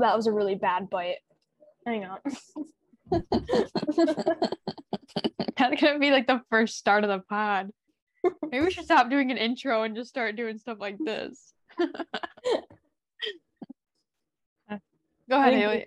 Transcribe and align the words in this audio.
Oh, 0.00 0.06
that 0.06 0.16
was 0.16 0.26
a 0.26 0.32
really 0.32 0.54
bad 0.54 0.88
bite. 0.88 1.18
Hang 1.84 2.06
on. 2.06 2.20
That's 5.58 5.80
gonna 5.80 5.98
be 5.98 6.10
like 6.10 6.26
the 6.26 6.40
first 6.48 6.78
start 6.78 7.04
of 7.04 7.10
the 7.10 7.18
pod. 7.28 7.68
Maybe 8.50 8.64
we 8.64 8.70
should 8.70 8.84
stop 8.84 9.10
doing 9.10 9.30
an 9.30 9.36
intro 9.36 9.82
and 9.82 9.94
just 9.94 10.08
start 10.08 10.36
doing 10.36 10.56
stuff 10.56 10.78
like 10.80 10.96
this. 10.98 11.52
Go 15.28 15.36
ahead, 15.36 15.52
Haley. 15.54 15.86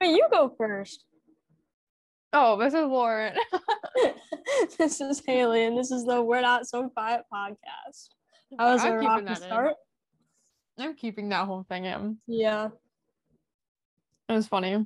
Wait, 0.00 0.10
you 0.10 0.26
go 0.32 0.54
first. 0.56 1.04
oh, 2.32 2.58
this 2.58 2.72
is 2.74 2.86
Lauren. 2.86 3.36
this 4.78 5.00
is 5.00 5.22
Haley, 5.24 5.64
and 5.64 5.78
this 5.78 5.90
is 5.92 6.04
the 6.04 6.20
We're 6.22 6.40
Not 6.40 6.66
So 6.66 6.88
Quiet 6.88 7.22
podcast. 7.32 8.08
That 8.58 8.72
was 8.72 8.84
I'm 8.84 8.94
a 8.94 8.98
rocky 8.98 9.34
start. 9.36 9.74
I'm 10.78 10.94
keeping 10.94 11.30
that 11.30 11.46
whole 11.46 11.64
thing 11.68 11.84
in. 11.86 12.18
Yeah. 12.26 12.68
It 14.28 14.32
was 14.32 14.46
funny. 14.46 14.84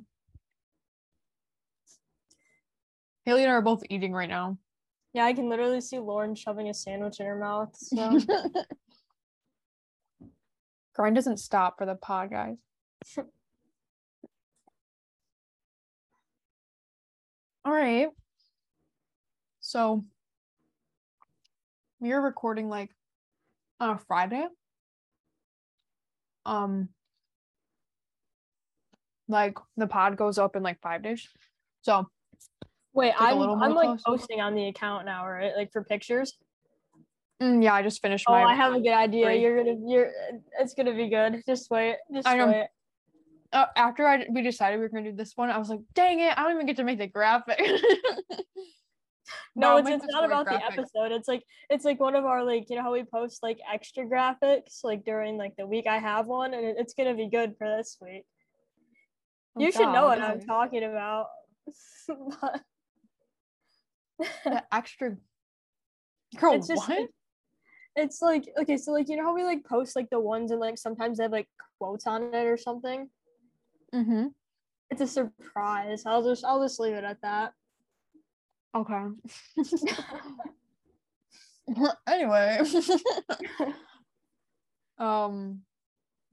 Haley 3.25 3.43
and 3.43 3.51
I 3.51 3.55
are 3.55 3.61
both 3.61 3.83
eating 3.89 4.13
right 4.13 4.29
now. 4.29 4.57
Yeah, 5.13 5.25
I 5.25 5.33
can 5.33 5.49
literally 5.49 5.81
see 5.81 5.99
Lauren 5.99 6.35
shoving 6.35 6.69
a 6.69 6.73
sandwich 6.73 7.19
in 7.19 7.25
her 7.25 7.37
mouth. 7.37 7.75
So 7.75 8.17
Grind 10.93 11.15
doesn't 11.15 11.37
stop 11.37 11.77
for 11.77 11.85
the 11.85 11.95
pod, 11.95 12.31
guys. 12.31 12.57
All 17.65 17.73
right. 17.73 18.09
So 19.59 20.05
we 21.99 22.11
are 22.11 22.21
recording 22.21 22.69
like 22.69 22.89
on 23.79 23.91
a 23.91 23.97
Friday. 23.97 24.47
Um 26.45 26.89
like 29.27 29.57
the 29.77 29.87
pod 29.87 30.17
goes 30.17 30.37
up 30.37 30.55
in 30.55 30.63
like 30.63 30.81
five 30.81 31.03
days. 31.03 31.27
So 31.83 32.07
wait, 32.93 33.13
I'm 33.17 33.41
I'm 33.41 33.73
like 33.73 33.87
close. 33.87 34.01
posting 34.03 34.41
on 34.41 34.55
the 34.55 34.67
account 34.67 35.05
now, 35.05 35.27
right? 35.27 35.53
Like 35.55 35.71
for 35.71 35.83
pictures. 35.83 36.37
mm, 37.41 37.63
yeah, 37.63 37.73
I 37.73 37.81
just 37.81 38.01
finished 38.01 38.25
Oh, 38.27 38.33
my 38.33 38.43
I 38.43 38.55
have 38.55 38.73
a 38.73 38.79
good 38.79 38.93
idea. 38.93 39.25
three. 39.27 39.41
You're 39.41 39.63
gonna 39.63 39.77
you're 39.87 40.11
it's 40.59 40.73
gonna 40.73 40.93
be 40.95 41.09
good. 41.09 41.41
Just 41.47 41.69
wait. 41.71 41.97
Just 42.13 42.27
I 42.27 42.35
know. 42.35 42.47
wait. 42.47 42.67
uh, 43.53 43.65
after 43.75 44.05
I 44.07 44.25
we 44.29 44.41
decided 44.41 44.77
we 44.77 44.83
were 44.83 44.89
gonna 44.89 45.11
do 45.11 45.15
this 45.15 45.33
one, 45.35 45.49
I 45.49 45.57
was 45.57 45.69
like, 45.69 45.79
dang 45.93 46.19
it, 46.19 46.37
I 46.37 46.43
don't 46.43 46.53
even 46.53 46.65
get 46.65 46.75
to 46.77 46.83
make 46.83 46.97
the 46.99 47.07
graphic. 47.07 47.59
But 49.55 49.61
No, 49.61 49.77
it's, 49.77 49.89
it's 49.89 50.13
not 50.13 50.23
about 50.23 50.45
graphic. 50.45 50.75
the 50.75 50.81
episode. 50.81 51.11
It's 51.11 51.27
like 51.27 51.43
it's 51.69 51.83
like 51.83 51.99
one 51.99 52.15
of 52.15 52.25
our 52.25 52.43
like 52.43 52.69
you 52.69 52.77
know 52.77 52.83
how 52.83 52.93
we 52.93 53.03
post 53.03 53.43
like 53.43 53.59
extra 53.71 54.05
graphics 54.05 54.83
like 54.83 55.03
during 55.03 55.37
like 55.37 55.55
the 55.57 55.67
week 55.67 55.87
I 55.87 55.97
have 55.97 56.27
one 56.27 56.53
and 56.53 56.63
it's 56.77 56.93
gonna 56.93 57.15
be 57.15 57.27
good 57.27 57.55
for 57.57 57.67
this 57.67 57.97
week. 58.01 58.23
Oh, 59.57 59.61
you 59.61 59.71
should 59.71 59.91
know 59.91 60.05
what 60.05 60.21
I'm 60.21 60.39
talking 60.39 60.83
about. 60.83 61.27
Extra 64.71 65.17
girl, 66.37 66.53
it's 66.53 66.67
just 66.67 66.87
what? 66.87 67.09
it's 67.95 68.21
like 68.21 68.47
okay, 68.61 68.77
so 68.77 68.91
like 68.93 69.09
you 69.09 69.17
know 69.17 69.23
how 69.23 69.35
we 69.35 69.43
like 69.43 69.65
post 69.65 69.95
like 69.95 70.09
the 70.09 70.19
ones 70.19 70.51
and 70.51 70.59
like 70.59 70.77
sometimes 70.77 71.17
they 71.17 71.23
have 71.23 71.31
like 71.31 71.49
quotes 71.77 72.07
on 72.07 72.23
it 72.33 72.45
or 72.45 72.57
something. 72.57 73.09
mm-hmm. 73.93 74.27
It's 74.89 75.01
a 75.01 75.07
surprise. 75.07 76.03
I'll 76.05 76.23
just 76.23 76.45
I'll 76.45 76.61
just 76.61 76.79
leave 76.79 76.93
it 76.93 77.03
at 77.03 77.21
that. 77.21 77.53
Okay. 78.75 79.03
anyway. 82.07 82.59
um 84.97 85.61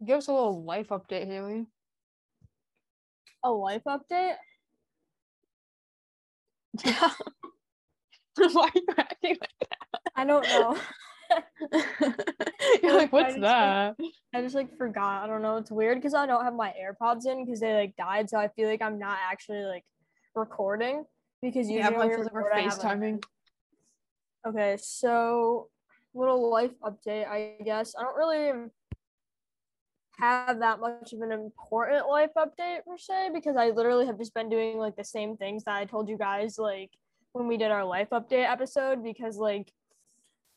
give 0.05 0.19
us 0.19 0.29
a 0.29 0.33
little 0.33 0.65
life 0.65 0.89
update, 0.89 1.27
Haley. 1.27 1.67
A 3.45 3.51
life 3.51 3.83
update. 3.87 4.35
Why 8.37 8.69
are 8.69 8.71
you 8.75 8.87
acting 8.97 9.37
like 9.41 9.69
that? 9.71 10.01
I 10.15 10.25
don't 10.25 10.45
know. 10.45 10.79
You're 12.83 12.95
like, 12.95 13.13
Like, 13.13 13.13
I 13.13 13.15
what's 13.17 13.35
just, 13.35 13.43
like, 13.43 13.43
that? 13.43 13.97
I 14.35 14.43
just 14.43 14.55
like 14.55 14.77
forgot. 14.79 15.25
I 15.25 15.27
don't 15.27 15.43
know. 15.43 15.57
It's 15.57 15.71
weird 15.71 15.99
because 15.99 16.15
I 16.15 16.27
don't 16.27 16.45
have 16.45 16.55
my 16.55 16.73
AirPods 16.81 17.27
in 17.27 17.45
because 17.45 17.61
they 17.61 17.75
like 17.75 17.97
died. 17.97 18.31
So 18.31 18.39
I 18.39 18.49
feel 18.49 18.69
like 18.69 18.83
I'm 18.83 18.99
not 18.99 19.19
actually 19.31 19.65
like 19.65 19.85
recording 20.35 21.05
because 21.43 21.69
usually 21.69 21.79
Yeah, 21.79 21.91
but 21.91 21.99
when 21.99 22.07
I 22.07 22.17
we 22.17 22.23
like 22.23 22.33
we're 22.33 22.41
record, 22.41 22.53
I 22.57 22.61
have, 22.63 22.79
like- 22.79 22.99
FaceTiming. 22.99 23.25
Okay, 24.47 24.77
so 24.81 25.69
little 26.15 26.51
life 26.51 26.73
update, 26.83 27.29
I 27.29 27.63
guess. 27.65 27.95
I 27.99 28.03
don't 28.03 28.17
really 28.17 28.71
have 30.19 30.59
that 30.59 30.81
much 30.81 31.13
of 31.13 31.21
an 31.21 31.31
important 31.31 32.09
life 32.09 32.31
update 32.37 32.85
per 32.85 32.99
se 32.99 33.31
because 33.33 33.57
I 33.57 33.71
literally 33.71 34.07
have 34.07 34.19
just 34.19 34.35
been 34.35 34.49
doing 34.49 34.79
like 34.79 34.97
the 34.97 35.05
same 35.05 35.37
things 35.37 35.65
that 35.65 35.77
I 35.77 35.85
told 35.85 36.09
you 36.09 36.19
guys 36.19 36.59
like 36.59 36.91
when 37.33 37.47
we 37.47 37.57
did 37.57 37.71
our 37.71 37.85
life 37.85 38.09
update 38.11 38.51
episode 38.51 39.05
because 39.05 39.37
like 39.37 39.71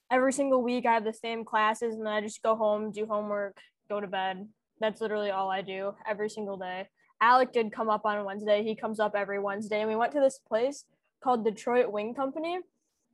every 0.09 0.33
single 0.33 0.63
week 0.63 0.85
I 0.87 0.93
have 0.93 1.03
the 1.03 1.13
same 1.13 1.45
classes 1.45 1.95
and 1.95 2.05
then 2.05 2.13
I 2.13 2.21
just 2.21 2.41
go 2.41 2.55
home, 2.55 2.91
do 2.91 3.05
homework, 3.05 3.57
go 3.87 3.99
to 3.99 4.07
bed. 4.07 4.47
That's 4.79 4.99
literally 4.99 5.29
all 5.29 5.49
I 5.49 5.61
do 5.61 5.93
every 6.07 6.29
single 6.29 6.57
day. 6.57 6.87
Alec 7.21 7.53
did 7.53 7.71
come 7.71 7.89
up 7.89 8.05
on 8.05 8.25
Wednesday. 8.25 8.63
He 8.63 8.75
comes 8.75 8.99
up 8.99 9.13
every 9.15 9.39
Wednesday 9.39 9.79
and 9.79 9.89
we 9.89 9.95
went 9.95 10.11
to 10.13 10.19
this 10.19 10.39
place 10.39 10.85
called 11.23 11.45
Detroit 11.45 11.91
Wing 11.91 12.15
Company 12.15 12.59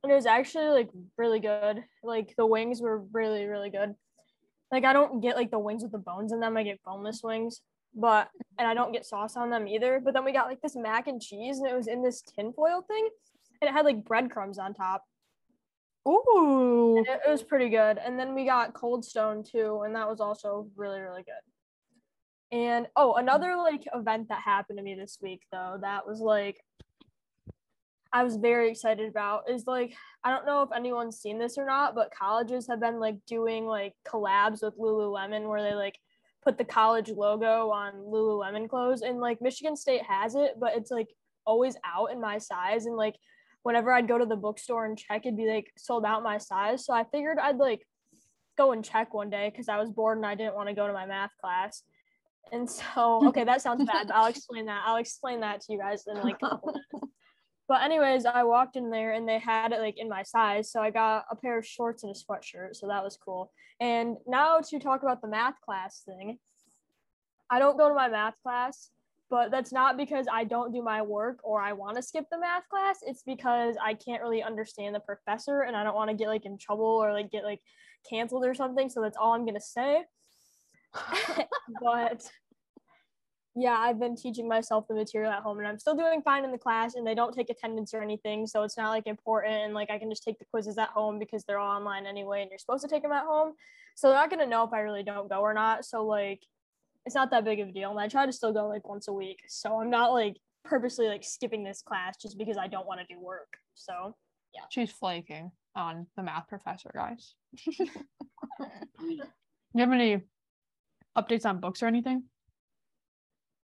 and 0.02 0.12
it 0.12 0.14
was 0.14 0.26
actually 0.26 0.68
like 0.68 0.90
really 1.16 1.40
good. 1.40 1.84
Like 2.02 2.34
the 2.36 2.46
wings 2.46 2.80
were 2.80 3.00
really 3.12 3.46
really 3.46 3.70
good. 3.70 3.94
Like 4.70 4.84
I 4.84 4.92
don't 4.92 5.20
get 5.20 5.36
like 5.36 5.50
the 5.50 5.58
wings 5.58 5.82
with 5.82 5.92
the 5.92 5.98
bones 5.98 6.32
in 6.32 6.40
them. 6.40 6.56
I 6.56 6.62
get 6.62 6.82
boneless 6.84 7.22
wings, 7.22 7.60
but 7.94 8.28
and 8.58 8.68
I 8.68 8.74
don't 8.74 8.92
get 8.92 9.06
sauce 9.06 9.36
on 9.36 9.50
them 9.50 9.66
either. 9.66 10.00
But 10.02 10.14
then 10.14 10.24
we 10.24 10.32
got 10.32 10.46
like 10.46 10.60
this 10.60 10.76
mac 10.76 11.06
and 11.06 11.20
cheese, 11.20 11.58
and 11.58 11.68
it 11.68 11.76
was 11.76 11.88
in 11.88 12.02
this 12.02 12.22
tinfoil 12.22 12.82
thing, 12.82 13.08
and 13.60 13.68
it 13.68 13.72
had 13.72 13.84
like 13.84 14.04
breadcrumbs 14.04 14.58
on 14.58 14.74
top. 14.74 15.04
Ooh. 16.06 17.04
It, 17.06 17.20
it 17.26 17.30
was 17.30 17.42
pretty 17.42 17.68
good. 17.68 17.98
And 17.98 18.18
then 18.18 18.34
we 18.34 18.44
got 18.44 18.72
Cold 18.72 19.04
Stone 19.04 19.44
too, 19.44 19.82
and 19.84 19.94
that 19.94 20.08
was 20.08 20.20
also 20.20 20.68
really 20.76 21.00
really 21.00 21.22
good. 21.22 21.47
And 22.50 22.86
oh, 22.96 23.14
another 23.14 23.56
like 23.56 23.84
event 23.94 24.28
that 24.28 24.40
happened 24.40 24.78
to 24.78 24.82
me 24.82 24.94
this 24.94 25.18
week 25.20 25.42
though, 25.52 25.78
that 25.80 26.06
was 26.06 26.20
like 26.20 26.62
I 28.12 28.24
was 28.24 28.36
very 28.36 28.70
excited 28.70 29.08
about 29.08 29.50
is 29.50 29.66
like 29.66 29.94
I 30.24 30.30
don't 30.30 30.46
know 30.46 30.62
if 30.62 30.70
anyone's 30.74 31.20
seen 31.20 31.38
this 31.38 31.58
or 31.58 31.66
not, 31.66 31.94
but 31.94 32.12
colleges 32.12 32.66
have 32.68 32.80
been 32.80 32.98
like 32.98 33.16
doing 33.26 33.66
like 33.66 33.94
collabs 34.06 34.62
with 34.62 34.78
Lululemon 34.78 35.48
where 35.48 35.62
they 35.62 35.74
like 35.74 35.98
put 36.42 36.56
the 36.56 36.64
college 36.64 37.10
logo 37.10 37.70
on 37.70 37.92
Lululemon 37.94 38.68
clothes 38.68 39.02
and 39.02 39.20
like 39.20 39.42
Michigan 39.42 39.76
State 39.76 40.02
has 40.04 40.34
it, 40.34 40.54
but 40.58 40.74
it's 40.74 40.90
like 40.90 41.08
always 41.44 41.76
out 41.84 42.10
in 42.10 42.20
my 42.20 42.38
size 42.38 42.86
and 42.86 42.96
like 42.96 43.16
whenever 43.62 43.92
I'd 43.92 44.08
go 44.08 44.16
to 44.16 44.26
the 44.26 44.36
bookstore 44.36 44.86
and 44.86 44.96
check 44.96 45.26
it'd 45.26 45.36
be 45.36 45.46
like 45.46 45.70
sold 45.76 46.06
out 46.06 46.22
my 46.22 46.38
size. 46.38 46.86
So 46.86 46.94
I 46.94 47.04
figured 47.04 47.38
I'd 47.38 47.56
like 47.56 47.86
go 48.56 48.72
and 48.72 48.82
check 48.82 49.12
one 49.12 49.28
day 49.28 49.50
because 49.50 49.68
I 49.68 49.78
was 49.78 49.90
bored 49.90 50.16
and 50.16 50.26
I 50.26 50.34
didn't 50.34 50.54
want 50.54 50.68
to 50.68 50.74
go 50.74 50.86
to 50.86 50.92
my 50.94 51.04
math 51.04 51.32
class. 51.40 51.82
And 52.52 52.68
so 52.68 53.26
okay, 53.28 53.44
that 53.44 53.62
sounds 53.62 53.84
bad, 53.84 54.08
but 54.08 54.16
I'll 54.16 54.26
explain 54.26 54.66
that. 54.66 54.82
I'll 54.86 54.96
explain 54.96 55.40
that 55.40 55.60
to 55.62 55.72
you 55.72 55.78
guys 55.78 56.04
in 56.06 56.16
like 56.22 56.36
a 56.42 56.48
couple 56.48 56.72
minutes. 56.72 57.12
But 57.68 57.82
anyways, 57.82 58.24
I 58.24 58.44
walked 58.44 58.76
in 58.76 58.88
there 58.88 59.12
and 59.12 59.28
they 59.28 59.38
had 59.38 59.72
it 59.72 59.80
like 59.80 59.98
in 59.98 60.08
my 60.08 60.22
size. 60.22 60.72
So 60.72 60.80
I 60.80 60.90
got 60.90 61.26
a 61.30 61.36
pair 61.36 61.58
of 61.58 61.66
shorts 61.66 62.02
and 62.02 62.10
a 62.10 62.18
sweatshirt. 62.18 62.74
So 62.74 62.88
that 62.88 63.04
was 63.04 63.18
cool. 63.22 63.52
And 63.78 64.16
now 64.26 64.58
to 64.60 64.78
talk 64.78 65.02
about 65.02 65.20
the 65.20 65.28
math 65.28 65.60
class 65.60 66.02
thing. 66.06 66.38
I 67.50 67.58
don't 67.58 67.76
go 67.76 67.88
to 67.88 67.94
my 67.94 68.08
math 68.08 68.34
class, 68.42 68.90
but 69.30 69.50
that's 69.50 69.72
not 69.72 69.98
because 69.98 70.26
I 70.32 70.44
don't 70.44 70.72
do 70.72 70.82
my 70.82 71.02
work 71.02 71.40
or 71.42 71.60
I 71.60 71.74
want 71.74 71.96
to 71.96 72.02
skip 72.02 72.24
the 72.30 72.38
math 72.38 72.66
class. 72.70 73.00
It's 73.02 73.22
because 73.22 73.76
I 73.82 73.94
can't 73.94 74.22
really 74.22 74.42
understand 74.42 74.94
the 74.94 75.00
professor 75.00 75.62
and 75.62 75.76
I 75.76 75.84
don't 75.84 75.94
want 75.94 76.10
to 76.10 76.16
get 76.16 76.28
like 76.28 76.46
in 76.46 76.56
trouble 76.56 76.86
or 76.86 77.12
like 77.12 77.30
get 77.30 77.44
like 77.44 77.60
canceled 78.08 78.46
or 78.46 78.54
something. 78.54 78.88
So 78.88 79.02
that's 79.02 79.18
all 79.18 79.34
I'm 79.34 79.44
gonna 79.44 79.60
say. 79.60 80.04
but 81.82 82.22
yeah, 83.54 83.76
I've 83.76 83.98
been 83.98 84.14
teaching 84.14 84.46
myself 84.46 84.86
the 84.88 84.94
material 84.94 85.32
at 85.32 85.42
home 85.42 85.58
and 85.58 85.66
I'm 85.66 85.78
still 85.78 85.96
doing 85.96 86.22
fine 86.22 86.44
in 86.44 86.52
the 86.52 86.58
class 86.58 86.94
and 86.94 87.06
they 87.06 87.14
don't 87.14 87.34
take 87.34 87.50
attendance 87.50 87.92
or 87.92 88.02
anything. 88.02 88.46
So 88.46 88.62
it's 88.62 88.76
not 88.76 88.90
like 88.90 89.06
important 89.06 89.54
and 89.54 89.74
like 89.74 89.90
I 89.90 89.98
can 89.98 90.08
just 90.10 90.22
take 90.22 90.38
the 90.38 90.44
quizzes 90.44 90.78
at 90.78 90.90
home 90.90 91.18
because 91.18 91.44
they're 91.44 91.58
all 91.58 91.76
online 91.76 92.06
anyway 92.06 92.42
and 92.42 92.50
you're 92.50 92.58
supposed 92.58 92.82
to 92.82 92.88
take 92.88 93.02
them 93.02 93.12
at 93.12 93.24
home. 93.24 93.54
So 93.96 94.08
they're 94.08 94.16
not 94.16 94.30
going 94.30 94.40
to 94.40 94.46
know 94.46 94.64
if 94.64 94.72
I 94.72 94.80
really 94.80 95.02
don't 95.02 95.28
go 95.28 95.40
or 95.40 95.54
not. 95.54 95.84
So 95.84 96.06
like 96.06 96.40
it's 97.04 97.16
not 97.16 97.30
that 97.32 97.44
big 97.44 97.58
of 97.58 97.68
a 97.68 97.72
deal. 97.72 97.90
And 97.90 97.98
I 97.98 98.06
try 98.06 98.26
to 98.26 98.32
still 98.32 98.52
go 98.52 98.68
like 98.68 98.88
once 98.88 99.08
a 99.08 99.12
week. 99.12 99.40
So 99.48 99.80
I'm 99.80 99.90
not 99.90 100.12
like 100.12 100.36
purposely 100.64 101.08
like 101.08 101.24
skipping 101.24 101.64
this 101.64 101.82
class 101.82 102.16
just 102.16 102.38
because 102.38 102.58
I 102.58 102.68
don't 102.68 102.86
want 102.86 103.00
to 103.00 103.06
do 103.12 103.20
work. 103.20 103.56
So 103.74 104.14
yeah. 104.54 104.62
She's 104.70 104.92
flaking 104.92 105.50
on 105.74 106.06
the 106.16 106.22
math 106.22 106.48
professor, 106.48 106.90
guys. 106.94 107.34
you 107.66 107.90
have 109.76 109.92
any 109.92 110.22
updates 111.16 111.46
on 111.46 111.60
books 111.60 111.82
or 111.82 111.86
anything? 111.86 112.24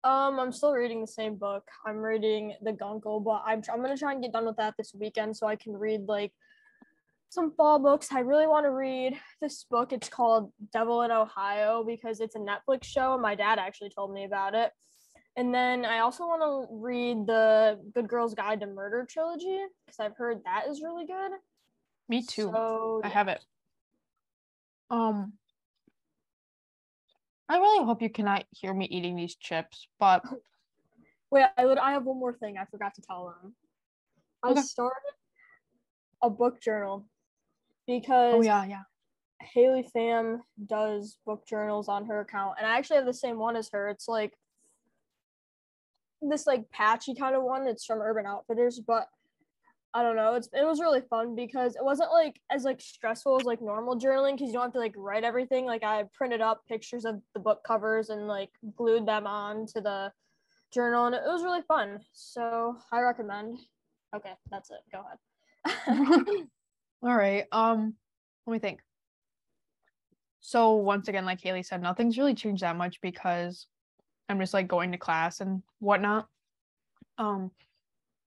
Um, 0.05 0.39
I'm 0.39 0.53
still 0.53 0.73
reading 0.73 1.01
the 1.01 1.07
same 1.07 1.35
book. 1.37 1.69
I'm 1.85 1.97
reading 1.97 2.55
The 2.63 2.73
Guncle, 2.73 3.21
but 3.25 3.43
I'm 3.45 3.63
I'm 3.73 3.83
gonna 3.83 3.97
try 3.97 4.13
and 4.13 4.23
get 4.23 4.33
done 4.33 4.47
with 4.47 4.57
that 4.57 4.75
this 4.79 4.95
weekend 4.95 5.37
so 5.37 5.49
I 5.49 5.57
can 5.57 5.77
read 5.77 6.03
like 6.07 6.33
some 7.29 7.53
fall 7.53 7.79
books. 7.79 8.09
I 8.13 8.21
really 8.21 8.47
want 8.47 8.67
to 8.67 8.71
read 8.71 9.15
this 9.41 9.65
book. 9.65 9.93
It's 9.93 10.09
called 10.09 10.53
Devil 10.73 11.03
in 11.03 11.11
Ohio 11.11 11.85
because 11.85 12.21
it's 12.21 12.37
a 12.37 12.39
Netflix 12.39 12.85
show. 12.85 13.15
And 13.15 13.23
my 13.23 13.35
dad 13.35 13.59
actually 13.59 13.91
told 13.91 14.13
me 14.13 14.25
about 14.25 14.55
it. 14.55 14.71
And 15.37 15.55
then 15.55 15.85
I 15.85 15.99
also 15.99 16.25
want 16.25 16.41
to 16.41 16.75
read 16.75 17.27
the 17.27 17.79
Good 17.95 18.09
Girl's 18.09 18.35
Guide 18.35 18.61
to 18.61 18.67
Murder 18.67 19.07
trilogy 19.09 19.61
because 19.85 20.01
I've 20.01 20.17
heard 20.17 20.41
that 20.45 20.69
is 20.69 20.83
really 20.83 21.07
good. 21.07 21.33
Me 22.09 22.23
too. 22.23 22.51
So, 22.55 23.01
I 23.05 23.09
have 23.09 23.29
it. 23.29 23.45
Um, 24.89 25.35
I 27.49 27.59
really 27.59 27.85
hope 27.85 28.03
you 28.03 28.11
cannot 28.11 28.45
hear 28.51 28.75
me 28.75 28.87
eating 28.87 29.17
these 29.17 29.37
chips, 29.37 29.87
but 29.99 30.23
Wait, 31.31 31.45
I, 31.59 31.65
I 31.65 31.93
have 31.93 32.05
one 32.05 32.19
more 32.19 32.33
thing 32.33 32.57
I 32.57 32.65
forgot 32.65 32.95
to 32.95 33.03
tell 33.03 33.35
them. 33.43 33.55
I 34.43 34.51
Okay. 34.51 34.61
started 34.63 35.13
a 36.23 36.31
book 36.31 36.61
journal 36.61 37.05
oh, 37.05 37.11
because 37.87 38.35
oh 38.35 38.43
yeah, 38.43 38.65
yeah. 38.65 38.83
Haley 39.41 39.87
Pham 39.95 40.41
does 40.67 41.19
book 41.27 41.47
journals 41.47 41.89
on 41.89 42.07
her 42.07 42.21
account, 42.21 42.57
and 42.59 42.67
I 42.67 42.79
actually 42.79 42.97
have 42.97 43.07
the 43.07 43.13
same 43.15 43.39
one 43.39 43.57
as 43.57 43.69
her. 43.73 43.89
It's 43.89 44.09
like 44.09 44.35
this 46.23 46.47
like 46.47 46.71
patchy 46.71 47.15
kind 47.15 47.35
of 47.35 47.43
one. 47.43 47.67
It's 47.67 47.85
from 47.85 48.01
Urban 48.01 48.27
Outfitters, 48.27 48.81
but 48.81 49.09
I 49.97 50.03
don't 50.03 50.15
know. 50.15 50.35
It's 50.35 50.47
it 50.53 50.67
was 50.67 50.79
really 50.79 51.01
fun 51.09 51.35
because 51.35 51.75
it 51.75 51.83
wasn't 51.83 52.13
like 52.13 52.39
as 52.51 52.65
like 52.65 52.83
stressful 52.83 53.41
as 53.41 53.47
like 53.47 53.63
normal 53.63 53.99
journaling 53.99 54.35
because 54.35 54.49
you 54.49 54.53
don't 54.53 54.65
have 54.65 54.75
to 54.75 54.79
like 54.79 54.93
write 54.95 55.25
everything. 55.25 55.65
Like 55.65 55.83
I 55.83 56.05
printed 56.13 56.43
up 56.43 56.67
pictures 56.69 57.07
of 57.07 57.23
the 57.33 57.41
book 57.41 57.65
covers 57.67 58.11
and 58.11 58.29
like 58.29 58.51
glued 58.77 59.07
them 59.07 59.27
on 59.27 59.65
to 59.69 59.81
the 59.81 60.13
journal, 60.71 61.07
and 61.07 61.15
it 61.15 61.23
was 61.25 61.43
really 61.43 61.63
fun. 61.67 62.01
So 62.13 62.77
I 62.93 63.01
recommend. 63.01 63.59
Okay, 64.15 64.33
that's 64.51 64.71
it. 64.71 64.81
Go 64.93 65.01
ahead. 65.65 66.47
All 67.03 67.17
right. 67.17 67.47
Um, 67.51 67.95
let 68.47 68.53
me 68.53 68.59
think. 68.59 68.81
So 70.43 70.75
once 70.75 71.09
again, 71.09 71.25
like 71.25 71.41
Haley 71.41 71.63
said, 71.63 71.81
nothing's 71.81 72.19
really 72.19 72.35
changed 72.35 72.63
that 72.63 72.77
much 72.77 73.01
because 73.01 73.67
I'm 74.29 74.41
just 74.41 74.53
like 74.53 74.69
going 74.69 74.93
to 74.93 74.99
class 74.99 75.41
and 75.41 75.63
whatnot. 75.79 76.29
Um, 77.17 77.51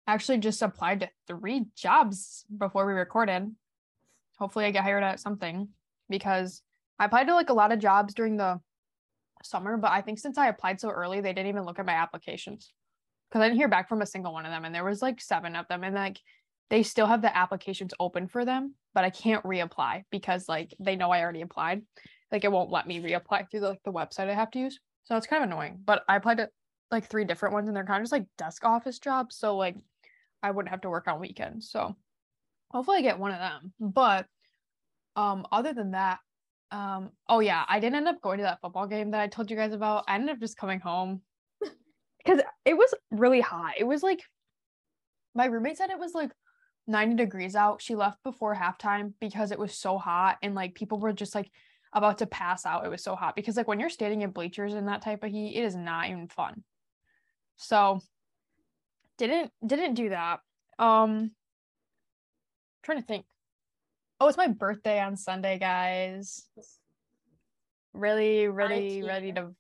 actually 0.07 0.39
just 0.39 0.61
applied 0.61 1.01
to 1.01 1.09
three 1.27 1.65
jobs 1.75 2.45
before 2.55 2.85
we 2.85 2.93
recorded. 2.93 3.53
Hopefully, 4.39 4.65
I 4.65 4.71
get 4.71 4.83
hired 4.83 5.03
at 5.03 5.19
something 5.19 5.69
because 6.09 6.61
I 6.99 7.05
applied 7.05 7.27
to 7.27 7.35
like 7.35 7.49
a 7.49 7.53
lot 7.53 7.71
of 7.71 7.79
jobs 7.79 8.13
during 8.13 8.37
the 8.37 8.59
summer, 9.43 9.77
but 9.77 9.91
I 9.91 10.01
think 10.01 10.19
since 10.19 10.37
I 10.37 10.47
applied 10.47 10.79
so 10.79 10.89
early, 10.89 11.21
they 11.21 11.33
didn't 11.33 11.49
even 11.49 11.63
look 11.63 11.79
at 11.79 11.85
my 11.85 11.93
applications 11.93 12.73
because 13.29 13.41
I 13.41 13.47
didn't 13.47 13.59
hear 13.59 13.67
back 13.67 13.89
from 13.89 14.01
a 14.01 14.05
single 14.05 14.33
one 14.33 14.45
of 14.45 14.51
them, 14.51 14.65
and 14.65 14.73
there 14.73 14.85
was 14.85 15.01
like 15.01 15.21
seven 15.21 15.55
of 15.55 15.67
them, 15.67 15.83
and 15.83 15.95
like 15.95 16.19
they 16.69 16.83
still 16.83 17.07
have 17.07 17.21
the 17.21 17.35
applications 17.35 17.93
open 17.99 18.27
for 18.27 18.45
them, 18.45 18.75
but 18.93 19.03
I 19.03 19.09
can't 19.09 19.43
reapply 19.43 20.03
because 20.11 20.49
like 20.49 20.73
they 20.79 20.95
know 20.95 21.11
I 21.11 21.21
already 21.21 21.41
applied. 21.41 21.81
Like 22.31 22.43
it 22.43 22.51
won't 22.51 22.71
let 22.71 22.87
me 22.87 22.99
reapply 22.99 23.49
through 23.49 23.61
the, 23.61 23.69
like 23.69 23.83
the 23.83 23.91
website 23.91 24.29
I 24.29 24.33
have 24.33 24.51
to 24.51 24.59
use. 24.59 24.79
So 25.05 25.15
it's 25.15 25.27
kind 25.27 25.43
of 25.43 25.49
annoying. 25.49 25.79
But 25.85 26.03
I 26.09 26.17
applied 26.17 26.37
to 26.37 26.49
like 26.91 27.05
three 27.05 27.23
different 27.23 27.53
ones 27.53 27.67
and 27.67 27.75
they're 27.75 27.85
kind 27.85 28.01
of 28.01 28.03
just 28.03 28.11
like 28.11 28.25
desk 28.37 28.65
office 28.65 28.99
jobs. 28.99 29.37
So 29.37 29.55
like 29.55 29.77
I 30.43 30.51
wouldn't 30.51 30.71
have 30.71 30.81
to 30.81 30.89
work 30.89 31.07
on 31.07 31.19
weekends. 31.19 31.69
So 31.69 31.95
hopefully 32.69 32.97
I 32.97 33.01
get 33.01 33.19
one 33.19 33.31
of 33.31 33.39
them. 33.39 33.73
But 33.79 34.25
um 35.15 35.47
other 35.51 35.73
than 35.73 35.91
that, 35.91 36.19
um 36.71 37.11
oh 37.27 37.39
yeah, 37.39 37.63
I 37.67 37.79
didn't 37.79 37.95
end 37.95 38.07
up 38.07 38.21
going 38.21 38.37
to 38.39 38.43
that 38.43 38.61
football 38.61 38.87
game 38.87 39.11
that 39.11 39.21
I 39.21 39.27
told 39.27 39.49
you 39.49 39.57
guys 39.57 39.73
about. 39.73 40.05
I 40.07 40.15
ended 40.15 40.31
up 40.31 40.39
just 40.39 40.57
coming 40.57 40.79
home 40.79 41.21
because 42.17 42.41
it 42.65 42.77
was 42.77 42.93
really 43.11 43.41
hot. 43.41 43.73
It 43.77 43.85
was 43.85 44.03
like 44.03 44.21
my 45.33 45.45
roommate 45.45 45.77
said 45.77 45.89
it 45.89 45.99
was 45.99 46.13
like 46.13 46.31
90 46.87 47.15
degrees 47.15 47.55
out. 47.55 47.81
She 47.81 47.95
left 47.95 48.23
before 48.23 48.55
halftime 48.55 49.13
because 49.19 49.51
it 49.51 49.59
was 49.59 49.73
so 49.73 49.97
hot 49.97 50.37
and 50.41 50.55
like 50.55 50.73
people 50.73 50.99
were 50.99 51.13
just 51.13 51.35
like 51.35 51.51
about 51.93 52.19
to 52.19 52.25
pass 52.25 52.65
out. 52.65 52.85
It 52.85 52.89
was 52.89 53.03
so 53.03 53.15
hot 53.15 53.35
because 53.35 53.57
like 53.57 53.67
when 53.67 53.79
you're 53.79 53.89
standing 53.89 54.21
in 54.21 54.31
bleachers 54.31 54.73
in 54.73 54.85
that 54.85 55.01
type 55.01 55.23
of 55.23 55.31
heat, 55.31 55.55
it 55.55 55.63
is 55.63 55.75
not 55.75 56.09
even 56.09 56.27
fun. 56.27 56.63
So 57.57 58.01
didn't 59.17 59.51
didn't 59.65 59.95
do 59.95 60.09
that. 60.09 60.39
Um 60.79 61.31
trying 62.83 62.99
to 62.99 63.05
think. 63.05 63.25
Oh, 64.19 64.27
it's 64.27 64.37
my 64.37 64.47
birthday 64.47 64.99
on 64.99 65.15
Sunday, 65.15 65.59
guys. 65.59 66.47
Really, 67.93 68.47
really 68.47 69.01
19. 69.01 69.05
ready 69.05 69.31
to 69.33 69.55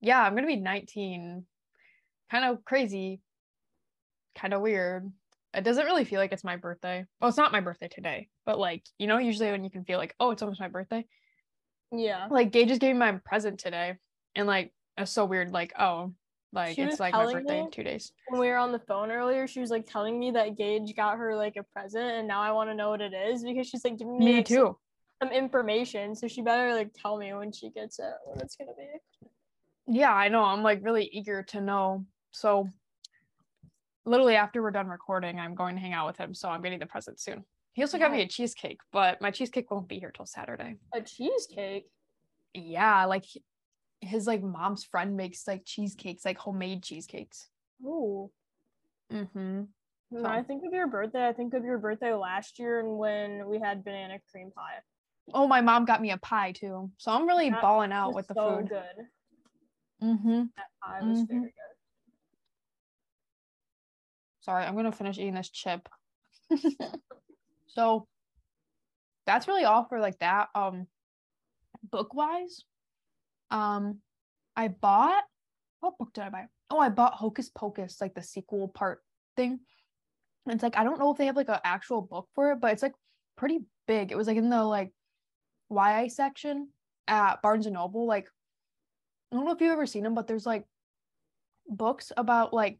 Yeah, 0.00 0.22
I'm 0.22 0.34
gonna 0.34 0.46
be 0.46 0.56
19. 0.56 1.44
Kind 2.30 2.44
of 2.44 2.64
crazy. 2.64 3.20
Kind 4.34 4.54
of 4.54 4.60
weird 4.60 5.10
it 5.56 5.64
doesn't 5.64 5.86
really 5.86 6.04
feel 6.04 6.20
like 6.20 6.32
it's 6.32 6.44
my 6.44 6.56
birthday. 6.56 7.04
Well, 7.20 7.28
it's 7.28 7.38
not 7.38 7.50
my 7.50 7.60
birthday 7.60 7.88
today, 7.88 8.28
but 8.44 8.58
like, 8.58 8.84
you 8.98 9.06
know, 9.06 9.16
usually 9.16 9.50
when 9.50 9.64
you 9.64 9.70
can 9.70 9.84
feel 9.84 9.98
like, 9.98 10.14
oh, 10.20 10.30
it's 10.30 10.42
almost 10.42 10.60
my 10.60 10.68
birthday. 10.68 11.06
Yeah. 11.90 12.28
Like 12.30 12.52
Gage 12.52 12.68
just 12.68 12.80
gave 12.80 12.94
me 12.94 12.98
my 12.98 13.12
present 13.24 13.58
today. 13.58 13.94
And 14.34 14.46
like 14.46 14.72
it's 14.98 15.10
so 15.10 15.24
weird, 15.24 15.52
like, 15.52 15.72
oh, 15.78 16.12
like 16.52 16.76
She 16.76 16.82
it's 16.82 17.00
like 17.00 17.12
my 17.12 17.30
birthday 17.32 17.60
in 17.60 17.70
two 17.70 17.82
days. 17.82 18.12
when 18.28 18.40
we 18.40 18.48
were 18.48 18.56
on 18.56 18.72
the 18.72 18.78
phone 18.78 19.10
earlier, 19.10 19.46
she 19.46 19.60
was 19.60 19.70
like 19.70 19.86
telling 19.86 20.18
me 20.18 20.30
that 20.32 20.56
Gage 20.56 20.94
got 20.96 21.16
her 21.18 21.34
like 21.36 21.56
a 21.56 21.62
present, 21.62 22.04
and 22.04 22.28
now 22.28 22.40
I 22.40 22.52
want 22.52 22.70
to 22.70 22.74
know 22.74 22.90
what 22.90 23.00
it 23.00 23.12
is 23.12 23.44
because 23.44 23.66
she's 23.68 23.84
like 23.84 23.98
giving 23.98 24.18
me, 24.18 24.24
Me 24.24 24.36
like, 24.36 24.46
too. 24.46 24.76
some 25.22 25.32
information. 25.32 26.14
So 26.14 26.28
she 26.28 26.42
better 26.42 26.72
like 26.74 26.90
tell 26.94 27.16
me 27.18 27.32
when 27.34 27.52
she 27.52 27.70
gets 27.70 27.98
it 27.98 28.12
what 28.24 28.40
it's 28.42 28.56
gonna 28.56 28.72
be. 28.76 29.98
Yeah, 29.98 30.12
I 30.12 30.28
know. 30.28 30.42
I'm 30.42 30.62
like 30.62 30.80
really 30.82 31.08
eager 31.12 31.42
to 31.44 31.60
know. 31.60 32.04
So 32.32 32.68
literally 34.04 34.36
after 34.36 34.62
we're 34.62 34.70
done 34.70 34.88
recording, 34.88 35.38
I'm 35.38 35.54
going 35.54 35.74
to 35.76 35.80
hang 35.80 35.92
out 35.92 36.06
with 36.06 36.16
him. 36.16 36.34
So 36.34 36.48
I'm 36.48 36.62
getting 36.62 36.78
the 36.78 36.86
present 36.86 37.20
soon. 37.20 37.44
He 37.72 37.82
also 37.82 37.98
got 37.98 38.10
me 38.10 38.22
a 38.22 38.26
cheesecake, 38.26 38.80
but 38.90 39.20
my 39.20 39.30
cheesecake 39.30 39.70
won't 39.70 39.86
be 39.86 39.98
here 39.98 40.10
till 40.10 40.24
Saturday. 40.26 40.76
A 40.94 41.02
cheesecake. 41.02 41.86
Yeah, 42.54 43.04
like 43.04 43.24
his 44.00 44.26
like 44.26 44.42
mom's 44.42 44.84
friend 44.84 45.16
makes 45.16 45.46
like 45.46 45.64
cheesecakes, 45.64 46.24
like 46.24 46.38
homemade 46.38 46.82
cheesecakes. 46.82 47.48
Ooh. 47.84 48.30
Mm-hmm. 49.12 49.62
When 50.10 50.22
So- 50.22 50.28
I 50.28 50.42
think 50.42 50.64
of 50.64 50.72
your 50.72 50.86
birthday, 50.86 51.26
I 51.28 51.32
think 51.32 51.54
of 51.54 51.64
your 51.64 51.78
birthday 51.78 52.12
last 52.14 52.58
year 52.58 52.80
and 52.80 52.96
when 52.98 53.48
we 53.48 53.58
had 53.58 53.84
banana 53.84 54.18
cream 54.30 54.50
pie. 54.50 54.80
Oh, 55.34 55.48
my 55.48 55.60
mom 55.60 55.84
got 55.86 56.00
me 56.00 56.12
a 56.12 56.18
pie 56.18 56.52
too. 56.52 56.90
So 56.98 57.10
I'm 57.10 57.26
really 57.26 57.50
That 57.50 57.60
balling 57.60 57.90
out 57.92 58.14
with 58.14 58.28
the 58.28 58.34
so 58.34 58.56
food. 58.58 58.68
good. 58.68 59.06
Mm-hmm. 60.02 60.42
That 60.56 60.66
pie 60.82 61.02
was 61.02 61.22
Mhm. 61.22 61.28
very 61.28 61.40
good. 61.40 61.52
Sorry, 64.40 64.64
I'm 64.64 64.76
gonna 64.76 64.92
finish 64.92 65.18
eating 65.18 65.34
this 65.34 65.50
chip. 65.50 65.88
so 67.66 68.06
that's 69.26 69.48
really 69.48 69.64
all 69.64 69.84
for 69.84 69.98
like 69.98 70.18
that. 70.20 70.48
Um 70.54 70.86
book 71.90 72.14
wise. 72.14 72.64
Um 73.50 73.98
I 74.56 74.68
bought 74.68 75.24
what 75.80 75.98
book 75.98 76.12
did 76.12 76.24
I 76.24 76.30
buy? 76.30 76.46
Oh, 76.70 76.78
I 76.78 76.88
bought 76.88 77.14
Hocus 77.14 77.48
Pocus, 77.48 78.00
like 78.00 78.14
the 78.14 78.22
sequel 78.22 78.68
part 78.68 79.02
thing. 79.36 79.60
And 80.46 80.54
it's 80.54 80.62
like 80.62 80.76
I 80.76 80.84
don't 80.84 80.98
know 80.98 81.10
if 81.10 81.18
they 81.18 81.26
have 81.26 81.36
like 81.36 81.48
an 81.48 81.60
actual 81.64 82.02
book 82.02 82.28
for 82.34 82.52
it, 82.52 82.60
but 82.60 82.72
it's 82.72 82.82
like 82.82 82.94
pretty 83.36 83.60
big. 83.86 84.10
It 84.10 84.16
was 84.16 84.26
like 84.26 84.36
in 84.36 84.50
the 84.50 84.64
like 84.64 84.92
YA 85.70 86.08
section 86.08 86.68
at 87.08 87.42
Barnes 87.42 87.66
and 87.66 87.74
Noble. 87.74 88.06
Like 88.06 88.28
I 89.30 89.36
don't 89.36 89.44
know 89.44 89.52
if 89.52 89.60
you've 89.60 89.72
ever 89.72 89.86
seen 89.86 90.04
them, 90.04 90.14
but 90.14 90.26
there's 90.26 90.46
like 90.46 90.64
books 91.68 92.12
about 92.16 92.52
like 92.52 92.78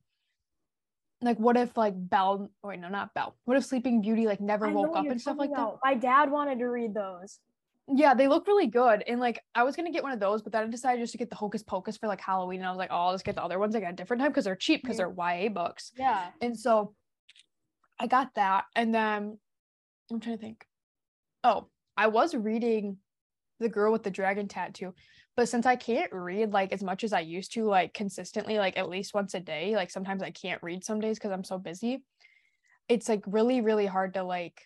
like 1.22 1.38
what 1.38 1.56
if 1.56 1.76
like 1.76 1.94
Belle 1.96 2.50
wait, 2.62 2.78
no 2.78 2.88
not 2.88 3.14
Belle. 3.14 3.36
What 3.44 3.56
if 3.56 3.64
Sleeping 3.64 4.00
Beauty 4.00 4.26
like 4.26 4.40
never 4.40 4.66
I 4.66 4.72
woke 4.72 4.96
up 4.96 5.06
and 5.06 5.20
stuff 5.20 5.38
like 5.38 5.50
that? 5.50 5.76
My 5.84 5.94
dad 5.94 6.30
wanted 6.30 6.58
to 6.58 6.66
read 6.66 6.94
those. 6.94 7.38
Yeah, 7.88 8.14
they 8.14 8.26
look 8.26 8.46
really 8.46 8.66
good. 8.66 9.04
And 9.06 9.20
like 9.20 9.40
I 9.54 9.62
was 9.62 9.76
gonna 9.76 9.92
get 9.92 10.02
one 10.02 10.12
of 10.12 10.20
those, 10.20 10.42
but 10.42 10.52
then 10.52 10.64
I 10.64 10.66
decided 10.66 11.02
just 11.02 11.12
to 11.12 11.18
get 11.18 11.30
the 11.30 11.36
Hocus 11.36 11.62
Pocus 11.62 11.96
for 11.96 12.08
like 12.08 12.20
Halloween. 12.20 12.60
And 12.60 12.66
I 12.66 12.70
was 12.70 12.78
like, 12.78 12.90
oh, 12.90 12.96
I'll 12.96 13.14
just 13.14 13.24
get 13.24 13.36
the 13.36 13.44
other 13.44 13.58
ones 13.58 13.74
like 13.74 13.84
at 13.84 13.92
a 13.92 13.96
different 13.96 14.20
time 14.20 14.30
because 14.30 14.44
they're 14.44 14.56
cheap 14.56 14.82
because 14.82 14.96
they're 14.96 15.14
YA 15.16 15.48
books. 15.48 15.92
Yeah. 15.96 16.28
And 16.40 16.58
so 16.58 16.94
I 17.98 18.08
got 18.08 18.34
that. 18.34 18.64
And 18.74 18.94
then 18.94 19.38
I'm 20.10 20.20
trying 20.20 20.36
to 20.36 20.42
think. 20.42 20.66
Oh, 21.44 21.68
I 21.96 22.08
was 22.08 22.34
reading 22.34 22.98
The 23.60 23.68
Girl 23.68 23.92
with 23.92 24.02
the 24.02 24.10
Dragon 24.10 24.48
Tattoo. 24.48 24.92
But 25.36 25.48
since 25.48 25.66
I 25.66 25.76
can't 25.76 26.12
read 26.12 26.52
like 26.52 26.72
as 26.72 26.82
much 26.82 27.04
as 27.04 27.12
I 27.12 27.20
used 27.20 27.52
to, 27.54 27.64
like 27.66 27.94
consistently, 27.94 28.58
like 28.58 28.76
at 28.76 28.88
least 28.88 29.14
once 29.14 29.34
a 29.34 29.40
day, 29.40 29.76
like 29.76 29.90
sometimes 29.90 30.22
I 30.22 30.30
can't 30.30 30.62
read 30.62 30.82
some 30.82 30.98
days 30.98 31.18
because 31.18 31.30
I'm 31.30 31.44
so 31.44 31.58
busy. 31.58 32.02
It's 32.88 33.08
like 33.08 33.22
really, 33.26 33.60
really 33.60 33.86
hard 33.86 34.14
to 34.14 34.24
like 34.24 34.62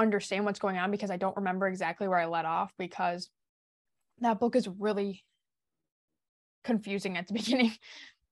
understand 0.00 0.44
what's 0.44 0.58
going 0.58 0.78
on 0.78 0.90
because 0.90 1.10
I 1.10 1.16
don't 1.16 1.36
remember 1.36 1.68
exactly 1.68 2.08
where 2.08 2.18
I 2.18 2.26
let 2.26 2.44
off 2.44 2.72
because 2.78 3.28
that 4.20 4.40
book 4.40 4.56
is 4.56 4.68
really 4.68 5.24
confusing 6.64 7.16
at 7.16 7.26
the 7.26 7.34
beginning. 7.34 7.72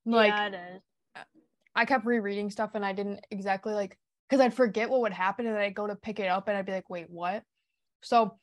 like 0.06 0.28
yeah, 0.28 0.46
it 0.46 0.54
is. 0.54 0.82
I 1.74 1.84
kept 1.84 2.06
rereading 2.06 2.50
stuff 2.50 2.70
and 2.74 2.84
I 2.84 2.92
didn't 2.92 3.20
exactly 3.30 3.72
like 3.72 3.96
because 4.28 4.40
I'd 4.40 4.54
forget 4.54 4.90
what 4.90 5.02
would 5.02 5.12
happen 5.12 5.46
and 5.46 5.54
then 5.54 5.62
I'd 5.62 5.74
go 5.74 5.86
to 5.86 5.94
pick 5.94 6.18
it 6.18 6.28
up 6.28 6.48
and 6.48 6.56
I'd 6.56 6.66
be 6.66 6.72
like, 6.72 6.90
wait, 6.90 7.08
what? 7.08 7.42
So 8.02 8.38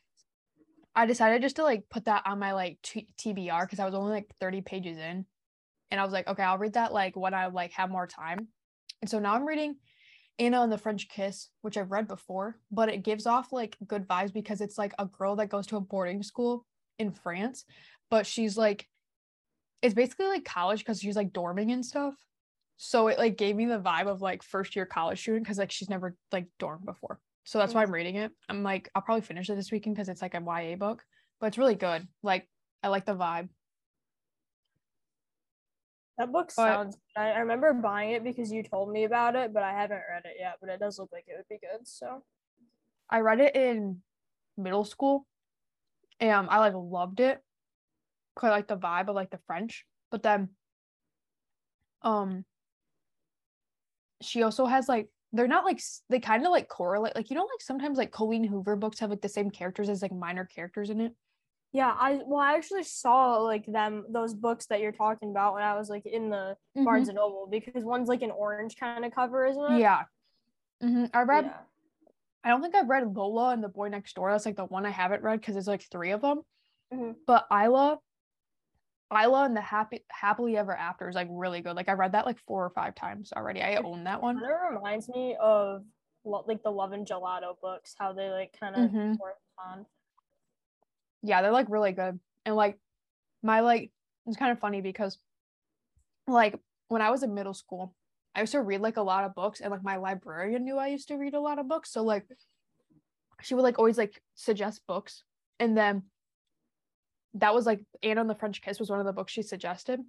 I 0.96 1.06
decided 1.06 1.42
just 1.42 1.58
to 1.58 1.64
like 1.64 1.84
put 1.90 2.06
that 2.06 2.24
on 2.26 2.40
my 2.40 2.54
like 2.54 2.78
t- 2.82 3.10
TBR 3.20 3.64
because 3.64 3.80
I 3.80 3.86
was 3.86 3.94
only 3.94 4.12
like 4.12 4.28
30 4.40 4.62
pages 4.62 4.98
in. 4.98 5.26
And 5.92 6.00
I 6.00 6.04
was 6.04 6.14
like, 6.14 6.28
okay, 6.28 6.44
I'll 6.44 6.58
read 6.58 6.74
that 6.74 6.94
like 6.94 7.16
when 7.16 7.34
I 7.34 7.48
like 7.48 7.74
have 7.74 7.92
more 7.92 8.08
time. 8.08 8.48
And 9.02 9.10
so 9.10 9.20
now 9.20 9.36
I'm 9.36 9.46
reading 9.46 9.76
Anna 10.38 10.62
and 10.62 10.72
the 10.72 10.78
French 10.78 11.08
Kiss, 11.08 11.50
which 11.62 11.78
I've 11.78 11.92
read 11.92 12.08
before, 12.08 12.58
but 12.72 12.90
it 12.90 13.04
gives 13.04 13.26
off 13.26 13.54
like 13.54 13.78
good 13.88 14.08
vibes 14.08 14.34
because 14.34 14.62
it's 14.62 14.78
like 14.78 14.94
a 15.00 15.06
girl 15.06 15.38
that 15.38 15.50
goes 15.50 15.68
to 15.68 15.78
a 15.78 15.82
boarding 15.82 16.24
school 16.24 16.66
in 17.00 17.12
France, 17.12 17.66
but 18.10 18.26
she's 18.26 18.58
like, 18.58 18.88
it's 19.82 19.94
basically 19.94 20.28
like 20.28 20.46
college 20.46 20.80
because 20.80 21.00
she's 21.00 21.16
like 21.16 21.32
dorming 21.32 21.72
and 21.72 21.86
stuff. 21.86 22.16
So 22.78 23.08
it 23.08 23.18
like 23.18 23.38
gave 23.38 23.56
me 23.56 23.66
the 23.66 23.80
vibe 23.80 24.08
of 24.08 24.22
like 24.22 24.44
first 24.44 24.76
year 24.76 24.86
college 24.86 25.22
student 25.22 25.44
because 25.44 25.58
like 25.58 25.72
she's 25.72 25.90
never 25.90 26.16
like 26.32 26.48
dorm 26.60 26.82
before. 26.86 27.20
So 27.46 27.60
that's 27.60 27.74
why 27.74 27.84
I'm 27.84 27.90
mm. 27.90 27.94
reading 27.94 28.16
it. 28.16 28.32
I'm 28.50 28.64
like, 28.64 28.90
I'll 28.96 29.02
probably 29.02 29.22
finish 29.22 29.50
it 29.50 29.56
this 29.56 29.72
weekend 29.72 29.96
because 29.96 30.10
it's 30.10 30.22
like 30.22 30.34
a 30.34 30.42
YA 30.42 30.76
book, 30.76 31.04
but 31.40 31.48
it's 31.48 31.58
really 31.58 31.76
good. 31.76 32.08
Like, 32.24 32.50
I 32.84 32.90
like 32.90 33.06
the 33.06 33.16
vibe. 33.16 33.50
That 36.18 36.32
book 36.32 36.48
But- 36.56 36.64
sounds. 36.64 36.98
I, 37.16 37.32
I 37.32 37.40
remember 37.40 37.74
buying 37.74 38.12
it 38.12 38.24
because 38.24 38.52
you 38.52 38.64
told 38.64 38.92
me 38.92 39.04
about 39.04 39.36
it, 39.36 39.54
but 39.54 39.64
I 39.64 39.74
haven't 39.74 40.02
read 40.10 40.24
it 40.26 40.38
yet. 40.40 40.56
But 40.62 40.70
it 40.70 40.80
does 40.80 40.98
look 40.98 41.12
like 41.12 41.26
it 41.28 41.36
would 41.38 41.48
be 41.50 41.60
good. 41.60 41.86
So 41.88 42.24
I 43.10 43.20
read 43.20 43.40
it 43.42 43.56
in 43.56 44.02
middle 44.58 44.86
school 44.86 45.26
and 46.20 46.48
I 46.50 46.60
like 46.60 46.74
loved 46.76 47.20
it 47.20 47.42
because 48.34 48.48
I 48.48 48.52
like 48.52 48.68
the 48.68 48.78
vibe 48.78 49.10
of 49.10 49.16
like 49.16 49.30
the 49.30 49.40
French. 49.46 49.86
But 50.12 50.24
then 50.24 50.50
um 52.02 52.46
she 54.22 54.44
also 54.44 54.66
has 54.66 54.88
like 54.88 55.10
they're 55.34 55.48
not 55.48 55.66
like 55.66 55.82
they 56.10 56.20
kind 56.20 56.46
of 56.46 56.52
like 56.52 56.70
correlate 56.70 57.16
like 57.16 57.30
you 57.30 57.36
know 57.36 57.42
like 57.42 57.62
sometimes 57.62 57.98
like 57.98 58.12
Colleen 58.12 58.44
Hoover 58.46 58.76
books 58.76 59.00
have 59.00 59.10
like 59.10 59.22
the 59.22 59.28
same 59.28 59.50
characters 59.50 59.90
as 59.90 60.02
like 60.02 60.14
minor 60.14 60.46
characters 60.46 60.90
in 60.90 61.02
it. 61.02 61.14
Yeah, 61.76 61.94
I 62.00 62.22
well, 62.26 62.40
I 62.40 62.56
actually 62.56 62.84
saw 62.84 63.36
like 63.40 63.66
them 63.66 64.06
those 64.10 64.34
books 64.34 64.66
that 64.68 64.80
you're 64.80 64.94
talking 64.94 65.30
about 65.32 65.54
when 65.56 65.64
I 65.64 65.76
was 65.76 65.90
like 65.90 66.06
in 66.06 66.30
the 66.30 66.56
Barnes 66.74 67.10
and 67.10 67.18
Noble 67.18 67.48
because 67.52 67.84
one's 67.84 68.08
like 68.08 68.22
an 68.22 68.32
orange 68.32 68.78
kind 68.78 69.04
of 69.04 69.14
cover, 69.14 69.46
isn't 69.46 69.72
it? 69.74 69.80
Yeah. 69.80 70.04
hmm 70.82 71.06
I 71.14 71.24
read 71.24 71.46
Yeah. 71.46 71.58
I 72.46 72.50
don't 72.50 72.62
think 72.62 72.76
I've 72.76 72.88
read 72.88 73.14
Lola 73.14 73.50
and 73.52 73.62
the 73.62 73.68
Boy 73.68 73.90
Next 73.90 74.14
Door. 74.16 74.32
That's 74.32 74.46
like 74.46 74.56
the 74.56 74.66
one 74.66 74.86
I 74.86 74.92
haven't 74.92 75.22
read 75.24 75.42
because 75.42 75.56
there's 75.56 75.68
like 75.68 75.82
three 75.92 76.12
of 76.12 76.22
them. 76.22 76.44
Mhm. 76.94 77.16
But 77.28 77.46
Isla, 77.52 78.00
Isla 79.12 79.44
and 79.44 79.58
the 79.58 79.62
Happy 79.62 80.06
Happily 80.10 80.56
Ever 80.56 80.74
After 80.74 81.10
is 81.10 81.16
like 81.16 81.28
really 81.30 81.60
good. 81.62 81.76
Like 81.76 81.90
I 81.90 81.94
read 81.94 82.14
that 82.14 82.26
like 82.26 82.40
four 82.48 82.64
or 82.64 82.70
five 82.70 82.96
times 82.96 83.34
already. 83.36 83.62
I 83.62 83.76
own 83.76 84.06
that 84.06 84.22
one. 84.22 84.38
Of 84.38 84.50
reminds 84.72 85.10
me 85.10 85.36
of 85.42 85.84
like 86.24 86.64
the 86.64 86.72
Love 86.72 86.94
and 86.94 87.06
Gelato 87.06 87.60
books, 87.62 87.96
how 88.00 88.14
they 88.14 88.30
like 88.30 88.56
kind 88.58 88.76
of 88.78 88.92
Mhm. 88.92 89.18
on. 89.58 89.86
Yeah, 91.26 91.42
they're 91.42 91.52
like 91.52 91.70
really 91.70 91.92
good. 91.92 92.20
And 92.46 92.56
like 92.56 92.78
my 93.42 93.62
like 93.62 93.92
it's 94.28 94.38
kind 94.38 94.52
of 94.52 94.60
funny 94.60 94.82
because 94.82 95.18
like 96.28 96.60
when 96.88 97.02
I 97.02 97.10
was 97.10 97.24
in 97.24 97.34
middle 97.34 97.54
school, 97.54 97.96
I 98.36 98.42
used 98.42 98.52
to 98.52 98.62
read 98.62 98.82
like 98.82 98.98
a 98.98 99.02
lot 99.02 99.24
of 99.24 99.34
books 99.34 99.60
and 99.60 99.72
like 99.72 99.84
my 99.84 99.98
librarian 99.98 100.64
knew 100.64 100.78
I 100.78 100.88
used 100.88 101.08
to 101.08 101.16
read 101.16 101.34
a 101.34 101.40
lot 101.40 101.58
of 101.58 101.68
books. 101.68 101.92
So 101.92 102.04
like 102.04 102.26
she 103.42 103.56
would 103.56 103.64
like 103.64 103.80
always 103.80 103.98
like 103.98 104.22
suggest 104.36 104.82
books. 104.88 105.24
And 105.60 105.76
then 105.76 106.04
that 107.36 107.56
was 107.56 107.66
like 107.66 107.82
Anna 108.04 108.22
and 108.22 108.30
the 108.30 108.36
French 108.36 108.62
Kiss 108.62 108.80
was 108.80 108.90
one 108.90 109.00
of 109.00 109.06
the 109.06 109.14
books 109.14 109.32
she 109.34 109.42
suggested. 109.42 110.00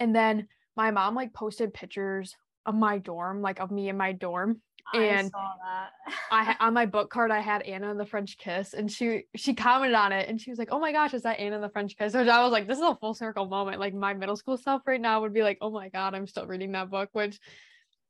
And 0.00 0.14
then 0.14 0.48
my 0.76 0.90
mom 0.90 1.14
like 1.14 1.32
posted 1.32 1.72
pictures 1.72 2.34
of 2.66 2.74
my 2.74 2.98
dorm, 2.98 3.40
like 3.40 3.60
of 3.60 3.70
me 3.70 3.88
in 3.88 3.96
my 3.96 4.12
dorm. 4.12 4.60
And 4.94 5.26
I 5.26 5.28
saw 5.28 5.54
that. 5.64 5.90
I 6.30 6.56
on 6.60 6.74
my 6.74 6.86
book 6.86 7.10
card 7.10 7.30
I 7.30 7.40
had 7.40 7.62
Anna 7.62 7.90
and 7.90 7.98
the 7.98 8.06
French 8.06 8.38
Kiss, 8.38 8.74
and 8.74 8.90
she 8.90 9.24
she 9.34 9.54
commented 9.54 9.96
on 9.96 10.12
it, 10.12 10.28
and 10.28 10.40
she 10.40 10.50
was 10.50 10.58
like, 10.58 10.68
"Oh 10.70 10.78
my 10.78 10.92
gosh, 10.92 11.14
is 11.14 11.22
that 11.22 11.40
Anna 11.40 11.56
and 11.56 11.64
the 11.64 11.68
French 11.68 11.96
Kiss?" 11.96 12.14
Which 12.14 12.28
I 12.28 12.42
was 12.42 12.52
like, 12.52 12.66
"This 12.68 12.78
is 12.78 12.84
a 12.84 12.94
full 12.96 13.14
circle 13.14 13.46
moment." 13.46 13.80
Like 13.80 13.94
my 13.94 14.14
middle 14.14 14.36
school 14.36 14.56
self 14.56 14.82
right 14.86 15.00
now 15.00 15.22
would 15.22 15.32
be 15.34 15.42
like, 15.42 15.58
"Oh 15.60 15.70
my 15.70 15.88
god, 15.88 16.14
I'm 16.14 16.26
still 16.26 16.46
reading 16.46 16.72
that 16.72 16.90
book," 16.90 17.10
which 17.12 17.40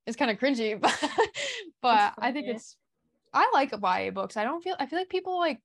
is 0.06 0.16
kind 0.16 0.30
of 0.30 0.38
cringy, 0.38 0.78
but 0.80 0.98
but 1.80 2.14
I 2.18 2.32
think 2.32 2.48
it's 2.48 2.76
I 3.32 3.50
like 3.52 3.72
YA 3.72 4.10
books. 4.10 4.36
I 4.36 4.44
don't 4.44 4.62
feel 4.62 4.76
I 4.78 4.86
feel 4.86 4.98
like 4.98 5.08
people 5.08 5.38
like 5.38 5.60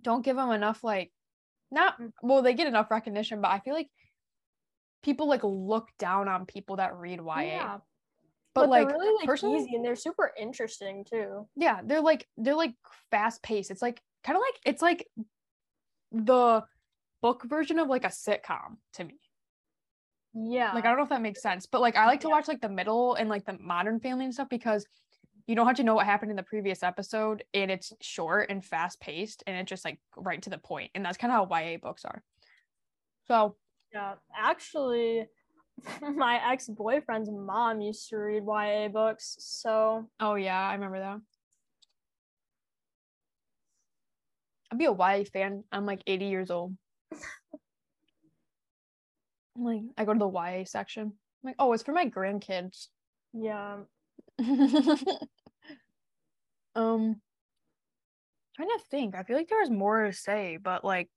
don't 0.00 0.24
give 0.24 0.36
them 0.36 0.50
enough 0.50 0.84
like 0.84 1.12
not 1.70 1.96
well 2.22 2.42
they 2.42 2.54
get 2.54 2.66
enough 2.66 2.90
recognition, 2.90 3.40
but 3.40 3.50
I 3.50 3.60
feel 3.60 3.74
like 3.74 3.90
people 5.04 5.28
like 5.28 5.44
look 5.44 5.88
down 5.98 6.28
on 6.28 6.46
people 6.46 6.76
that 6.76 6.96
read 6.96 7.20
YA. 7.20 7.42
yeah, 7.42 7.78
But, 8.54 8.68
like 8.68 8.88
they're 8.88 8.96
really 8.98 9.14
like 9.16 9.26
personally, 9.26 9.58
easy 9.60 9.76
and 9.76 9.84
they're 9.84 9.94
super 9.94 10.32
interesting 10.38 11.04
too. 11.04 11.46
yeah 11.56 11.80
they're 11.84 12.00
like 12.00 12.26
they're 12.36 12.54
like 12.56 12.74
fast 13.10 13.42
paced 13.42 13.70
it's 13.70 13.82
like 13.82 14.00
kind 14.24 14.36
of 14.36 14.42
like 14.42 14.60
it's 14.64 14.82
like 14.82 15.06
the 16.10 16.62
book 17.20 17.42
version 17.44 17.78
of 17.78 17.88
like 17.88 18.04
a 18.04 18.08
sitcom 18.08 18.76
to 18.94 19.04
me 19.04 19.18
Yeah, 20.34 20.72
like 20.74 20.84
i 20.84 20.88
don't 20.88 20.96
know 20.96 21.02
if 21.04 21.08
that 21.10 21.22
makes 21.22 21.42
sense 21.42 21.66
but 21.66 21.80
like 21.80 21.96
i 21.96 22.06
like 22.06 22.20
to 22.20 22.28
Yeah. 22.28 22.34
watch 22.34 22.48
like 22.48 22.60
the 22.60 22.68
middle 22.68 23.14
and 23.14 23.28
like 23.28 23.44
the 23.44 23.56
modern 23.60 24.00
family 24.00 24.24
and 24.24 24.34
stuff 24.34 24.48
because 24.48 24.86
you 25.46 25.54
don't 25.54 25.66
have 25.66 25.76
to 25.76 25.82
know 25.84 25.94
what 25.94 26.06
happened 26.06 26.30
in 26.30 26.36
the 26.36 26.42
previous 26.42 26.82
episode 26.82 27.44
and 27.52 27.70
it's 27.70 27.92
short 28.00 28.48
and 28.50 28.64
fast 28.64 28.98
paced 29.00 29.42
and 29.46 29.56
it's 29.56 29.68
just 29.68 29.84
like 29.84 29.98
right 30.16 30.42
to 30.42 30.50
the 30.50 30.58
point 30.58 30.90
and 30.94 31.04
that's 31.04 31.18
kind 31.18 31.32
of 31.32 31.48
how 31.50 31.60
ya 31.60 31.76
books 31.82 32.04
are 32.04 32.22
so 33.26 33.56
Yeah, 33.94 34.14
actually, 34.36 35.26
my 36.16 36.40
ex 36.52 36.68
boyfriend's 36.68 37.30
mom 37.30 37.80
used 37.80 38.08
to 38.10 38.16
read 38.16 38.42
YA 38.44 38.88
books, 38.88 39.36
so 39.38 40.08
oh 40.18 40.34
yeah 40.34 40.68
i 40.68 40.74
remember 40.74 40.98
that. 40.98 41.20
I'd 44.72 44.78
be 44.78 44.86
a 44.86 44.92
ya 44.92 45.24
fan. 45.24 45.62
I'm 45.70 45.86
like 45.86 46.02
80 46.06 46.26
years 46.26 46.50
old. 46.50 46.76
I'm 49.56 49.64
like 49.64 49.82
i 49.96 50.04
go 50.04 50.12
to 50.12 50.18
the 50.18 50.26
ya 50.26 50.64
section. 50.64 51.02
I'm 51.04 51.12
like 51.44 51.56
oh 51.60 51.72
it's 51.72 51.84
for 51.84 51.92
my 51.92 52.08
grandkids. 52.08 52.88
Yeah. 53.32 53.78
um 56.74 57.20
trying 58.56 58.68
to 58.68 58.80
think. 58.90 59.14
I 59.14 59.22
feel 59.22 59.36
like 59.36 59.48
there 59.48 59.60
was 59.60 59.70
more 59.70 60.06
to 60.06 60.12
say 60.12 60.58
but 60.60 60.84
like 60.84 61.08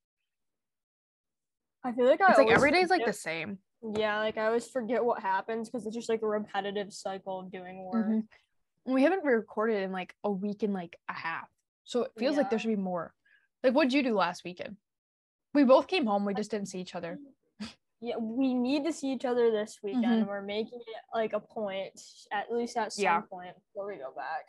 I 1.84 1.92
feel 1.94 2.06
like 2.06 2.22
I 2.22 2.30
it's 2.30 2.40
like 2.40 2.50
every 2.50 2.72
day 2.72 2.82
is 2.82 2.90
like 2.90 3.06
the 3.06 3.14
same 3.14 3.60
Yeah, 3.96 4.20
like 4.20 4.38
I 4.38 4.46
always 4.46 4.68
forget 4.68 5.04
what 5.04 5.22
happens 5.22 5.70
because 5.70 5.86
it's 5.86 5.96
just 5.96 6.10
like 6.10 6.22
a 6.22 6.28
repetitive 6.28 6.92
cycle 6.94 7.40
of 7.40 7.52
doing 7.52 7.84
work. 7.84 8.08
Mhm. 8.08 8.28
We 8.86 9.04
haven't 9.04 9.24
recorded 9.24 9.84
in 9.84 9.92
like 9.92 10.16
a 10.24 10.32
week 10.32 10.64
and 10.64 10.74
like 10.74 10.98
a 11.10 11.14
half 11.14 11.50
so 11.84 12.04
it 12.04 12.12
feels 12.18 12.36
like 12.38 12.50
there 12.50 12.60
should 12.60 12.68
be 12.70 12.76
more 12.76 13.14
like 13.64 13.74
what'd 13.74 13.94
you 13.94 14.04
do 14.04 14.14
last 14.16 14.44
weekend 14.44 14.78
we 15.54 15.64
both 15.64 15.88
came 15.88 16.06
home 16.06 16.26
we 16.26 16.34
just 16.34 16.52
didn't 16.52 16.68
see 16.68 16.80
each 16.80 16.96
other 16.96 17.20
Yeah, 18.00 18.18
we 18.18 18.54
need 18.54 18.86
to 18.86 18.94
see 18.94 19.12
each 19.12 19.26
other 19.26 19.50
this 19.50 19.80
weekend. 19.82 20.06
Mhm. 20.24 20.28
We're 20.28 20.44
making 20.44 20.82
it 20.82 21.02
like 21.16 21.34
a 21.34 21.40
point, 21.40 22.00
at 22.32 22.52
least 22.52 22.78
at 22.78 22.94
some 22.94 23.04
Yeah. 23.04 23.22
point 23.22 23.56
before 23.56 23.88
we 23.88 23.96
go 23.98 24.14
back. 24.16 24.46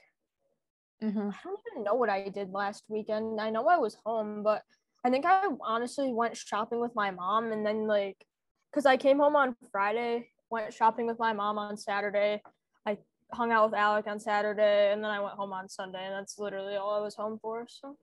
hmm 1.00 1.30
I 1.30 1.40
don't 1.44 1.60
even 1.72 1.82
know 1.82 1.94
what 1.94 2.10
I 2.10 2.28
did 2.28 2.52
last 2.52 2.84
weekend. 2.88 3.40
I 3.40 3.48
know 3.48 3.66
I 3.66 3.78
was 3.78 3.94
home, 4.04 4.42
but 4.42 4.64
I 5.08 5.10
think 5.10 5.24
I 5.24 5.48
honestly 5.62 6.12
went 6.12 6.36
shopping 6.36 6.82
with 6.82 6.94
my 6.94 7.10
mom 7.10 7.50
and 7.50 7.64
then 7.64 7.86
like 7.86 8.26
cuz 8.74 8.84
I 8.84 8.98
came 8.98 9.18
home 9.18 9.36
on 9.36 9.56
Friday, 9.72 10.28
went 10.50 10.74
shopping 10.74 11.06
with 11.06 11.18
my 11.18 11.32
mom 11.32 11.56
on 11.56 11.78
Saturday. 11.78 12.42
I 12.84 12.98
hung 13.32 13.50
out 13.50 13.70
with 13.70 13.78
Alec 13.78 14.06
on 14.06 14.20
Saturday 14.20 14.92
and 14.92 15.02
then 15.02 15.10
I 15.10 15.20
went 15.20 15.32
home 15.36 15.54
on 15.54 15.66
Sunday 15.70 16.04
and 16.04 16.14
that's 16.14 16.38
literally 16.38 16.76
all 16.76 16.94
I 16.94 17.00
was 17.00 17.14
home 17.14 17.38
for. 17.40 17.66
So 17.68 17.96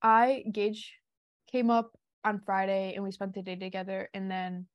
I 0.00 0.44
Gage 0.52 0.94
came 1.50 1.70
up 1.70 1.90
on 2.24 2.38
Friday 2.38 2.92
and 2.94 3.02
we 3.02 3.10
spent 3.10 3.34
the 3.34 3.42
day 3.42 3.56
together 3.56 4.08
and 4.14 4.30
then 4.30 4.66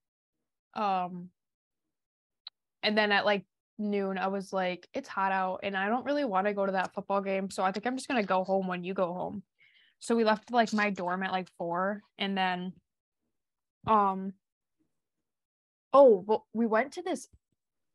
um 0.73 1.29
and 2.83 2.97
then 2.97 3.13
at 3.13 3.25
like 3.25 3.45
noon 3.77 4.17
I 4.17 4.27
was 4.27 4.51
like 4.51 4.89
it's 4.93 5.07
hot 5.07 5.31
out 5.31 5.61
and 5.63 5.77
I 5.77 5.87
don't 5.87 6.03
really 6.03 6.25
want 6.25 6.45
to 6.47 6.53
go 6.53 6.65
to 6.65 6.73
that 6.73 6.93
football 6.93 7.21
game 7.21 7.49
so 7.49 7.63
I 7.63 7.71
think 7.71 7.87
I'm 7.87 7.95
just 7.95 8.09
going 8.09 8.21
to 8.21 8.27
go 8.27 8.43
home 8.43 8.67
when 8.67 8.83
you 8.83 8.93
go 8.93 9.13
home. 9.13 9.43
So 9.99 10.15
we 10.15 10.23
left 10.23 10.51
like 10.51 10.73
my 10.73 10.89
dorm 10.89 11.23
at 11.23 11.31
like 11.31 11.49
4 11.57 12.01
and 12.17 12.37
then 12.37 12.73
um 13.85 14.33
oh 15.93 16.23
well 16.27 16.45
we 16.53 16.65
went 16.65 16.93
to 16.93 17.01
this 17.01 17.27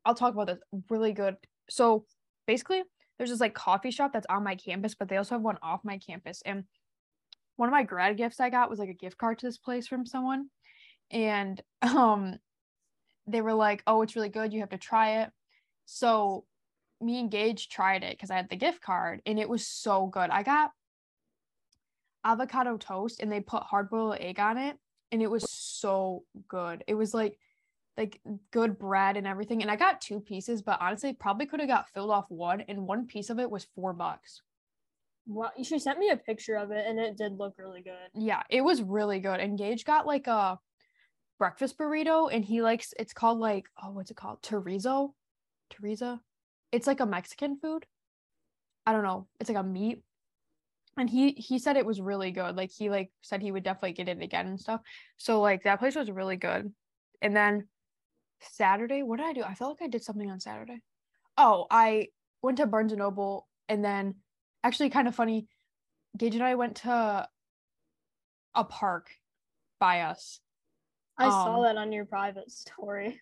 I'll 0.04 0.14
talk 0.14 0.34
about 0.34 0.48
this 0.48 0.58
really 0.90 1.12
good. 1.12 1.36
So 1.70 2.04
basically 2.46 2.82
there's 3.16 3.30
this 3.30 3.40
like 3.40 3.54
coffee 3.54 3.90
shop 3.90 4.12
that's 4.12 4.26
on 4.28 4.42
my 4.42 4.56
campus 4.56 4.94
but 4.94 5.08
they 5.08 5.16
also 5.16 5.36
have 5.36 5.42
one 5.42 5.58
off 5.62 5.84
my 5.84 5.98
campus 5.98 6.42
and 6.44 6.64
one 7.56 7.68
of 7.68 7.72
my 7.72 7.84
grad 7.84 8.16
gifts 8.16 8.40
I 8.40 8.50
got 8.50 8.70
was 8.70 8.78
like 8.78 8.88
a 8.88 8.94
gift 8.94 9.18
card 9.18 9.38
to 9.38 9.46
this 9.46 9.58
place 9.58 9.86
from 9.86 10.06
someone. 10.06 10.48
And 11.10 11.62
um 11.82 12.38
they 13.26 13.40
were 13.40 13.54
like, 13.54 13.84
"Oh, 13.86 14.02
it's 14.02 14.16
really 14.16 14.30
good. 14.30 14.52
You 14.52 14.60
have 14.60 14.70
to 14.70 14.78
try 14.78 15.22
it." 15.22 15.30
So 15.86 16.44
me 17.00 17.20
and 17.20 17.30
Gage 17.30 17.68
tried 17.68 18.02
it 18.02 18.18
cuz 18.18 18.30
I 18.30 18.36
had 18.36 18.48
the 18.48 18.56
gift 18.56 18.80
card 18.80 19.22
and 19.26 19.38
it 19.38 19.48
was 19.48 19.66
so 19.66 20.06
good. 20.06 20.30
I 20.30 20.42
got 20.42 20.72
avocado 22.24 22.76
toast 22.76 23.20
and 23.20 23.30
they 23.30 23.40
put 23.40 23.62
hard-boiled 23.62 24.16
egg 24.20 24.38
on 24.38 24.58
it 24.58 24.76
and 25.10 25.22
it 25.22 25.30
was 25.30 25.44
so 25.50 26.24
good. 26.48 26.84
It 26.86 26.94
was 26.94 27.12
like 27.14 27.38
like 27.98 28.20
good 28.50 28.78
bread 28.78 29.16
and 29.16 29.26
everything 29.26 29.60
and 29.62 29.70
I 29.70 29.76
got 29.76 30.00
two 30.00 30.20
pieces, 30.20 30.62
but 30.62 30.80
honestly 30.80 31.12
probably 31.12 31.46
could 31.46 31.60
have 31.60 31.68
got 31.68 31.90
filled 31.90 32.10
off 32.10 32.30
one 32.30 32.62
and 32.62 32.86
one 32.86 33.06
piece 33.06 33.28
of 33.28 33.38
it 33.38 33.50
was 33.50 33.66
4 33.74 33.92
bucks. 33.92 34.40
well, 35.26 35.52
she 35.62 35.78
sent 35.78 35.98
me 35.98 36.10
a 36.10 36.16
picture 36.16 36.56
of 36.56 36.70
it 36.70 36.86
and 36.86 36.98
it 36.98 37.16
did 37.16 37.38
look 37.38 37.54
really 37.58 37.82
good. 37.82 38.08
Yeah, 38.14 38.42
it 38.48 38.62
was 38.62 38.82
really 38.82 39.20
good. 39.20 39.40
And 39.40 39.58
Gage 39.58 39.84
got 39.84 40.06
like 40.06 40.26
a 40.26 40.58
breakfast 41.38 41.76
burrito 41.76 42.30
and 42.32 42.44
he 42.44 42.62
likes 42.62 42.94
it's 42.98 43.12
called 43.12 43.38
like 43.38 43.66
oh 43.82 43.90
what's 43.90 44.10
it 44.10 44.16
called? 44.16 44.42
Chorizo? 44.42 45.12
Teresa? 45.70 46.20
it's 46.72 46.86
like 46.86 47.00
a 47.00 47.06
Mexican 47.06 47.56
food. 47.56 47.86
I 48.86 48.92
don't 48.92 49.04
know. 49.04 49.28
It's 49.38 49.50
like 49.50 49.58
a 49.58 49.62
meat. 49.62 50.02
And 50.98 51.08
he 51.08 51.32
he 51.32 51.58
said 51.58 51.76
it 51.76 51.86
was 51.86 52.00
really 52.00 52.30
good. 52.32 52.56
Like 52.56 52.70
he 52.70 52.90
like 52.90 53.10
said 53.22 53.40
he 53.40 53.50
would 53.52 53.62
definitely 53.62 53.92
get 53.92 54.08
it 54.08 54.20
again 54.22 54.46
and 54.46 54.60
stuff. 54.60 54.80
So 55.16 55.40
like 55.40 55.62
that 55.64 55.78
place 55.78 55.94
was 55.96 56.10
really 56.10 56.36
good. 56.36 56.72
And 57.22 57.34
then 57.34 57.68
Saturday, 58.40 59.02
what 59.02 59.18
did 59.18 59.26
I 59.26 59.32
do? 59.32 59.42
I 59.42 59.54
felt 59.54 59.80
like 59.80 59.86
I 59.86 59.90
did 59.90 60.04
something 60.04 60.30
on 60.30 60.40
Saturday. 60.40 60.82
Oh, 61.38 61.66
I 61.70 62.08
went 62.42 62.58
to 62.58 62.66
Barnes 62.66 62.92
and 62.92 62.98
Noble 62.98 63.48
and 63.68 63.82
then 63.84 64.16
actually 64.64 64.90
kind 64.90 65.08
of 65.08 65.14
funny, 65.14 65.46
Gage 66.16 66.34
and 66.34 66.44
I 66.44 66.56
went 66.56 66.76
to 66.78 67.28
a 68.54 68.64
park 68.64 69.08
by 69.80 70.02
us. 70.02 70.40
I 71.16 71.28
saw 71.30 71.56
Um, 71.56 71.62
that 71.62 71.76
on 71.78 71.92
your 71.92 72.04
private 72.04 72.50
story. 72.50 73.20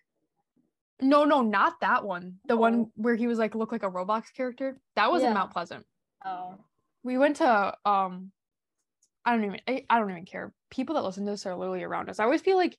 No, 0.99 1.23
no, 1.23 1.41
not 1.41 1.79
that 1.81 2.03
one. 2.03 2.39
The 2.45 2.55
Oh. 2.55 2.57
one 2.57 2.91
where 2.95 3.15
he 3.15 3.27
was 3.27 3.39
like 3.39 3.55
look 3.55 3.71
like 3.71 3.83
a 3.83 3.89
Roblox 3.89 4.33
character. 4.33 4.79
That 4.95 5.11
was 5.11 5.23
in 5.23 5.33
Mount 5.33 5.51
Pleasant. 5.51 5.85
Oh. 6.25 6.57
We 7.03 7.17
went 7.17 7.37
to 7.37 7.75
um 7.85 8.31
I 9.25 9.35
don't 9.35 9.45
even 9.45 9.61
I, 9.67 9.85
I 9.89 9.99
don't 9.99 10.11
even 10.11 10.25
care. 10.25 10.53
People 10.69 10.95
that 10.95 11.03
listen 11.03 11.25
to 11.25 11.31
this 11.31 11.45
are 11.45 11.55
literally 11.55 11.83
around 11.83 12.09
us. 12.09 12.19
I 12.19 12.23
always 12.23 12.41
feel 12.41 12.57
like 12.57 12.77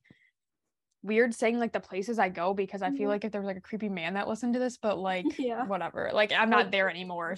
weird 1.02 1.34
saying 1.34 1.58
like 1.58 1.72
the 1.72 1.80
places 1.80 2.18
I 2.18 2.28
go 2.28 2.54
because 2.54 2.82
I 2.82 2.90
feel 2.90 3.08
Mhm. 3.08 3.12
like 3.12 3.24
if 3.24 3.32
there 3.32 3.40
was 3.40 3.46
like 3.48 3.56
a 3.56 3.60
creepy 3.62 3.88
man 3.88 4.14
that 4.14 4.28
listened 4.28 4.54
to 4.54 4.60
this, 4.60 4.76
but 4.76 4.98
like 4.98 5.26
Yeah. 5.38 5.66
whatever. 5.66 6.10
Like 6.12 6.32
I'm 6.32 6.50
not 6.50 6.70
there 6.70 6.88
anymore. 6.88 7.36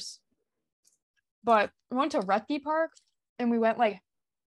But 1.42 1.70
we 1.90 1.96
went 1.96 2.12
to 2.12 2.20
Rutgey 2.20 2.62
Park 2.62 2.92
and 3.38 3.50
we 3.50 3.58
went 3.58 3.78
like 3.78 4.02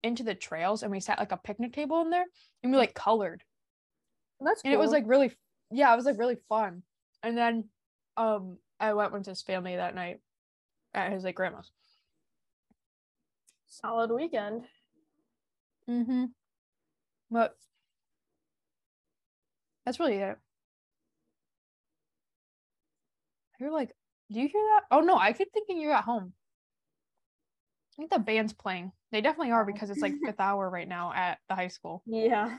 into 0.03 0.23
the 0.23 0.35
trails 0.35 0.83
and 0.83 0.91
we 0.91 0.99
sat 0.99 1.19
like 1.19 1.31
a 1.31 1.37
picnic 1.37 1.73
table 1.73 2.01
in 2.01 2.09
there 2.09 2.25
and 2.63 2.71
we 2.71 2.77
like 2.77 2.93
colored. 2.93 3.43
That's 4.39 4.61
cool. 4.61 4.71
And 4.71 4.73
it 4.73 4.79
was 4.79 4.91
like 4.91 5.03
really 5.07 5.33
yeah, 5.71 5.91
it 5.91 5.95
was 5.95 6.05
like 6.05 6.17
really 6.19 6.37
fun. 6.49 6.83
And 7.23 7.37
then 7.37 7.69
um 8.17 8.57
I 8.79 8.93
went 8.93 9.13
with 9.13 9.25
his 9.25 9.41
family 9.41 9.75
that 9.75 9.95
night 9.95 10.19
at 10.93 11.11
his 11.11 11.23
like 11.23 11.35
grandma's. 11.35 11.71
Solid 13.81 14.11
weekend. 14.11 14.63
Mm-hmm. 15.89 16.25
But 17.31 17.55
that's 19.85 19.99
really 19.99 20.17
it. 20.17 20.37
You're 23.59 23.71
like, 23.71 23.95
do 24.31 24.39
you 24.39 24.47
hear 24.47 24.61
that? 24.73 24.81
Oh 24.91 25.01
no, 25.01 25.17
I 25.17 25.33
keep 25.33 25.51
thinking 25.53 25.79
you're 25.79 25.93
at 25.93 26.03
home. 26.03 26.33
I 27.93 27.95
think 27.95 28.11
the 28.11 28.19
band's 28.19 28.53
playing. 28.53 28.91
They 29.11 29.21
definitely 29.21 29.51
are 29.51 29.65
because 29.65 29.89
it's 29.89 30.01
like 30.01 30.13
fifth 30.23 30.39
hour 30.39 30.69
right 30.69 30.87
now 30.87 31.13
at 31.15 31.37
the 31.47 31.55
high 31.55 31.69
school. 31.69 32.03
Yeah. 32.05 32.57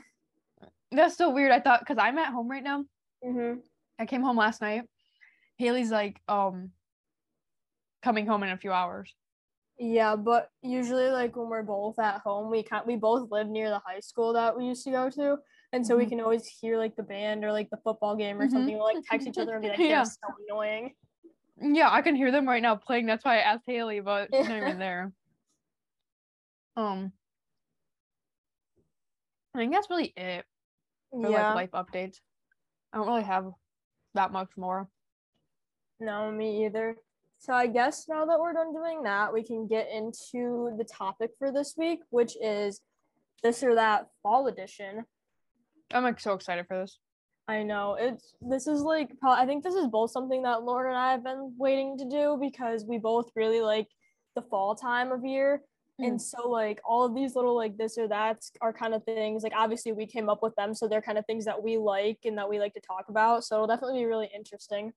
That's 0.91 1.15
so 1.15 1.29
weird. 1.29 1.51
I 1.51 1.59
thought 1.59 1.81
because 1.81 1.97
I'm 1.99 2.17
at 2.17 2.33
home 2.33 2.49
right 2.49 2.63
now. 2.63 2.85
Mm-hmm. 3.23 3.59
I 3.99 4.05
came 4.05 4.23
home 4.23 4.37
last 4.37 4.61
night. 4.61 4.83
Haley's 5.57 5.91
like, 5.91 6.21
um, 6.27 6.71
coming 8.01 8.25
home 8.25 8.43
in 8.43 8.49
a 8.49 8.57
few 8.57 8.71
hours. 8.71 9.13
Yeah, 9.79 10.15
but 10.15 10.49
usually 10.63 11.09
like 11.09 11.35
when 11.35 11.49
we're 11.49 11.61
both 11.61 11.99
at 11.99 12.21
home, 12.21 12.49
we 12.49 12.63
can't 12.63 12.87
we 12.87 12.95
both 12.95 13.29
live 13.31 13.47
near 13.47 13.69
the 13.69 13.79
high 13.85 13.99
school 13.99 14.33
that 14.33 14.57
we 14.57 14.65
used 14.65 14.83
to 14.85 14.91
go 14.91 15.09
to. 15.11 15.37
And 15.71 15.85
so 15.85 15.95
we 15.95 16.05
Mhm. 16.05 16.09
can 16.09 16.21
always 16.21 16.47
hear 16.47 16.77
like 16.77 16.95
the 16.95 17.03
band 17.03 17.43
or 17.43 17.51
like 17.51 17.69
the 17.69 17.77
football 17.77 18.15
game 18.15 18.39
or 18.41 18.47
Mhm. 18.47 18.51
something. 18.51 18.75
We'll 18.75 18.85
like 18.85 19.03
text 19.09 19.27
each 19.27 19.37
other 19.37 19.53
and 19.53 19.61
be 19.61 19.69
like, 19.69 19.77
Yeah. 19.79 19.99
"That's 20.03 20.17
so 20.23 20.33
annoying." 20.49 20.95
Yeah, 21.59 21.91
I 21.91 22.01
can 22.01 22.15
hear 22.15 22.31
them 22.31 22.47
right 22.47 22.61
now 22.61 22.75
playing. 22.75 23.05
That's 23.05 23.23
why 23.23 23.37
I 23.37 23.41
asked 23.41 23.65
Haley, 23.67 23.99
but 23.99 24.29
she's 24.33 24.47
not 24.47 24.57
even 24.57 24.79
there. 24.79 25.13
Um, 26.75 27.13
I 29.53 29.59
think 29.59 29.73
that's 29.73 29.89
really 29.89 30.13
it 30.15 30.45
for 31.11 31.29
yeah. 31.29 31.53
like 31.53 31.71
life 31.71 31.85
updates. 31.85 32.17
I 32.93 32.97
don't 32.97 33.07
really 33.07 33.23
have 33.23 33.51
that 34.13 34.31
much 34.31 34.49
more. 34.57 34.89
No, 35.99 36.31
me 36.31 36.65
either. 36.65 36.95
So 37.39 37.53
I 37.53 37.67
guess 37.67 38.07
now 38.09 38.25
that 38.25 38.39
we're 38.39 38.53
done 38.53 38.73
doing 38.73 39.03
that, 39.03 39.33
we 39.33 39.43
can 39.43 39.67
get 39.67 39.89
into 39.91 40.75
the 40.77 40.83
topic 40.83 41.31
for 41.37 41.51
this 41.51 41.75
week, 41.77 41.99
which 42.09 42.35
is 42.41 42.81
this 43.43 43.63
or 43.63 43.75
that 43.75 44.07
fall 44.23 44.47
edition. 44.47 45.05
I'm 45.93 46.03
like 46.03 46.19
so 46.19 46.33
excited 46.33 46.65
for 46.67 46.79
this. 46.79 46.99
I 47.47 47.63
know 47.63 47.95
it's 47.97 48.35
this 48.41 48.67
is 48.67 48.81
like 48.81 49.11
I 49.23 49.45
think 49.45 49.63
this 49.63 49.75
is 49.75 49.87
both 49.87 50.11
something 50.11 50.43
that 50.43 50.63
Lauren 50.63 50.89
and 50.89 50.99
I 50.99 51.11
have 51.11 51.23
been 51.23 51.53
waiting 51.57 51.97
to 51.99 52.09
do 52.09 52.37
because 52.39 52.83
we 52.83 52.97
both 52.97 53.31
really 53.35 53.61
like 53.61 53.87
the 54.35 54.41
fall 54.41 54.75
time 54.75 55.11
of 55.11 55.23
year. 55.23 55.61
And 55.99 56.19
mm. 56.19 56.21
so 56.21 56.49
like 56.49 56.81
all 56.85 57.05
of 57.05 57.15
these 57.15 57.35
little 57.35 57.55
like 57.55 57.77
this 57.77 57.97
or 57.97 58.07
that's 58.07 58.51
are 58.61 58.73
kind 58.73 58.93
of 58.93 59.03
things 59.05 59.43
like 59.43 59.53
obviously 59.55 59.93
we 59.93 60.05
came 60.05 60.29
up 60.29 60.43
with 60.43 60.53
them 60.55 60.75
so 60.75 60.87
they're 60.87 61.01
kind 61.01 61.17
of 61.17 61.25
things 61.25 61.45
that 61.45 61.63
we 61.63 61.77
like 61.77 62.19
and 62.25 62.37
that 62.37 62.49
we 62.49 62.59
like 62.59 62.73
to 62.73 62.81
talk 62.81 63.05
about. 63.07 63.45
So 63.45 63.55
it'll 63.55 63.67
definitely 63.67 64.01
be 64.01 64.05
really 64.05 64.29
interesting. 64.35 64.91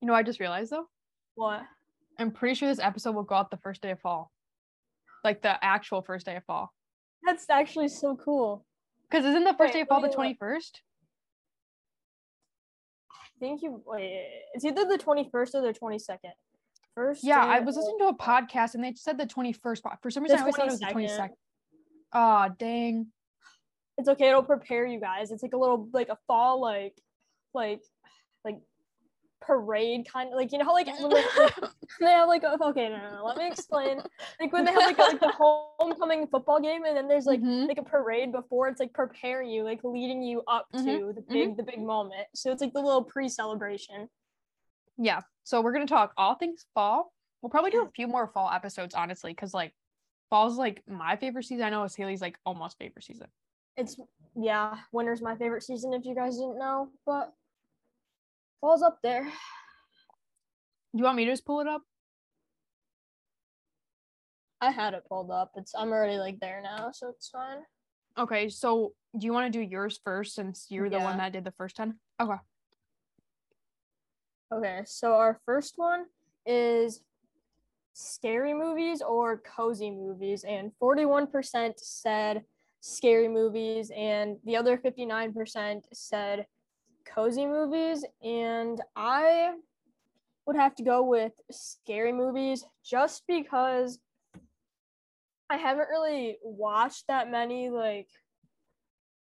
You 0.00 0.06
know, 0.06 0.14
I 0.14 0.22
just 0.22 0.38
realized 0.38 0.70
though, 0.70 0.86
What? 1.38 1.62
I'm 2.18 2.32
pretty 2.32 2.56
sure 2.56 2.68
this 2.68 2.80
episode 2.80 3.14
will 3.14 3.22
go 3.22 3.36
out 3.36 3.52
the 3.52 3.58
first 3.58 3.80
day 3.80 3.92
of 3.92 4.00
fall, 4.00 4.32
like 5.22 5.40
the 5.40 5.64
actual 5.64 6.02
first 6.02 6.26
day 6.26 6.34
of 6.34 6.44
fall. 6.44 6.74
That's 7.24 7.48
actually 7.48 7.88
so 7.88 8.16
cool. 8.16 8.66
Because 9.08 9.24
isn't 9.24 9.44
the 9.44 9.54
first 9.54 9.72
Wait, 9.72 9.72
day 9.72 9.80
of 9.82 9.88
fall 9.88 10.00
the 10.00 10.08
let 10.08 10.18
me 10.18 10.36
look. 10.40 10.50
21st? 10.50 10.70
Thank 13.38 13.62
you. 13.62 13.80
Wait, 13.86 14.26
it's 14.52 14.64
either 14.64 14.84
the 14.84 14.98
21st 14.98 15.54
or 15.54 15.62
the 15.62 15.72
22nd. 15.72 16.32
First. 16.96 17.22
Yeah, 17.22 17.44
I 17.44 17.60
was 17.60 17.76
listening 17.76 17.98
to 18.00 18.08
a 18.08 18.16
podcast 18.16 18.74
and 18.74 18.82
they 18.82 18.94
said 18.96 19.16
the 19.16 19.26
21st, 19.26 19.82
but 19.84 19.98
for 20.02 20.10
some 20.10 20.24
reason 20.24 20.38
I 20.38 20.40
always 20.40 20.56
thought 20.56 20.66
it 20.66 20.72
was 20.72 20.80
the 20.80 20.86
22nd. 20.86 21.18
22nd. 21.18 21.28
Aw, 22.14 22.48
dang. 22.58 23.06
It's 23.96 24.08
okay. 24.08 24.28
It'll 24.30 24.42
prepare 24.42 24.86
you 24.86 24.98
guys. 24.98 25.30
It's 25.30 25.44
like 25.44 25.52
a 25.52 25.56
little 25.56 25.88
like 25.92 26.08
a 26.08 26.18
fall 26.26 26.60
like 26.60 27.00
like 27.54 27.80
like 28.44 28.58
parade 29.48 30.06
kind 30.12 30.28
of 30.28 30.36
like 30.36 30.52
you 30.52 30.58
know 30.58 30.64
how 30.66 30.74
like, 30.74 30.86
they 32.00 32.06
have 32.06 32.28
like 32.28 32.42
a, 32.42 32.62
okay 32.66 32.88
no, 32.90 32.96
no 32.98 33.16
no 33.16 33.24
let 33.24 33.36
me 33.38 33.48
explain. 33.48 34.00
Like 34.38 34.52
when 34.52 34.64
they 34.64 34.72
have 34.72 34.82
like, 34.84 34.98
a, 34.98 35.02
like 35.02 35.20
the 35.20 35.32
homecoming 35.80 36.26
football 36.26 36.60
game 36.60 36.84
and 36.84 36.96
then 36.96 37.08
there's 37.08 37.24
like 37.26 37.40
Mhm. 37.40 37.66
like 37.66 37.78
a 37.78 37.82
parade 37.82 38.30
before 38.30 38.68
it's 38.68 38.78
like 38.78 38.92
preparing 38.92 39.48
you 39.48 39.64
like 39.64 39.80
leading 39.82 40.22
you 40.22 40.42
up 40.46 40.66
Mhm, 40.74 40.84
to 40.84 41.12
the 41.14 41.22
big 41.22 41.56
the 41.56 41.62
big 41.62 41.80
moment. 41.80 42.26
So 42.34 42.52
it's 42.52 42.60
like 42.60 42.74
the 42.74 42.80
little 42.80 43.02
pre-celebration. 43.02 44.08
Yeah. 44.98 45.20
So 45.44 45.60
we're 45.62 45.72
gonna 45.72 45.86
talk 45.86 46.12
all 46.16 46.34
things 46.34 46.66
fall. 46.74 47.12
We'll 47.40 47.50
probably 47.50 47.70
do 47.70 47.82
a 47.82 47.90
few 47.90 48.06
more 48.06 48.26
fall 48.28 48.50
episodes 48.52 48.94
honestly 48.94 49.32
because 49.32 49.54
like 49.54 49.72
fall's 50.28 50.58
like 50.58 50.82
my 50.86 51.16
favorite 51.16 51.44
season. 51.46 51.64
I 51.64 51.70
know 51.70 51.84
it's 51.84 51.96
haley's 51.96 52.20
like 52.20 52.38
almost 52.44 52.76
favorite 52.78 53.04
season. 53.04 53.28
It's 53.76 53.96
yeah 54.36 54.76
winter's 54.92 55.22
my 55.22 55.34
favorite 55.36 55.62
season 55.62 55.94
if 55.94 56.04
you 56.04 56.14
guys 56.14 56.36
didn't 56.36 56.58
know 56.58 56.90
but 57.06 57.32
fall's 58.60 58.82
up 58.82 58.98
there. 59.02 59.24
Do 59.24 59.30
you 60.94 61.04
want 61.04 61.16
me 61.16 61.24
to 61.26 61.32
just 61.32 61.44
pull 61.46 61.60
it 61.60 61.66
up? 61.66 61.82
I 64.60 64.70
had 64.70 64.94
it 64.94 65.04
pulled 65.08 65.30
up. 65.30 65.52
It's 65.56 65.72
i'm 65.76 65.90
already 65.92 66.18
like 66.18 66.40
there 66.40 66.60
now 66.62 66.90
so 66.92 67.08
it's 67.10 67.28
fine. 67.28 67.58
Okay 68.18 68.48
so 68.48 68.92
do 69.16 69.24
you 69.26 69.32
want 69.32 69.52
to 69.52 69.56
do 69.58 69.64
yours 69.64 70.00
first 70.02 70.34
since 70.34 70.66
you're 70.68 70.90
the 70.90 70.96
Yeah. 70.96 71.04
one 71.04 71.18
that 71.18 71.32
did 71.32 71.44
the 71.44 71.52
first 71.52 71.76
10 71.76 71.94
okay. 72.20 72.34
Okay, 74.50 74.80
so 74.86 75.12
our 75.12 75.38
first 75.44 75.74
one 75.76 76.06
is 76.46 77.02
scary 77.92 78.54
movies 78.54 79.02
or 79.02 79.36
cozy 79.42 79.90
movies, 79.90 80.42
and 80.42 80.72
41% 80.82 81.74
said 81.76 82.44
scary 82.80 83.28
movies, 83.28 83.92
and 83.94 84.38
the 84.46 84.56
other 84.56 84.78
59% 84.78 85.82
said 85.92 86.46
cozy 87.14 87.46
movies. 87.46 88.04
And 88.22 88.80
I 88.96 89.54
would 90.46 90.56
have 90.56 90.74
to 90.76 90.82
go 90.82 91.02
with 91.02 91.32
scary 91.50 92.12
movies 92.12 92.64
just 92.84 93.22
because 93.26 93.98
I 95.50 95.56
haven't 95.56 95.88
really 95.88 96.38
watched 96.42 97.06
that 97.08 97.30
many 97.30 97.70
like 97.70 98.08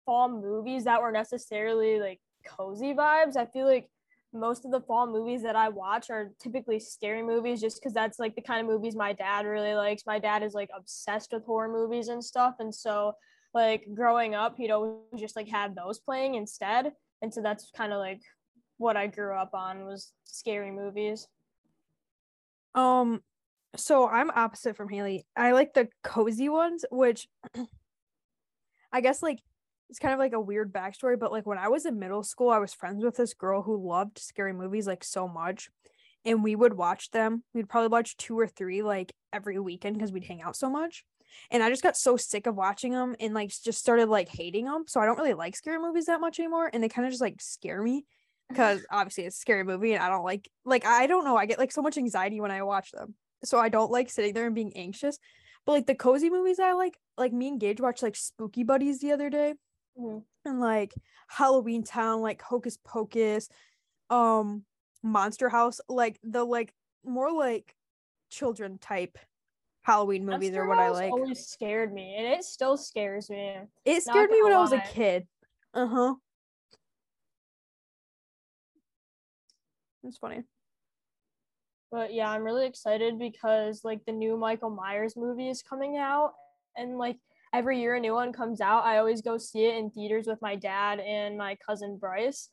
fall 0.05 0.29
movies 0.29 0.85
that 0.85 1.01
were 1.01 1.11
necessarily 1.11 1.99
like 1.99 2.19
cozy 2.45 2.93
vibes. 2.93 3.35
I 3.35 3.45
feel 3.45 3.65
like 3.65 3.89
most 4.33 4.65
of 4.65 4.71
the 4.71 4.81
fall 4.81 5.07
movies 5.07 5.41
that 5.43 5.55
I 5.55 5.69
watch 5.69 6.09
are 6.09 6.31
typically 6.39 6.79
scary 6.79 7.23
movies 7.23 7.61
just 7.61 7.79
because 7.79 7.93
that's 7.93 8.19
like 8.19 8.35
the 8.35 8.41
kind 8.41 8.61
of 8.61 8.67
movies 8.67 8.95
my 8.95 9.13
dad 9.13 9.45
really 9.45 9.73
likes. 9.73 10.05
My 10.05 10.19
dad 10.19 10.43
is 10.43 10.53
like 10.53 10.69
obsessed 10.75 11.31
with 11.31 11.45
horror 11.45 11.69
movies 11.69 12.09
and 12.09 12.23
stuff. 12.23 12.55
And 12.59 12.73
so 12.73 13.13
like 13.53 13.87
growing 13.93 14.35
up, 14.35 14.55
he'd 14.57 14.71
always 14.71 14.99
just 15.17 15.35
like 15.35 15.47
have 15.49 15.75
those 15.75 15.99
playing 15.99 16.35
instead. 16.35 16.93
And 17.21 17.33
so 17.33 17.41
that's 17.41 17.71
kind 17.75 17.93
of 17.93 17.99
like 17.99 18.21
what 18.77 18.97
I 18.97 19.07
grew 19.07 19.33
up 19.33 19.53
on 19.53 19.85
was 19.85 20.11
scary 20.23 20.71
movies. 20.71 21.27
Um, 22.75 23.21
so 23.75 24.07
I'm 24.07 24.29
opposite 24.31 24.77
from 24.77 24.89
Haley. 24.89 25.25
I 25.35 25.51
like 25.51 25.73
the 25.73 25.89
cozy 26.03 26.49
ones, 26.49 26.85
which 26.91 27.27
I 28.91 29.01
guess 29.01 29.21
like 29.21 29.39
it's 29.89 29.99
kind 29.99 30.13
of 30.13 30.19
like 30.19 30.33
a 30.33 30.39
weird 30.39 30.73
backstory, 30.73 31.17
but 31.17 31.31
like 31.31 31.45
when 31.45 31.57
I 31.57 31.69
was 31.69 31.85
in 31.85 31.99
middle 31.99 32.23
school, 32.23 32.49
I 32.49 32.59
was 32.59 32.73
friends 32.73 33.03
with 33.03 33.15
this 33.15 33.33
girl 33.33 33.61
who 33.61 33.77
loved 33.77 34.19
scary 34.19 34.53
movies 34.53 34.87
like 34.87 35.03
so 35.03 35.27
much. 35.27 35.69
And 36.25 36.43
we 36.43 36.55
would 36.55 36.73
watch 36.73 37.11
them. 37.11 37.43
We'd 37.53 37.69
probably 37.69 37.87
watch 37.87 38.17
two 38.17 38.37
or 38.37 38.47
three 38.47 38.81
like 38.81 39.13
every 39.31 39.59
weekend 39.59 39.95
because 39.95 40.11
we'd 40.11 40.25
hang 40.25 40.41
out 40.41 40.57
so 40.57 40.69
much. 40.69 41.05
And 41.51 41.63
I 41.63 41.69
just 41.69 41.83
got 41.83 41.97
so 41.97 42.17
sick 42.17 42.47
of 42.47 42.55
watching 42.55 42.91
them 42.91 43.15
and 43.19 43.33
like 43.33 43.49
just 43.49 43.79
started 43.79 44.09
like 44.09 44.29
hating 44.29 44.65
them. 44.65 44.85
So 44.87 44.99
I 44.99 45.05
don't 45.05 45.17
really 45.17 45.33
like 45.33 45.55
scary 45.55 45.79
movies 45.79 46.05
that 46.05 46.21
much 46.21 46.39
anymore. 46.39 46.69
And 46.71 46.83
they 46.83 46.89
kind 46.89 47.05
of 47.05 47.11
just 47.11 47.21
like 47.21 47.41
scare 47.41 47.81
me. 47.81 48.05
because 48.49 48.85
obviously 48.89 49.25
it's 49.25 49.35
a 49.35 49.41
scary 49.41 49.65
movie 49.65 49.91
and 49.91 50.01
I 50.01 50.07
don't 50.07 50.23
like 50.23 50.49
like 50.63 50.85
I 50.85 51.05
don't 51.05 51.25
know 51.25 51.35
I 51.35 51.45
get 51.45 51.59
like 51.59 51.73
so 51.73 51.81
much 51.81 51.97
anxiety 51.97 52.39
when 52.39 52.49
I 52.49 52.63
watch 52.63 52.91
them 52.91 53.13
so 53.43 53.59
I 53.59 53.67
don't 53.67 53.91
like 53.91 54.09
sitting 54.09 54.33
there 54.33 54.45
and 54.45 54.55
being 54.55 54.71
anxious 54.77 55.19
but 55.65 55.73
like 55.73 55.85
the 55.85 55.95
cozy 55.95 56.29
movies 56.29 56.57
I 56.57 56.71
like 56.71 56.97
like 57.17 57.33
me 57.33 57.49
and 57.49 57.59
Gage 57.59 57.81
watched 57.81 58.03
like 58.03 58.15
Spooky 58.15 58.63
Buddies 58.63 58.99
the 59.01 59.11
other 59.11 59.29
day 59.29 59.55
Mhm. 59.99 60.23
and 60.45 60.61
like 60.61 60.93
Halloween 61.27 61.83
Town 61.83 62.21
like 62.21 62.41
Hocus 62.41 62.77
Pocus 62.85 63.49
um 64.09 64.63
Monster 65.03 65.49
House 65.49 65.81
like 65.89 66.17
the 66.23 66.45
like 66.45 66.73
more 67.03 67.33
like 67.33 67.75
children 68.29 68.77
type 68.77 69.17
Halloween 69.87 70.25
movies 70.25 70.53
are 70.53 70.67
what 70.67 70.79
I 70.79 70.89
like 70.89 71.13
Always 71.13 71.47
scared 71.47 71.93
me, 71.93 72.15
and 72.17 72.27
it 72.27 72.43
still 72.43 72.75
scares 72.75 73.29
me. 73.29 73.55
it 73.85 74.03
scared 74.03 74.29
me 74.29 74.43
when 74.43 74.51
I 74.51 74.59
was 74.59 74.73
a 74.73 74.81
kid 74.81 75.25
uh-huh 75.73 76.15
it's 80.03 80.17
funny 80.17 80.43
But 81.89 82.13
yeah, 82.13 82.29
I'm 82.29 82.43
really 82.43 82.67
excited 82.67 83.17
because 83.17 83.85
like 83.85 84.03
the 84.05 84.11
new 84.11 84.35
Michael 84.37 84.69
Myers 84.69 85.15
movie 85.15 85.47
is 85.47 85.61
coming 85.61 85.95
out, 85.95 86.33
and 86.75 86.97
like 86.97 87.17
every 87.53 87.79
year 87.79 87.95
a 87.95 87.99
new 87.99 88.13
one 88.13 88.33
comes 88.33 88.59
out, 88.59 88.83
I 88.83 88.97
always 88.97 89.21
go 89.21 89.37
see 89.37 89.65
it 89.65 89.77
in 89.77 89.89
theaters 89.89 90.27
with 90.27 90.41
my 90.41 90.55
dad 90.55 90.99
and 90.99 91.37
my 91.37 91.55
cousin 91.65 91.97
Bryce. 91.97 92.49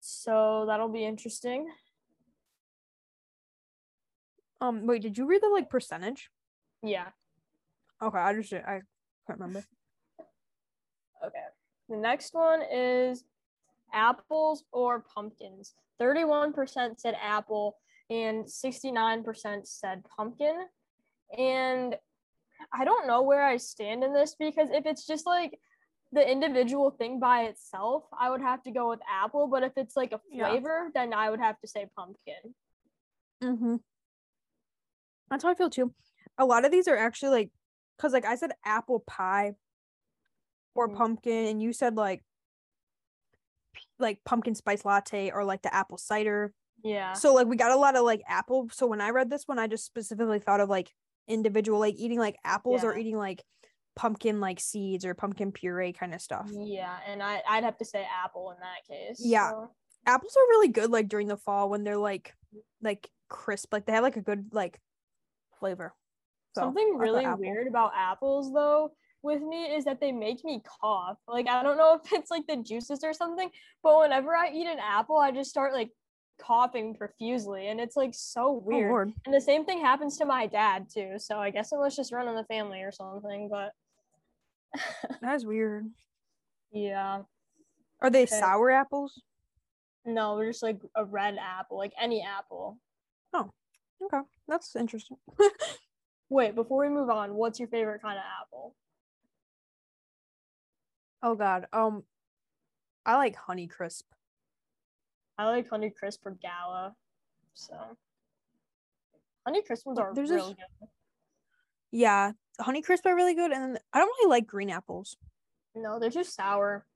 So 0.00 0.64
that'll 0.68 0.88
be 0.88 1.04
interesting. 1.04 1.68
Um, 4.62 4.86
wait, 4.86 5.02
did 5.02 5.18
you 5.18 5.26
read 5.26 5.42
the 5.42 5.48
like 5.48 5.68
percentage? 5.68 6.30
Yeah. 6.84 7.08
Okay, 8.00 8.18
I 8.18 8.32
just 8.32 8.52
I 8.52 8.80
can't 9.26 9.40
remember. 9.40 9.64
Okay. 11.24 11.38
The 11.88 11.96
next 11.96 12.32
one 12.32 12.62
is 12.72 13.24
apples 13.92 14.64
or 14.72 15.00
pumpkins. 15.00 15.74
31% 16.00 17.00
said 17.00 17.16
apple 17.20 17.76
and 18.08 18.44
69% 18.44 19.66
said 19.66 20.04
pumpkin. 20.16 20.54
And 21.36 21.96
I 22.72 22.84
don't 22.84 23.08
know 23.08 23.22
where 23.22 23.44
I 23.44 23.56
stand 23.56 24.04
in 24.04 24.12
this 24.14 24.36
because 24.38 24.68
if 24.70 24.86
it's 24.86 25.06
just 25.06 25.26
like 25.26 25.58
the 26.12 26.28
individual 26.28 26.90
thing 26.92 27.18
by 27.18 27.42
itself, 27.44 28.04
I 28.18 28.30
would 28.30 28.42
have 28.42 28.62
to 28.62 28.70
go 28.70 28.90
with 28.90 29.00
apple. 29.10 29.48
But 29.48 29.64
if 29.64 29.72
it's 29.76 29.96
like 29.96 30.12
a 30.12 30.20
Yeah. 30.30 30.50
flavor, 30.50 30.90
then 30.94 31.12
I 31.12 31.30
would 31.30 31.40
have 31.40 31.58
to 31.60 31.66
say 31.66 31.86
pumpkin. 31.96 32.54
Mm-hmm. 33.42 33.76
That's 35.30 35.44
how 35.44 35.50
I 35.50 35.54
feel 35.54 35.70
too. 35.70 35.92
A 36.38 36.44
lot 36.44 36.64
of 36.64 36.70
these 36.72 36.88
are 36.88 36.96
actually 36.96 37.30
like, 37.30 37.50
cause 37.98 38.12
like 38.12 38.24
I 38.24 38.36
said 38.36 38.52
apple 38.64 39.00
pie 39.06 39.52
or 40.74 40.88
Mhm. 40.88 40.96
pumpkin, 40.96 41.46
and 41.46 41.62
you 41.62 41.72
said 41.72 41.96
like 41.96 42.22
like 43.98 44.22
pumpkin 44.24 44.54
spice 44.54 44.84
latte 44.84 45.30
or 45.30 45.44
like 45.44 45.62
the 45.62 45.74
apple 45.74 45.98
cider. 45.98 46.52
Yeah. 46.82 47.12
So 47.12 47.32
like 47.34 47.46
we 47.46 47.56
got 47.56 47.70
a 47.70 47.76
lot 47.76 47.96
of 47.96 48.04
like 48.04 48.22
apple. 48.26 48.68
So 48.72 48.86
when 48.86 49.00
I 49.00 49.10
read 49.10 49.30
this 49.30 49.44
one, 49.46 49.58
I 49.58 49.66
just 49.66 49.84
specifically 49.84 50.38
thought 50.40 50.60
of 50.60 50.68
like 50.68 50.90
individual 51.28 51.78
like 51.78 51.94
eating 51.96 52.18
like 52.18 52.36
apples 52.44 52.82
or 52.84 52.96
eating 52.96 53.16
like 53.16 53.42
pumpkin 53.94 54.40
like 54.40 54.58
seeds 54.58 55.04
or 55.04 55.14
pumpkin 55.14 55.52
puree 55.52 55.92
kind 55.92 56.14
of 56.14 56.20
stuff. 56.20 56.50
Yeah. 56.52 56.98
And 57.06 57.22
I, 57.22 57.42
I'd 57.48 57.64
have 57.64 57.76
to 57.78 57.84
say 57.84 58.06
apple 58.24 58.50
in 58.50 58.56
that 58.60 58.84
case. 58.88 59.20
Yeah. 59.24 59.50
so- 59.50 59.70
apples 60.04 60.36
are 60.36 60.48
really 60.50 60.68
good 60.68 60.90
like 60.90 61.08
during 61.08 61.28
the 61.28 61.36
fall 61.36 61.70
when 61.70 61.84
they're 61.84 61.96
like 61.96 62.34
like 62.82 63.08
crisp 63.28 63.72
like 63.72 63.86
they 63.86 63.92
have 63.92 64.02
like 64.02 64.16
a 64.16 64.20
good 64.20 64.48
like 64.52 64.80
flavor 65.62 65.94
So, 66.56 66.62
Something 66.62 66.96
really 66.98 67.26
weird 67.38 67.68
about 67.68 67.92
apples 67.96 68.52
though 68.52 68.90
with 69.22 69.40
me 69.40 69.66
is 69.76 69.84
that 69.84 70.00
they 70.00 70.10
make 70.10 70.44
me 70.44 70.60
cough. 70.80 71.16
Like 71.28 71.48
I 71.48 71.62
don't 71.62 71.78
know 71.78 71.94
if 72.04 72.12
it's 72.12 72.30
like 72.30 72.46
the 72.48 72.56
juices 72.56 73.04
or 73.04 73.12
something, 73.14 73.48
but 73.82 73.98
whenever 74.00 74.34
I 74.36 74.50
eat 74.50 74.66
an 74.66 74.80
apple, 74.80 75.16
I 75.16 75.30
just 75.30 75.50
start 75.50 75.72
like 75.72 75.90
coughing 76.40 76.92
profusely 76.96 77.68
and 77.68 77.78
it's 77.80 77.94
like 77.96 78.10
so 78.14 78.46
oh 78.46 78.62
weird. 78.64 78.90
lord 78.90 79.12
and 79.26 79.34
the 79.34 79.40
same 79.40 79.64
thing 79.64 79.80
happens 79.80 80.18
to 80.18 80.24
my 80.24 80.46
dad 80.46 80.86
too. 80.92 81.12
So 81.18 81.38
I 81.38 81.50
guess 81.50 81.70
it 81.72 81.78
was 81.78 81.94
just 81.94 82.12
running 82.12 82.34
the 82.34 82.44
family 82.44 82.82
or 82.82 82.90
something, 82.90 83.48
but 83.48 83.70
that's 85.22 85.44
weird 85.44 85.86
yeah. 86.72 87.20
are 88.00 88.10
they 88.10 88.22
Okay. 88.22 88.40
sour 88.40 88.70
apples 88.72 89.22
No, 90.04 90.34
we're 90.34 90.50
just 90.50 90.62
like 90.64 90.80
a 90.96 91.04
red 91.04 91.36
apple, 91.38 91.78
like 91.78 91.92
any 92.00 92.22
apple. 92.22 92.78
Oh. 93.32 93.50
Okay 94.04 94.20
that's 94.48 94.74
interesting 94.76 95.16
Wait, 96.28 96.54
before 96.54 96.78
we 96.80 96.88
move 96.88 97.10
on, 97.10 97.34
what's 97.34 97.58
your 97.60 97.68
favorite 97.68 98.00
kind 98.00 98.16
of 98.18 98.24
apple? 98.40 98.74
oh 101.22 101.34
god 101.34 101.66
um 101.72 102.02
i 103.06 103.16
like 103.16 103.36
honey 103.36 103.66
crisp 103.66 104.06
I 105.38 105.46
like 105.46 105.68
Honey 105.70 105.88
Crisp 105.90 106.24
or 106.26 106.36
Gala. 106.42 106.94
So 107.54 107.74
Honey 109.46 109.62
Crisp 109.62 109.86
ones 109.86 109.98
are 109.98 110.12
There's 110.14 110.30
real 110.30 110.48
this- 110.48 110.56
good. 110.80 110.88
yeah 111.90 112.32
honey 112.60 112.82
crisp 112.82 113.06
are 113.06 113.16
really 113.16 113.34
good 113.34 113.50
and 113.50 113.78
i 113.94 113.98
don't 113.98 114.06
really 114.20 114.28
like 114.30 114.46
green 114.46 114.68
apples 114.70 115.16
No, 115.74 115.98
they're 115.98 116.10
too 116.10 116.22
sour. 116.22 116.86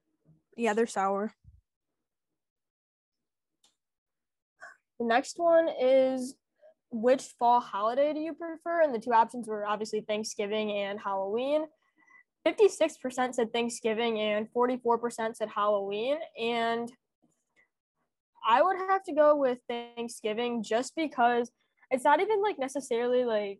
yeah 0.55 0.73
they're 0.73 0.85
sour 0.87 1.33
The 4.99 5.05
next 5.05 5.37
one 5.37 5.67
is 5.79 6.35
which 7.01 7.23
fall 7.39 7.59
holiday 7.59 8.13
do 8.13 8.19
you 8.19 8.33
prefer? 8.33 8.81
And 8.81 8.93
the 8.93 8.99
two 8.99 9.13
options 9.13 9.47
were 9.47 9.65
obviously 9.65 10.01
Thanksgiving 10.01 10.71
and 10.71 10.99
Halloween. 10.99 11.65
56% 12.45 13.33
said 13.33 13.53
Thanksgiving 13.53 14.19
and 14.19 14.47
44% 14.55 15.35
said 15.35 15.49
Halloween. 15.53 16.17
And 16.39 16.91
I 18.47 18.61
would 18.61 18.77
have 18.77 19.03
to 19.03 19.13
go 19.13 19.35
with 19.35 19.59
Thanksgiving 19.67 20.63
just 20.63 20.93
because 20.95 21.51
it's 21.91 22.03
not 22.03 22.21
even 22.21 22.41
like 22.41 22.57
necessarily 22.57 23.25
like 23.25 23.59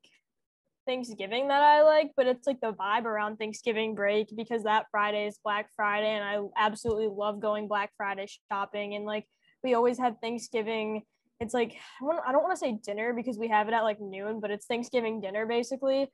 Thanksgiving 0.88 1.50
that 1.50 1.62
I 1.62 1.84
like, 1.84 2.12
but 2.16 2.28
it's 2.28 2.48
like 2.48 2.62
the 2.62 2.72
vibe 2.72 3.04
around 3.04 3.38
Thanksgiving 3.38 3.94
break 3.94 4.30
because 4.36 4.64
that 4.64 4.86
Friday 4.90 5.28
is 5.28 5.38
Black 5.44 5.70
Friday 5.76 6.10
and 6.16 6.24
I 6.24 6.40
absolutely 6.58 7.10
love 7.10 7.42
going 7.42 7.68
Black 7.68 7.92
Friday 7.98 8.28
shopping 8.50 8.96
and 8.96 9.06
like 9.06 9.26
we 9.64 9.74
always 9.74 9.98
have 9.98 10.16
Thanksgiving 10.22 11.04
it's 11.40 11.54
like 11.54 11.76
I 12.02 12.32
don't 12.32 12.44
want 12.44 12.54
to 12.54 12.58
say 12.58 12.80
dinner 12.84 13.14
because 13.14 13.38
we 13.38 13.48
have 13.48 13.68
it 13.68 13.74
at 13.74 13.84
like 13.84 14.02
noon, 14.02 14.40
but 14.40 14.52
it's 14.52 14.66
Thanksgiving 14.66 15.22
dinner 15.22 15.46
basically 15.46 16.12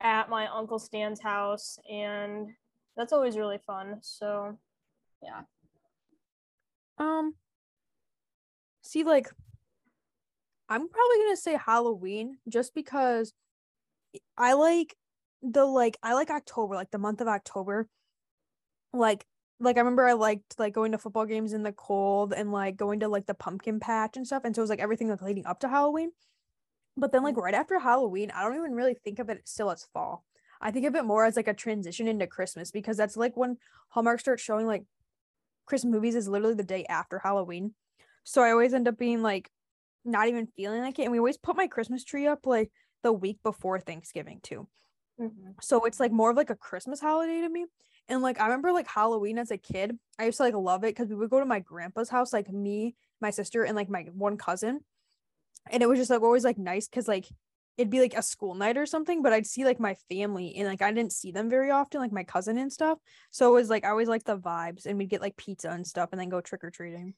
at 0.00 0.30
my 0.30 0.46
uncle 0.46 0.78
Stan's 0.78 1.20
house, 1.20 1.78
and 1.90 2.48
that's 2.96 3.12
always 3.12 3.36
really 3.36 3.58
fun. 3.66 3.98
So 4.00 4.58
yeah, 5.22 5.42
um 7.00 7.34
see 8.82 9.02
like 9.02 9.28
i'm 10.68 10.88
probably 10.88 11.16
gonna 11.24 11.36
say 11.36 11.56
halloween 11.56 12.38
just 12.48 12.74
because 12.74 13.32
i 14.36 14.52
like 14.52 14.94
the 15.42 15.64
like 15.64 15.96
i 16.02 16.12
like 16.12 16.30
october 16.30 16.74
like 16.74 16.90
the 16.90 16.98
month 16.98 17.20
of 17.20 17.28
october 17.28 17.88
like 18.92 19.24
like 19.60 19.76
i 19.76 19.80
remember 19.80 20.06
i 20.06 20.12
liked 20.12 20.58
like 20.58 20.72
going 20.72 20.92
to 20.92 20.98
football 20.98 21.26
games 21.26 21.52
in 21.52 21.62
the 21.62 21.72
cold 21.72 22.32
and 22.32 22.50
like 22.50 22.76
going 22.76 23.00
to 23.00 23.08
like 23.08 23.26
the 23.26 23.34
pumpkin 23.34 23.78
patch 23.78 24.16
and 24.16 24.26
stuff 24.26 24.42
and 24.44 24.54
so 24.54 24.60
it 24.60 24.64
was 24.64 24.70
like 24.70 24.80
everything 24.80 25.08
like 25.08 25.22
leading 25.22 25.46
up 25.46 25.60
to 25.60 25.68
halloween. 25.68 26.10
But 26.96 27.12
then 27.12 27.22
like 27.22 27.36
mm. 27.36 27.42
right 27.42 27.54
after 27.54 27.78
halloween 27.78 28.30
i 28.34 28.42
don't 28.42 28.56
even 28.56 28.74
really 28.74 28.94
think 28.94 29.18
of 29.18 29.28
it 29.28 29.48
still 29.48 29.70
as 29.70 29.86
fall. 29.92 30.24
I 30.62 30.70
think 30.70 30.86
of 30.86 30.94
it 30.94 31.04
more 31.04 31.24
as 31.24 31.36
like 31.36 31.48
a 31.48 31.54
transition 31.54 32.08
into 32.08 32.26
christmas 32.26 32.70
because 32.70 32.96
that's 32.96 33.16
like 33.16 33.36
when 33.36 33.58
hallmark 33.88 34.20
starts 34.20 34.42
showing 34.42 34.66
like 34.66 34.84
christmas 35.66 35.92
movies 35.92 36.14
is 36.14 36.28
literally 36.28 36.54
the 36.54 36.62
day 36.62 36.84
after 36.88 37.18
halloween. 37.18 37.74
So 38.24 38.42
i 38.42 38.50
always 38.50 38.74
end 38.74 38.88
up 38.88 38.98
being 38.98 39.22
like 39.22 39.50
not 40.04 40.28
even 40.28 40.48
feeling 40.56 40.80
like 40.80 40.98
it 40.98 41.02
and 41.02 41.12
we 41.12 41.18
always 41.18 41.36
put 41.36 41.56
my 41.56 41.66
christmas 41.66 42.04
tree 42.04 42.26
up 42.26 42.46
like 42.46 42.70
the 43.02 43.12
week 43.12 43.38
before 43.42 43.80
thanksgiving 43.80 44.40
too. 44.42 44.66
Mm-hmm. 45.20 45.50
So 45.60 45.84
it's 45.84 46.00
like 46.00 46.12
more 46.12 46.30
of 46.30 46.36
like 46.36 46.50
a 46.50 46.56
Christmas 46.56 47.00
holiday 47.00 47.40
to 47.42 47.48
me. 47.48 47.66
And 48.10 48.22
like 48.22 48.40
I 48.40 48.44
remember 48.44 48.72
like 48.72 48.88
Halloween 48.88 49.38
as 49.38 49.52
a 49.52 49.56
kid, 49.56 49.96
I 50.18 50.26
used 50.26 50.38
to 50.38 50.42
like 50.42 50.54
love 50.54 50.82
it 50.82 50.88
because 50.96 51.08
we 51.08 51.14
would 51.14 51.30
go 51.30 51.38
to 51.38 51.46
my 51.46 51.60
grandpa's 51.60 52.10
house, 52.10 52.32
like 52.32 52.52
me, 52.52 52.96
my 53.20 53.30
sister, 53.30 53.62
and 53.62 53.76
like 53.76 53.88
my 53.88 54.06
one 54.12 54.36
cousin. 54.36 54.80
And 55.70 55.82
it 55.82 55.88
was 55.88 55.98
just 55.98 56.10
like 56.10 56.20
always 56.20 56.44
like 56.44 56.58
nice 56.58 56.88
because 56.88 57.06
like 57.06 57.26
it'd 57.78 57.88
be 57.88 58.00
like 58.00 58.14
a 58.14 58.22
school 58.22 58.54
night 58.54 58.76
or 58.76 58.84
something, 58.84 59.22
but 59.22 59.32
I'd 59.32 59.46
see 59.46 59.64
like 59.64 59.78
my 59.78 59.94
family 60.10 60.56
and 60.56 60.66
like 60.66 60.82
I 60.82 60.92
didn't 60.92 61.12
see 61.12 61.30
them 61.30 61.48
very 61.48 61.70
often, 61.70 62.00
like 62.00 62.12
my 62.12 62.24
cousin 62.24 62.58
and 62.58 62.72
stuff. 62.72 62.98
So 63.30 63.48
it 63.48 63.54
was 63.54 63.70
like 63.70 63.84
I 63.84 63.90
always 63.90 64.08
liked 64.08 64.26
the 64.26 64.36
vibes 64.36 64.86
and 64.86 64.98
we'd 64.98 65.08
get 65.08 65.22
like 65.22 65.36
pizza 65.36 65.70
and 65.70 65.86
stuff 65.86 66.08
and 66.10 66.20
then 66.20 66.28
go 66.28 66.40
trick 66.40 66.64
or 66.64 66.70
treating. 66.70 67.14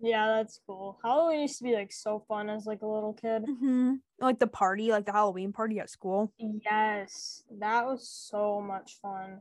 Yeah, 0.00 0.26
that's 0.28 0.60
cool. 0.66 0.98
Halloween 1.02 1.40
used 1.40 1.58
to 1.58 1.64
be 1.64 1.74
like 1.74 1.92
so 1.92 2.24
fun 2.28 2.50
as 2.50 2.66
like 2.66 2.82
a 2.82 2.86
little 2.86 3.14
kid. 3.14 3.44
Mm-hmm. 3.44 3.94
Like 4.20 4.38
the 4.38 4.46
party, 4.46 4.90
like 4.90 5.06
the 5.06 5.12
Halloween 5.12 5.52
party 5.52 5.80
at 5.80 5.90
school. 5.90 6.32
Yes, 6.38 7.42
that 7.58 7.86
was 7.86 8.08
so 8.08 8.60
much 8.60 8.98
fun. 9.00 9.40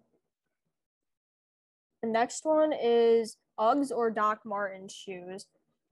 The 2.01 2.09
next 2.09 2.45
one 2.45 2.73
is 2.73 3.37
Uggs 3.59 3.91
or 3.91 4.11
Doc 4.11 4.41
Martens 4.45 4.93
shoes. 4.93 5.45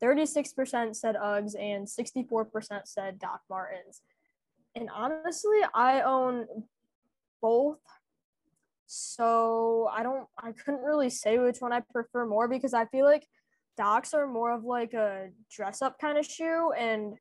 36% 0.04 0.96
said 0.96 1.16
Uggs 1.16 1.54
and 1.60 1.88
64% 1.88 2.82
said 2.86 3.20
Doc 3.20 3.42
Martens. 3.50 4.02
And 4.76 4.90
honestly, 4.94 5.60
I 5.74 6.02
own 6.02 6.48
both. 7.42 7.80
So 8.88 9.90
I 9.92 10.04
don't 10.04 10.28
I 10.38 10.52
couldn't 10.52 10.82
really 10.82 11.10
say 11.10 11.38
which 11.38 11.60
one 11.60 11.72
I 11.72 11.80
prefer 11.80 12.26
more 12.26 12.50
because 12.50 12.74
I 12.74 12.86
feel 12.86 13.06
like 13.06 13.26
Docs 13.78 14.14
are 14.14 14.28
more 14.28 14.52
of 14.52 14.64
like 14.64 14.94
a 14.94 15.30
dress 15.50 15.82
up 15.82 15.98
kind 16.00 16.18
of 16.18 16.26
shoe, 16.26 16.72
and 16.78 17.18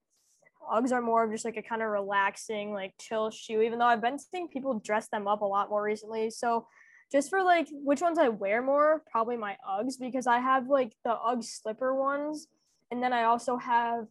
Uggs 0.71 0.93
are 0.93 1.01
more 1.01 1.25
of 1.25 1.33
just 1.33 1.45
like 1.45 1.57
a 1.57 1.63
kind 1.63 1.83
of 1.83 1.89
relaxing, 1.89 2.73
like 2.73 2.95
chill 2.99 3.31
shoe. 3.31 3.61
Even 3.63 3.79
though 3.79 3.87
I've 3.87 4.03
been 4.03 4.19
seeing 4.19 4.49
people 4.49 4.79
dress 4.79 5.09
them 5.09 5.27
up 5.27 5.41
a 5.41 5.47
lot 5.47 5.71
more 5.71 5.83
recently, 5.83 6.31
so 6.31 6.67
just 7.11 7.31
for 7.31 7.43
like 7.43 7.69
which 7.73 8.01
ones 8.03 8.19
I 8.19 8.29
wear 8.29 8.63
more, 8.63 9.03
probably 9.11 9.37
my 9.37 9.57
Uggs 9.69 9.99
because 9.99 10.27
I 10.27 10.39
have 10.39 10.69
like 10.69 10.93
the 11.05 11.15
Ugg 11.15 11.43
slipper 11.43 11.95
ones, 11.95 12.49
and 12.91 13.03
then 13.03 13.13
I 13.13 13.25
also 13.25 13.57
have 13.57 14.07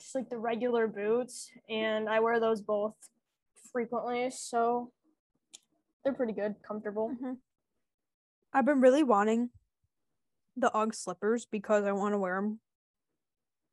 just 0.00 0.14
like 0.14 0.30
the 0.30 0.38
regular 0.38 0.88
boots, 0.88 1.50
and 1.68 2.08
I 2.08 2.20
wear 2.20 2.40
those 2.40 2.60
both 2.60 2.94
frequently, 3.70 4.30
so 4.30 4.90
they're 6.02 6.14
pretty 6.14 6.32
good, 6.32 6.56
comfortable. 6.66 7.10
Mhm. 7.10 7.38
I've 8.52 8.66
been 8.66 8.80
really 8.80 9.02
wanting 9.02 9.50
the 10.56 10.74
UGG 10.74 10.94
slippers 10.94 11.46
because 11.50 11.84
I 11.84 11.92
want 11.92 12.14
to 12.14 12.18
wear 12.18 12.36
them 12.36 12.60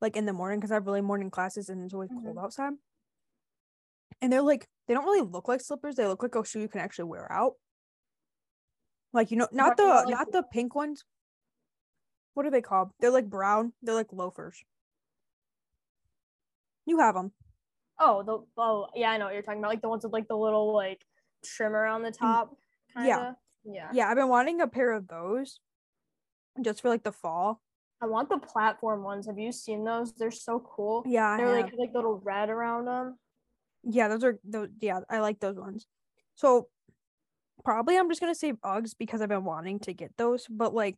like 0.00 0.16
in 0.16 0.26
the 0.26 0.32
morning 0.32 0.58
because 0.58 0.70
I 0.70 0.74
have 0.74 0.86
really 0.86 1.02
morning 1.02 1.30
classes 1.30 1.68
and 1.68 1.84
it's 1.84 1.94
always 1.94 2.10
cold 2.10 2.24
mm-hmm. 2.24 2.38
outside. 2.38 2.72
And 4.22 4.32
they're 4.32 4.42
like 4.42 4.66
they 4.88 4.94
don't 4.94 5.04
really 5.04 5.26
look 5.26 5.48
like 5.48 5.60
slippers. 5.60 5.96
They 5.96 6.06
look 6.06 6.22
like 6.22 6.34
a 6.34 6.44
shoe 6.44 6.60
you 6.60 6.68
can 6.68 6.80
actually 6.80 7.04
wear 7.04 7.30
out. 7.30 7.54
Like 9.12 9.30
you 9.30 9.36
know, 9.36 9.48
not 9.52 9.76
the 9.76 9.84
like, 9.84 10.08
not 10.08 10.32
the 10.32 10.42
pink 10.42 10.74
ones. 10.74 11.04
What 12.34 12.46
are 12.46 12.50
they 12.50 12.62
called? 12.62 12.90
They're 13.00 13.10
like 13.10 13.28
brown. 13.28 13.72
They're 13.82 13.94
like 13.94 14.12
loafers. 14.12 14.62
You 16.86 16.98
have 16.98 17.14
them. 17.14 17.32
Oh, 17.98 18.22
the 18.22 18.60
oh 18.60 18.86
yeah, 18.94 19.10
I 19.10 19.18
know 19.18 19.26
what 19.26 19.34
you're 19.34 19.42
talking 19.42 19.60
about. 19.60 19.68
Like 19.68 19.82
the 19.82 19.88
ones 19.88 20.04
with 20.04 20.12
like 20.12 20.28
the 20.28 20.36
little 20.36 20.74
like 20.74 21.04
trim 21.44 21.74
around 21.74 22.02
the 22.02 22.10
mm. 22.10 22.18
top. 22.18 22.56
Kinda. 22.94 23.08
yeah. 23.08 23.32
Yeah. 23.64 23.88
Yeah, 23.92 24.08
I've 24.08 24.16
been 24.16 24.28
wanting 24.28 24.60
a 24.60 24.66
pair 24.66 24.92
of 24.92 25.06
those 25.06 25.60
just 26.62 26.82
for 26.82 26.88
like 26.88 27.02
the 27.02 27.12
fall. 27.12 27.60
I 28.02 28.06
want 28.06 28.28
the 28.28 28.38
platform 28.38 29.02
ones. 29.02 29.26
Have 29.26 29.38
you 29.38 29.52
seen 29.52 29.84
those? 29.84 30.12
They're 30.12 30.30
so 30.30 30.60
cool. 30.60 31.02
Yeah, 31.06 31.36
They're 31.36 31.50
like 31.50 31.72
like 31.76 31.94
little 31.94 32.20
red 32.24 32.48
around 32.48 32.86
them. 32.86 33.18
Yeah, 33.82 34.08
those 34.08 34.24
are 34.24 34.38
those. 34.44 34.68
Yeah, 34.80 35.00
I 35.08 35.20
like 35.20 35.40
those 35.40 35.56
ones. 35.56 35.86
So 36.34 36.68
probably 37.64 37.96
I'm 37.96 38.08
just 38.08 38.20
gonna 38.20 38.34
say 38.34 38.52
Uggs 38.52 38.94
because 38.98 39.20
I've 39.20 39.28
been 39.28 39.44
wanting 39.44 39.80
to 39.80 39.92
get 39.92 40.12
those. 40.16 40.46
But 40.48 40.74
like, 40.74 40.96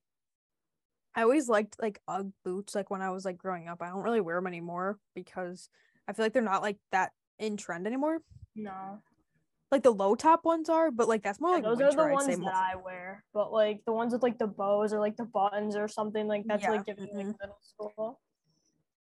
I 1.15 1.23
always 1.23 1.49
liked 1.49 1.77
like 1.81 2.01
Ugg 2.07 2.33
boots. 2.45 2.75
Like 2.75 2.91
when 2.91 3.03
I 3.03 3.11
was 3.11 3.25
like 3.25 3.39
growing 3.39 3.69
up, 3.69 3.83
I 3.83 3.89
don't 3.89 4.03
really 4.03 4.21
wear 4.21 4.37
them 4.37 4.47
anymore 4.47 4.99
because 5.15 5.69
I 6.07 6.13
feel 6.13 6.25
like 6.25 6.33
they're 6.33 6.43
not 6.43 6.63
like 6.63 6.79
that 6.93 7.13
in 7.39 7.57
trend 7.57 7.87
anymore. 7.87 8.19
No. 8.55 9.01
Like 9.73 9.83
the 9.83 9.91
low 9.91 10.15
top 10.15 10.45
ones 10.45 10.69
are, 10.69 10.91
but 10.91 11.09
like 11.09 11.23
that's 11.23 11.41
more 11.41 11.51
Yeah, 11.51 11.57
like 11.57 11.65
those 11.65 11.79
winter, 11.79 12.03
are 12.03 12.09
the 12.09 12.15
ones 12.15 12.39
that. 12.39 12.55
I 12.55 12.77
wear. 12.77 13.25
But 13.33 13.55
like 13.55 13.81
the 13.87 13.93
ones 13.93 14.13
with 14.13 14.23
like 14.23 14.39
the 14.39 14.47
bows 14.47 14.93
or 14.93 15.01
like 15.01 15.17
the 15.17 15.25
buttons 15.25 15.75
or 15.77 15.89
something 15.89 16.29
like 16.29 16.45
that's 16.47 16.63
Yeah, 16.63 16.73
like 16.73 16.85
giving 16.85 17.05
me, 17.05 17.11
like 17.15 17.37
middle 17.41 17.59
school. 17.63 18.21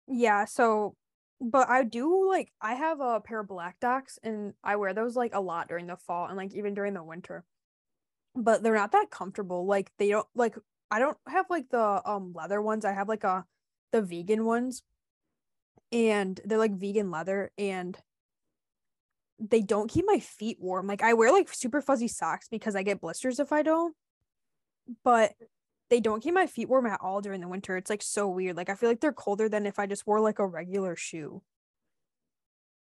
Yeah, 0.07 0.45
so 0.45 0.95
but 1.41 1.69
I 1.69 1.83
do 1.83 2.29
like 2.29 2.53
I 2.61 2.75
have 2.75 3.01
a 3.01 3.19
pair 3.19 3.41
of 3.41 3.47
black 3.49 3.77
docs 3.81 4.17
and 4.23 4.53
I 4.63 4.77
wear 4.77 4.93
those 4.93 5.17
like 5.17 5.35
a 5.35 5.41
lot 5.41 5.67
during 5.67 5.87
the 5.87 5.97
fall 5.97 6.27
and 6.27 6.37
like 6.37 6.53
even 6.53 6.73
during 6.73 6.93
the 6.93 7.03
winter. 7.03 7.43
But 8.33 8.63
they're 8.63 8.73
not 8.73 8.93
that 8.93 9.11
comfortable. 9.11 9.65
Like 9.65 9.91
they 9.97 10.07
don't 10.07 10.27
like 10.33 10.55
I 10.89 10.99
don't 10.99 11.17
have 11.27 11.47
like 11.49 11.67
the 11.69 12.01
um 12.09 12.31
leather 12.33 12.61
ones. 12.61 12.85
I 12.85 12.93
have 12.93 13.09
like 13.09 13.25
a 13.25 13.43
the 13.91 14.01
vegan 14.01 14.45
ones. 14.45 14.81
And 15.91 16.39
they're 16.45 16.57
like 16.57 16.71
vegan 16.71 17.11
leather 17.11 17.51
and 17.57 17.97
they 19.49 19.61
don't 19.61 19.89
keep 19.89 20.05
my 20.07 20.19
feet 20.19 20.57
warm. 20.59 20.87
Like 20.87 21.03
I 21.03 21.13
wear 21.13 21.31
like 21.31 21.53
super 21.53 21.81
fuzzy 21.81 22.07
socks 22.07 22.47
because 22.49 22.75
I 22.75 22.83
get 22.83 23.01
blisters 23.01 23.39
if 23.39 23.51
I 23.51 23.61
don't. 23.61 23.95
But 25.03 25.33
they 25.89 25.99
don't 25.99 26.21
keep 26.21 26.33
my 26.33 26.47
feet 26.47 26.69
warm 26.69 26.85
at 26.87 26.99
all 27.01 27.21
during 27.21 27.41
the 27.41 27.47
winter. 27.47 27.77
It's 27.77 27.89
like 27.89 28.01
so 28.01 28.27
weird. 28.27 28.57
Like 28.57 28.69
I 28.69 28.75
feel 28.75 28.89
like 28.89 28.99
they're 28.99 29.13
colder 29.13 29.49
than 29.49 29.65
if 29.65 29.79
I 29.79 29.85
just 29.85 30.07
wore 30.07 30.19
like 30.19 30.39
a 30.39 30.47
regular 30.47 30.95
shoe. 30.95 31.41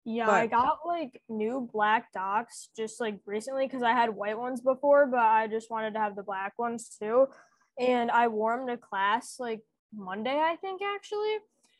Yeah, 0.06 0.30
I 0.30 0.48
got 0.48 0.80
like 0.86 1.22
new 1.30 1.70
black 1.72 2.12
docs 2.14 2.70
just 2.76 3.00
like 3.00 3.20
recently 3.26 3.66
because 3.66 3.84
I 3.84 3.94
had 3.94 4.10
white 4.10 4.38
ones 4.38 4.60
before, 4.60 5.08
but 5.08 5.22
I 5.22 5.48
just 5.48 5.72
wanted 5.72 5.94
to 5.94 6.00
have 6.00 6.16
the 6.16 6.24
black 6.24 6.54
ones 6.58 6.96
too. 7.00 7.28
And 7.80 8.12
I 8.12 8.28
wore 8.28 8.58
them 8.58 8.68
to 8.68 8.78
class 8.78 9.38
like 9.40 9.62
Monday, 9.96 10.38
I 10.38 10.58
think 10.58 10.82
actually. 10.82 11.38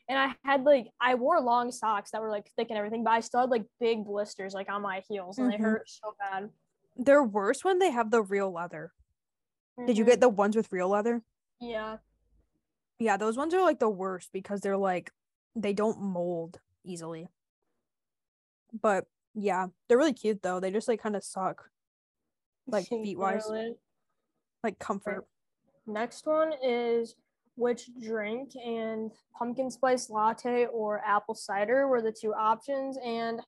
And 0.08 0.18
I 0.18 0.34
had 0.44 0.64
like 0.64 0.88
I 1.00 1.14
wore 1.14 1.40
long 1.40 1.72
socks 1.72 2.10
that 2.10 2.20
were 2.20 2.30
like 2.30 2.50
thick 2.56 2.68
and 2.70 2.76
everything, 2.78 3.04
but 3.04 3.10
I 3.10 3.20
still 3.20 3.40
had 3.40 3.50
like 3.50 3.64
big 3.80 4.04
blisters 4.04 4.52
like 4.54 4.68
on 4.70 4.82
my 4.82 5.02
heels 5.08 5.38
and 5.38 5.48
Mhm. 5.48 5.56
they 5.56 5.62
hurt 5.62 5.88
so 5.88 6.14
bad. 6.18 6.50
They're 6.96 7.24
worse 7.24 7.64
when 7.64 7.78
they 7.78 7.90
have 7.90 8.10
the 8.10 8.22
real 8.22 8.52
leather. 8.52 8.92
Did 9.86 9.96
you 9.98 10.04
Mhm. 10.04 10.08
get 10.08 10.20
the 10.20 10.28
ones 10.28 10.56
with 10.56 10.72
real 10.72 10.88
leather? 10.88 11.22
Yeah. 11.58 11.98
Yeah, 12.98 13.16
those 13.16 13.36
ones 13.36 13.54
are 13.54 13.62
like 13.62 13.78
the 13.80 13.88
worst 13.88 14.30
because 14.32 14.60
they're 14.60 14.76
like 14.76 15.12
they 15.56 15.72
don't 15.72 16.00
mold 16.00 16.60
easily. 16.84 17.28
But 18.72 19.06
yeah, 19.34 19.68
they're 19.88 19.98
really 19.98 20.12
cute 20.12 20.42
though. 20.42 20.60
They 20.60 20.70
just 20.70 20.88
like 20.88 21.00
kind 21.00 21.16
of 21.16 21.24
suck. 21.24 21.70
Like, 22.66 22.86
feet-wise. 22.88 23.46
Like 24.62 24.78
comfort. 24.78 25.26
Next 25.86 26.26
one 26.26 26.52
is 26.62 27.16
which 27.56 27.88
drink 28.00 28.50
and 28.56 29.12
pumpkin 29.36 29.70
spice 29.70 30.10
latte 30.10 30.66
or 30.66 31.00
apple 31.06 31.34
cider 31.34 31.86
were 31.88 32.02
the 32.02 32.12
two 32.12 32.34
options. 32.34 32.98
And 33.04 33.40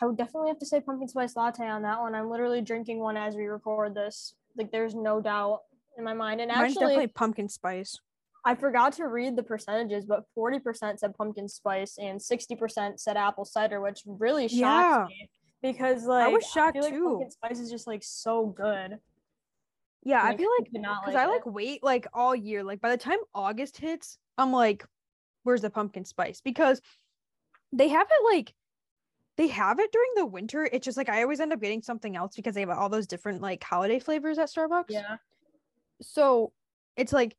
I 0.00 0.06
would 0.06 0.16
definitely 0.16 0.48
have 0.50 0.58
to 0.60 0.66
say 0.66 0.80
pumpkin 0.80 1.08
spice 1.08 1.34
latte 1.36 1.66
on 1.66 1.82
that 1.82 2.00
one. 2.00 2.14
I'm 2.14 2.30
literally 2.30 2.60
drinking 2.60 3.00
one 3.00 3.16
as 3.16 3.34
we 3.34 3.46
record 3.46 3.94
this. 3.94 4.34
Like 4.56 4.70
there's 4.70 4.94
no 4.94 5.20
doubt 5.20 5.60
in 5.96 6.04
my 6.04 6.14
mind. 6.14 6.40
And 6.40 6.48
Mine's 6.50 6.72
actually, 6.76 6.86
definitely 6.94 7.06
pumpkin 7.08 7.48
spice. 7.48 7.98
I 8.44 8.54
forgot 8.54 8.92
to 8.94 9.08
read 9.08 9.34
the 9.36 9.42
percentages, 9.42 10.06
but 10.06 10.22
40% 10.36 10.98
said 11.00 11.14
pumpkin 11.16 11.48
spice 11.48 11.98
and 11.98 12.20
60% 12.20 13.00
said 13.00 13.16
apple 13.16 13.44
cider, 13.44 13.80
which 13.80 14.02
really 14.06 14.46
shocked 14.48 14.60
Yeah. 14.60 15.06
me. 15.08 15.28
Because 15.60 16.04
like 16.06 16.24
I 16.24 16.28
was 16.28 16.44
I 16.44 16.48
shocked 16.48 16.74
feel 16.74 16.84
like 16.84 16.92
too. 16.94 17.04
pumpkin 17.04 17.30
spice 17.32 17.58
is 17.58 17.68
just 17.70 17.88
like 17.88 18.04
so 18.04 18.46
good. 18.46 18.98
Yeah, 20.04 20.22
I 20.22 20.36
feel 20.36 20.48
like 20.58 20.70
because 20.72 20.88
like 21.06 21.16
I 21.16 21.24
it? 21.24 21.28
like 21.28 21.46
wait 21.46 21.82
like 21.82 22.06
all 22.12 22.34
year. 22.34 22.62
Like 22.64 22.80
by 22.80 22.90
the 22.90 22.96
time 22.96 23.18
August 23.34 23.76
hits, 23.76 24.18
I'm 24.36 24.52
like, 24.52 24.84
where's 25.42 25.60
the 25.62 25.70
pumpkin 25.70 26.04
spice? 26.04 26.40
Because 26.40 26.80
they 27.72 27.88
have 27.88 28.06
it 28.10 28.34
like 28.34 28.54
they 29.36 29.48
have 29.48 29.78
it 29.78 29.92
during 29.92 30.10
the 30.16 30.26
winter. 30.26 30.68
It's 30.70 30.84
just 30.84 30.96
like 30.96 31.08
I 31.08 31.22
always 31.22 31.40
end 31.40 31.52
up 31.52 31.60
getting 31.60 31.82
something 31.82 32.16
else 32.16 32.34
because 32.36 32.54
they 32.54 32.60
have 32.60 32.70
all 32.70 32.88
those 32.88 33.06
different 33.06 33.40
like 33.42 33.62
holiday 33.62 33.98
flavors 33.98 34.38
at 34.38 34.48
Starbucks. 34.48 34.84
Yeah. 34.88 35.16
So 36.00 36.52
it's 36.96 37.12
like 37.12 37.36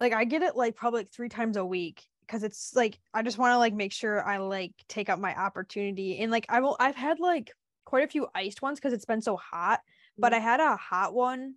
like 0.00 0.12
I 0.12 0.24
get 0.24 0.42
it 0.42 0.56
like 0.56 0.76
probably 0.76 1.00
like 1.00 1.12
three 1.12 1.28
times 1.28 1.56
a 1.56 1.64
week 1.64 2.02
because 2.26 2.42
it's 2.42 2.74
like 2.74 2.98
I 3.14 3.22
just 3.22 3.38
want 3.38 3.52
to 3.52 3.58
like 3.58 3.74
make 3.74 3.92
sure 3.92 4.22
I 4.24 4.38
like 4.38 4.72
take 4.88 5.08
up 5.08 5.18
my 5.18 5.34
opportunity. 5.38 6.18
And 6.18 6.30
like 6.30 6.46
I 6.48 6.60
will 6.60 6.76
I've 6.80 6.96
had 6.96 7.20
like 7.20 7.52
quite 7.84 8.04
a 8.04 8.08
few 8.08 8.28
iced 8.34 8.62
ones 8.62 8.78
because 8.78 8.92
it's 8.92 9.04
been 9.04 9.22
so 9.22 9.36
hot. 9.36 9.80
But 10.18 10.32
Mhm. 10.32 10.36
I 10.36 10.38
had 10.40 10.60
a 10.60 10.76
hot 10.76 11.14
one 11.14 11.54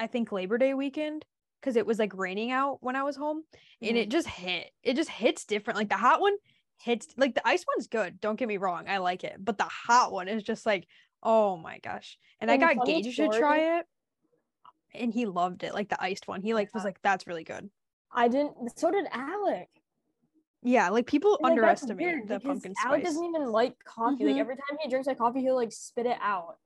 I 0.00 0.06
think 0.06 0.32
Labor 0.32 0.58
Day 0.58 0.74
weekend 0.74 1.24
because 1.60 1.76
it 1.76 1.86
was 1.86 1.98
like 1.98 2.14
raining 2.14 2.50
out 2.52 2.78
when 2.82 2.96
I 2.96 3.02
was 3.02 3.16
home 3.16 3.42
and 3.82 3.96
Mhm. 3.96 4.00
it 4.02 4.08
just 4.10 4.28
hit. 4.28 4.70
It 4.82 4.94
just 4.94 5.10
hits 5.10 5.44
different. 5.44 5.76
Like 5.76 5.88
the 5.88 5.96
hot 5.96 6.20
one 6.20 6.36
hits 6.80 7.08
like 7.16 7.34
the 7.34 7.46
ice 7.46 7.64
one's 7.66 7.88
good. 7.88 8.20
Don't 8.20 8.36
get 8.36 8.46
me 8.48 8.56
wrong. 8.56 8.88
I 8.88 8.98
like 8.98 9.24
it. 9.24 9.36
But 9.44 9.58
the 9.58 9.64
hot 9.64 10.12
one 10.12 10.28
is 10.28 10.42
just 10.42 10.64
like, 10.64 10.86
oh 11.22 11.56
my 11.56 11.78
gosh. 11.80 12.16
And, 12.40 12.50
And 12.50 12.62
I 12.64 12.74
got 12.74 12.86
Gage 12.86 13.16
to 13.16 13.28
try 13.28 13.78
it. 13.78 13.86
And 14.94 15.12
he 15.12 15.26
loved 15.26 15.64
it. 15.64 15.74
Like 15.74 15.88
the 15.88 16.00
iced 16.02 16.28
one. 16.28 16.42
He 16.42 16.54
like 16.54 16.72
was 16.72 16.84
like, 16.84 17.00
that's 17.02 17.26
really 17.26 17.44
good. 17.44 17.68
I 18.12 18.28
didn't. 18.28 18.78
So 18.78 18.90
did 18.90 19.06
Alec. 19.10 19.68
Yeah, 20.62 20.88
like 20.88 21.06
people 21.06 21.34
And, 21.34 21.42
like, 21.42 21.50
underestimate 21.52 22.26
the 22.26 22.40
pumpkin 22.40 22.74
spice. 22.74 22.86
Alec 22.86 23.04
doesn't 23.04 23.24
even 23.24 23.46
like 23.50 23.82
coffee. 23.84 24.24
Mhm. 24.24 24.32
Like 24.32 24.40
every 24.40 24.56
time 24.56 24.78
he 24.80 24.88
drinks 24.88 25.06
like 25.06 25.18
coffee, 25.18 25.40
he'll 25.40 25.56
like 25.56 25.72
spit 25.72 26.06
it 26.06 26.18
out. 26.20 26.58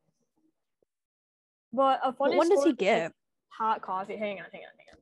But 1.73 2.01
a 2.03 2.13
funny 2.13 2.37
What 2.37 2.49
one 2.49 2.49
does 2.51 2.65
he 2.65 2.73
get? 2.75 3.13
Hot 3.57 3.83
coffee. 3.83 4.17
Hang 4.17 4.39
on, 4.39 4.47
hang 4.53 4.63
on, 4.63 4.77
hang 4.79 4.87
on. 4.93 4.99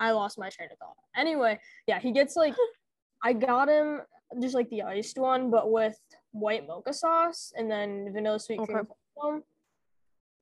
I 0.00 0.10
lost 0.10 0.38
my 0.38 0.48
train 0.50 0.68
of 0.72 0.78
thought. 0.78 0.96
Anyway, 1.16 1.58
yeah, 1.86 2.00
he 2.00 2.10
gets 2.12 2.34
like 2.36 2.54
I 3.22 3.32
got 3.32 3.68
him 3.68 4.00
just 4.40 4.54
like 4.54 4.68
the 4.70 4.82
iced 4.82 5.18
one, 5.18 5.50
but 5.50 5.70
with 5.70 5.98
white 6.32 6.66
mocha 6.66 6.92
sauce 6.92 7.52
and 7.56 7.70
then 7.70 8.10
vanilla 8.12 8.40
sweet 8.40 8.60
cream 8.64 8.78
Okay. 8.78 8.88
foam. 9.20 9.42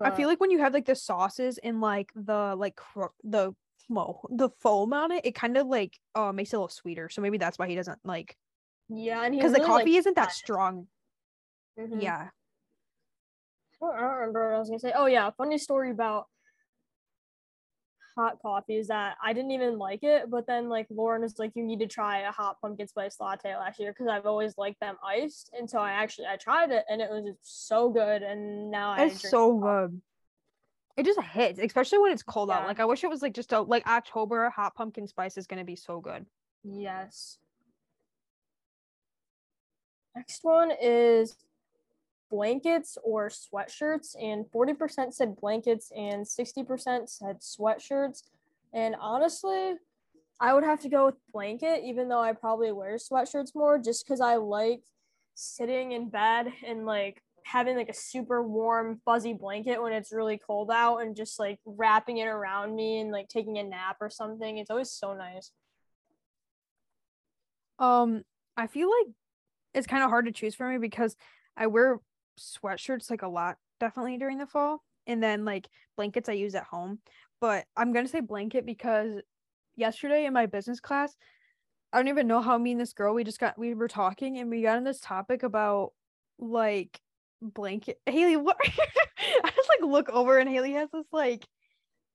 I 0.03 0.11
feel 0.13 0.29
like 0.29 0.41
when 0.41 0.51
you 0.51 0.61
have 0.61 0.73
like 0.73 0.87
the 0.87 0.95
sauces 0.95 1.59
and 1.59 1.83
like 1.83 2.11
the 2.15 2.55
like 2.57 2.77
cr- 2.77 3.13
the 3.23 3.53
mo 3.91 4.23
the 4.31 4.49
foam 4.61 4.95
on 4.95 5.13
it, 5.13 5.27
it 5.27 5.35
kind 5.35 5.59
of 5.59 5.67
like 5.67 5.99
uh 6.15 6.33
makes 6.33 6.53
it 6.53 6.57
a 6.57 6.59
little 6.59 6.69
sweeter. 6.69 7.11
So 7.11 7.21
maybe 7.21 7.37
that's 7.37 7.59
why 7.59 7.69
he 7.69 7.75
doesn't 7.75 7.99
like 8.03 8.35
yeah, 8.89 9.23
and 9.25 9.35
he 9.35 9.41
because 9.41 9.53
the 9.53 9.61
coffee 9.61 9.91
likes 9.91 9.99
isn't 9.99 10.17
that 10.17 10.33
strong. 10.33 10.87
Mhm. 11.79 12.03
Yeah. 12.03 12.29
I 13.83 13.87
don't, 14.01 14.11
remember 14.17 14.49
what 14.49 14.57
I 14.57 14.59
was 14.59 14.69
gonna 14.69 14.79
say. 14.79 14.93
Oh 14.95 15.07
yeah, 15.07 15.31
funny 15.37 15.59
story 15.59 15.91
about 15.91 16.27
hot 18.17 18.39
coffee 18.43 18.77
is 18.77 18.89
that 18.89 19.17
I 19.23 19.33
didn't 19.33 19.53
even 19.53 19.79
like 19.79 20.03
it, 20.03 20.31
but 20.31 20.47
then 20.47 20.69
like 20.69 20.87
Lauren 20.91 21.23
was 21.23 21.39
like, 21.39 21.53
"You 21.55 21.63
need 21.65 21.81
to 21.81 21.87
try 21.87 22.21
a 22.21 22.31
hot 22.31 22.61
pumpkin 22.61 22.87
spice 22.87 23.19
latte 23.21 23.57
last 23.57 23.79
year 23.81 23.93
because 23.93 24.09
I've 24.09 24.27
always 24.27 24.59
liked 24.59 24.81
them 24.81 24.97
iced." 25.05 25.51
And 25.57 25.69
so 25.69 25.79
I 25.79 25.93
actually 25.93 26.27
I 26.27 26.37
tried 26.37 26.71
it 26.71 26.85
and 26.91 27.01
it 27.01 27.09
was 27.11 27.35
so 27.43 27.89
good, 27.91 28.23
and 28.23 28.71
now 28.71 28.91
I 28.91 29.07
It's 29.07 29.29
so 29.29 29.59
coffee. 29.59 29.87
good. 29.89 30.03
it 30.97 31.07
just 31.07 31.21
hits, 31.21 31.59
especially 31.59 31.99
when 31.99 32.13
it's 32.13 32.23
cold 32.23 32.51
out. 32.51 32.67
Like 32.67 32.81
I 32.81 32.85
wish 32.85 33.05
it 33.05 33.11
was 33.11 33.23
like 33.23 33.33
just 33.33 33.53
a 33.53 33.61
like 33.61 33.87
October 33.87 34.51
hot 34.51 34.75
pumpkin 34.75 35.07
spice 35.07 35.39
is 35.39 35.47
gonna 35.47 35.65
be 35.65 35.77
so 35.77 36.01
good. 36.01 36.27
Yes. 36.63 37.39
Next 40.15 40.41
one 40.43 40.73
is 40.83 41.37
blankets 42.31 42.97
or 43.03 43.29
sweatshirts, 43.29 44.15
and 44.21 44.47
40% 44.47 45.13
said 45.13 45.37
blankets 45.37 45.93
and 45.97 46.25
60% 46.25 47.09
said 47.09 47.41
sweatshirts. 47.41 48.23
And 48.73 48.95
honestly, 49.01 49.75
I 50.41 50.55
would 50.55 50.65
have 50.65 50.81
to 50.83 50.89
go 50.89 51.07
with 51.07 51.17
blanket, 51.33 51.83
even 51.85 52.09
though 52.09 52.21
I 52.21 52.33
probably 52.33 52.73
wear 52.73 52.97
sweatshirts 52.97 53.55
more, 53.55 53.79
just 53.79 54.05
because 54.05 54.21
I 54.21 54.37
like 54.37 54.83
sitting 55.35 55.93
in 55.93 56.09
bed 56.09 56.53
and 56.67 56.87
like 56.87 57.23
having 57.45 57.77
like 57.77 57.89
a 57.89 57.95
super 57.95 58.43
warm, 58.43 59.01
fuzzy 59.05 59.33
blanket 59.33 59.83
when 59.83 59.93
it's 59.93 60.13
really 60.13 60.39
cold 60.39 60.71
out 60.71 60.99
and 60.99 61.17
just 61.17 61.39
like 61.39 61.59
wrapping 61.65 62.19
it 62.19 62.27
around 62.27 62.75
me 62.75 63.01
and 63.01 63.11
like 63.11 63.29
taking 63.29 63.59
a 63.59 63.63
nap 63.63 63.97
or 64.01 64.09
something. 64.09 64.59
It's 64.59 64.71
always 64.71 64.91
so 64.91 65.15
nice. 65.15 65.51
Um, 67.79 68.23
I 68.57 68.67
feel 68.67 68.89
like 68.89 69.15
it's 69.75 69.87
kind 69.87 70.03
of 70.03 70.11
hard 70.11 70.27
to 70.27 70.33
choose 70.33 70.55
for 70.55 70.69
me 70.69 70.79
because 70.79 71.17
I 71.57 71.67
wear 71.67 71.99
sweatshirts 72.41 73.11
like 73.11 73.23
a 73.23 73.29
lot, 73.29 73.57
definitely 73.79 74.17
during 74.19 74.39
the 74.39 74.47
fall, 74.47 74.83
and 75.07 75.23
then 75.23 75.45
like 75.45 75.69
blankets 75.97 76.29
I 76.29 76.33
use 76.33 76.55
at 76.55 76.65
home. 76.65 76.99
But 77.41 77.67
I'm 77.77 77.93
gonna 77.93 78.09
say 78.09 78.21
blanket 78.21 78.67
because 78.67 79.21
yesterday 79.77 80.27
in 80.27 80.33
my 80.33 80.47
business 80.47 80.81
class, 80.81 81.15
I 81.93 81.99
don't 81.99 82.09
even 82.09 82.27
know 82.27 82.41
how 82.41 82.57
me 82.59 82.73
and 82.73 82.81
this 82.81 82.93
girl 82.93 83.15
we 83.15 83.25
just 83.25 83.41
got 83.41 83.59
we 83.59 83.75
were 83.75 83.89
talking 83.89 84.39
and 84.39 84.51
we 84.51 84.63
got 84.63 84.77
on 84.77 84.85
this 84.85 85.01
topic 85.01 85.43
about 85.43 85.93
like 86.39 87.01
blanket. 87.43 88.01
Haley, 88.07 88.37
what? 88.37 88.57
I 89.45 89.51
just 89.55 89.69
like 89.69 89.91
look 89.91 90.09
over 90.11 90.39
and 90.39 90.49
Haley 90.49 90.73
has 90.73 90.89
this 90.93 91.07
like 91.13 91.45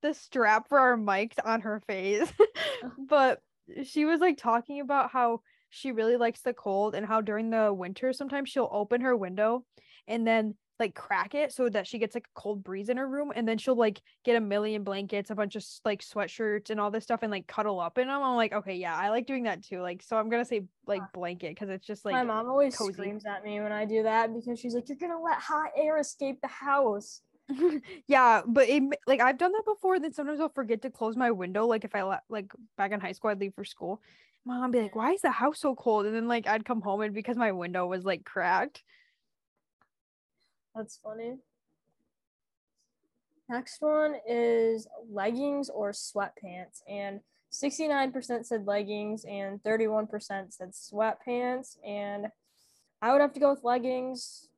the 0.02 0.14
strap 0.14 0.70
for 0.70 0.80
our 0.80 0.98
mics 0.98 1.38
on 1.44 1.62
her 1.62 1.82
face, 1.88 2.32
but 2.98 3.42
she 3.84 4.06
was 4.06 4.20
like 4.20 4.38
talking 4.38 4.80
about 4.80 5.12
how 5.12 5.42
she 5.70 5.92
really 5.92 6.16
likes 6.16 6.42
the 6.42 6.54
cold 6.54 6.96
and 6.96 7.06
how 7.06 7.22
during 7.22 7.50
the 7.50 7.74
winter 7.74 8.14
sometimes 8.14 8.50
she'll 8.50 8.70
open 8.72 9.02
her 9.02 9.16
window 9.16 9.66
and 10.08 10.26
then 10.26 10.56
like 10.80 10.94
crack 10.94 11.34
it 11.36 11.54
so 11.54 11.70
that 11.70 11.88
she 11.88 12.00
gets 12.00 12.16
like 12.16 12.26
a 12.26 12.40
cold 12.40 12.64
breeze 12.64 12.90
in 12.90 12.98
her 12.98 13.08
room 13.08 13.32
and 13.34 13.48
then 13.48 13.58
she'll 13.58 13.78
like 13.78 14.02
get 14.24 14.36
a 14.36 14.42
million 14.42 14.84
blankets 14.84 15.30
a 15.30 15.36
bunch 15.36 15.56
of 15.56 15.64
like 15.86 16.02
sweatshirts 16.02 16.70
and 16.70 16.80
all 16.80 16.92
this 16.92 17.04
stuff 17.04 17.22
and 17.24 17.32
like 17.32 17.48
cuddle 17.48 17.80
up 17.80 17.98
in 17.98 18.08
them 18.08 18.22
i'm 18.22 18.36
like 18.36 18.52
okay 18.52 18.76
yeah 18.76 18.96
i 18.96 19.10
like 19.10 19.26
doing 19.26 19.44
that 19.44 19.64
too 19.64 19.82
like 19.82 20.04
so 20.04 20.18
i'm 20.18 20.30
gonna 20.30 20.44
say 20.44 20.64
like 20.86 21.02
uh, 21.02 21.06
blanket 21.14 21.50
because 21.50 21.70
it's 21.70 21.88
just 21.88 22.04
like 22.04 22.14
My 22.14 22.24
mom 22.24 22.50
always 22.50 22.76
cozy. 22.76 22.94
screams 22.94 23.26
at 23.26 23.44
me 23.44 23.62
when 23.62 23.72
I 23.72 23.86
do 23.86 24.04
that 24.04 24.34
because 24.34 24.60
she's 24.60 24.76
like, 24.76 24.88
"You're 24.88 24.98
gonna 24.98 25.20
let 25.20 25.40
hot 25.40 25.72
air 25.76 25.98
escape 25.98 26.40
the 26.42 26.48
house." 26.48 27.22
yeah 28.08 28.42
but 28.48 28.68
it, 28.68 28.82
like 29.06 29.22
i've 29.22 29.38
done 29.38 29.52
that 29.52 29.66
before 29.66 30.00
then 30.00 30.12
sometimes 30.12 30.40
i'll 30.40 30.50
forget 30.50 30.82
to 30.82 30.90
close 30.90 31.16
my 31.16 31.30
window 31.30 31.68
like 31.68 31.84
if 31.84 31.94
i 31.94 32.02
let 32.02 32.22
like 32.28 32.52
back 32.76 32.92
in 32.92 33.00
high 33.00 33.12
school 33.12 33.30
i'd 33.30 33.40
leave 33.40 33.54
for 33.54 33.64
school 33.64 34.02
mom 34.46 34.72
be 34.72 34.82
like 34.82 34.96
why 34.96 35.12
is 35.12 35.22
the 35.22 35.30
house 35.30 35.60
so 35.60 35.76
cold 35.76 36.08
and 36.08 36.16
then 36.16 36.28
like 36.28 36.48
i'd 36.48 36.66
come 36.66 36.82
home 36.82 37.02
and 37.02 37.14
because 37.14 37.38
my 37.38 37.52
window 37.52 37.86
was 37.86 38.04
like 38.04 38.26
cracked 38.26 38.82
That's 40.76 41.00
funny. 41.02 41.38
Next 43.48 43.82
one 43.82 44.16
is 44.28 44.88
leggings 45.10 45.70
or 45.70 45.92
sweatpants, 45.92 46.82
and 46.90 47.22
69% 47.54 48.46
said 48.46 48.68
leggings 48.68 49.24
and 49.24 49.62
31% 49.64 50.54
said 50.54 50.72
sweatpants. 50.72 51.78
And 51.86 52.28
I 53.02 53.12
would 53.14 53.22
have 53.22 53.34
to 53.34 53.40
go 53.40 53.52
with 53.52 53.64
leggings 53.64 54.50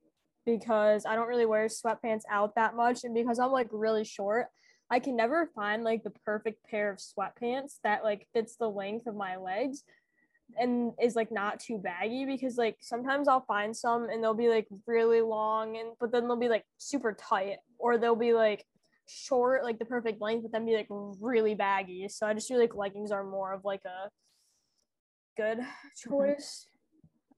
because 0.45 1.05
I 1.05 1.15
don't 1.15 1.27
really 1.27 1.45
wear 1.45 1.67
sweatpants 1.67 2.23
out 2.31 2.55
that 2.55 2.75
much, 2.75 3.03
and 3.03 3.13
because 3.13 3.37
I'm 3.37 3.51
like 3.51 3.67
really 3.71 4.05
short, 4.05 4.47
I 4.89 4.99
can 4.99 5.17
never 5.17 5.51
find 5.53 5.83
like 5.83 6.03
the 6.03 6.13
perfect 6.25 6.63
pair 6.63 6.89
of 6.89 6.97
sweatpants 6.97 7.75
that 7.83 8.03
like 8.03 8.27
fits 8.33 8.55
the 8.55 8.69
length 8.69 9.05
of 9.05 9.15
my 9.15 9.35
legs 9.35 9.83
and 10.59 10.93
is 11.01 11.15
like 11.15 11.31
not 11.31 11.59
too 11.59 11.77
baggy 11.77 12.25
because 12.25 12.57
like 12.57 12.77
sometimes 12.79 13.27
I'll 13.27 13.45
find 13.45 13.75
some 13.75 14.09
and 14.09 14.23
they'll 14.23 14.33
be 14.33 14.49
like 14.49 14.67
really 14.85 15.21
long 15.21 15.77
and 15.77 15.89
but 15.99 16.11
then 16.11 16.27
they'll 16.27 16.37
be 16.37 16.49
like 16.49 16.65
super 16.77 17.13
tight 17.13 17.57
or 17.77 17.97
they'll 17.97 18.15
be 18.15 18.33
like 18.33 18.65
short 19.07 19.63
like 19.63 19.79
the 19.79 19.85
perfect 19.85 20.21
length 20.21 20.43
but 20.43 20.51
then 20.51 20.65
be 20.65 20.75
like 20.75 20.87
really 20.89 21.55
baggy. 21.55 22.07
So 22.09 22.27
I 22.27 22.33
just 22.33 22.47
feel 22.47 22.59
like 22.59 22.75
leggings 22.75 23.11
are 23.11 23.23
more 23.23 23.53
of 23.53 23.65
like 23.65 23.83
a 23.85 24.09
good 25.35 25.59
mm-hmm. 25.59 26.09
choice. 26.09 26.67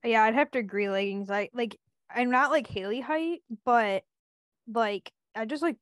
Yeah 0.04 0.22
i'd 0.22 0.34
have 0.34 0.50
to 0.52 0.58
agree 0.58 0.88
leggings. 0.88 1.30
I 1.30 1.50
like 1.52 1.78
i'm 2.12 2.30
not 2.30 2.50
like 2.50 2.66
haley 2.66 3.00
height 3.00 3.42
but 3.64 4.02
like 4.72 5.12
i 5.36 5.44
just 5.44 5.62
like 5.62 5.76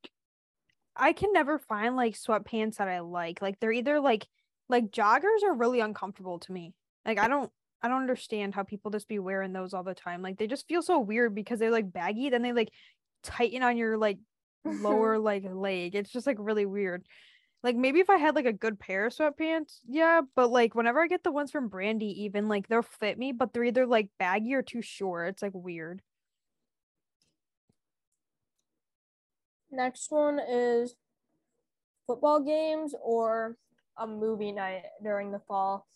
i 0.95 1.13
can 1.13 1.33
never 1.33 1.59
find 1.59 1.97
like 1.97 2.15
sweatpants 2.15 2.77
that 2.77 2.89
i 2.89 3.01
like. 3.01 3.41
Like 3.43 3.61
they're 3.61 3.73
either 3.73 4.01
like 4.01 4.27
like 4.69 4.91
joggers 4.91 5.43
are 5.45 5.55
really 5.55 5.81
uncomfortable 5.81 6.39
to 6.41 6.53
me 6.53 6.75
like 7.07 7.19
i 7.19 7.29
don't 7.29 7.51
i 7.83 7.89
don't 7.89 8.01
understand 8.01 8.55
how 8.55 8.63
people 8.63 8.91
just 8.91 9.09
be 9.09 9.19
wearing 9.19 9.53
those 9.53 9.75
all 9.75 9.85
the 9.85 9.95
time. 9.95 10.23
Like 10.23 10.39
they 10.39 10.47
just 10.47 10.67
feel 10.69 10.83
so 10.83 10.99
weird 10.99 11.35
because 11.35 11.59
they're 11.59 11.71
like 11.71 11.93
baggy 11.93 12.31
then 12.31 12.43
they 12.43 12.53
like 12.53 12.71
tighten 13.23 13.63
on 13.63 13.77
your 13.77 13.97
like 13.97 14.19
lower 14.65 15.19
like 15.19 15.45
leg. 15.51 15.95
It's 15.95 16.11
just 16.11 16.27
like 16.27 16.37
really 16.39 16.67
weird. 16.67 17.05
Like 17.63 17.77
maybe 17.77 18.01
if 18.01 18.09
i 18.11 18.17
had 18.17 18.37
like 18.37 18.47
a 18.47 18.53
good 18.53 18.79
pair 18.79 19.07
of 19.07 19.13
sweatpants 19.13 19.79
yeah 19.89 20.21
but 20.37 20.49
like 20.49 20.77
whenever 20.77 21.01
i 21.03 21.09
get 21.09 21.25
the 21.25 21.33
ones 21.33 21.51
from 21.51 21.67
brandy 21.67 22.23
even 22.23 22.47
like 22.47 22.69
they'll 22.69 22.83
fit 22.83 23.19
me 23.19 23.33
but 23.33 23.53
they're 23.53 23.65
either 23.65 23.85
like 23.85 24.11
baggy 24.19 24.55
or 24.55 24.63
too 24.63 24.83
short. 24.83 25.29
It's 25.31 25.43
like 25.43 25.55
weird. 25.55 26.01
Next 29.71 30.11
one 30.11 30.39
is 30.39 30.95
football 32.07 32.41
games 32.41 32.95
or 33.03 33.57
a 33.99 34.07
movie 34.07 34.53
night 34.53 34.85
during 35.03 35.31
the 35.31 35.41
fall 35.41 35.87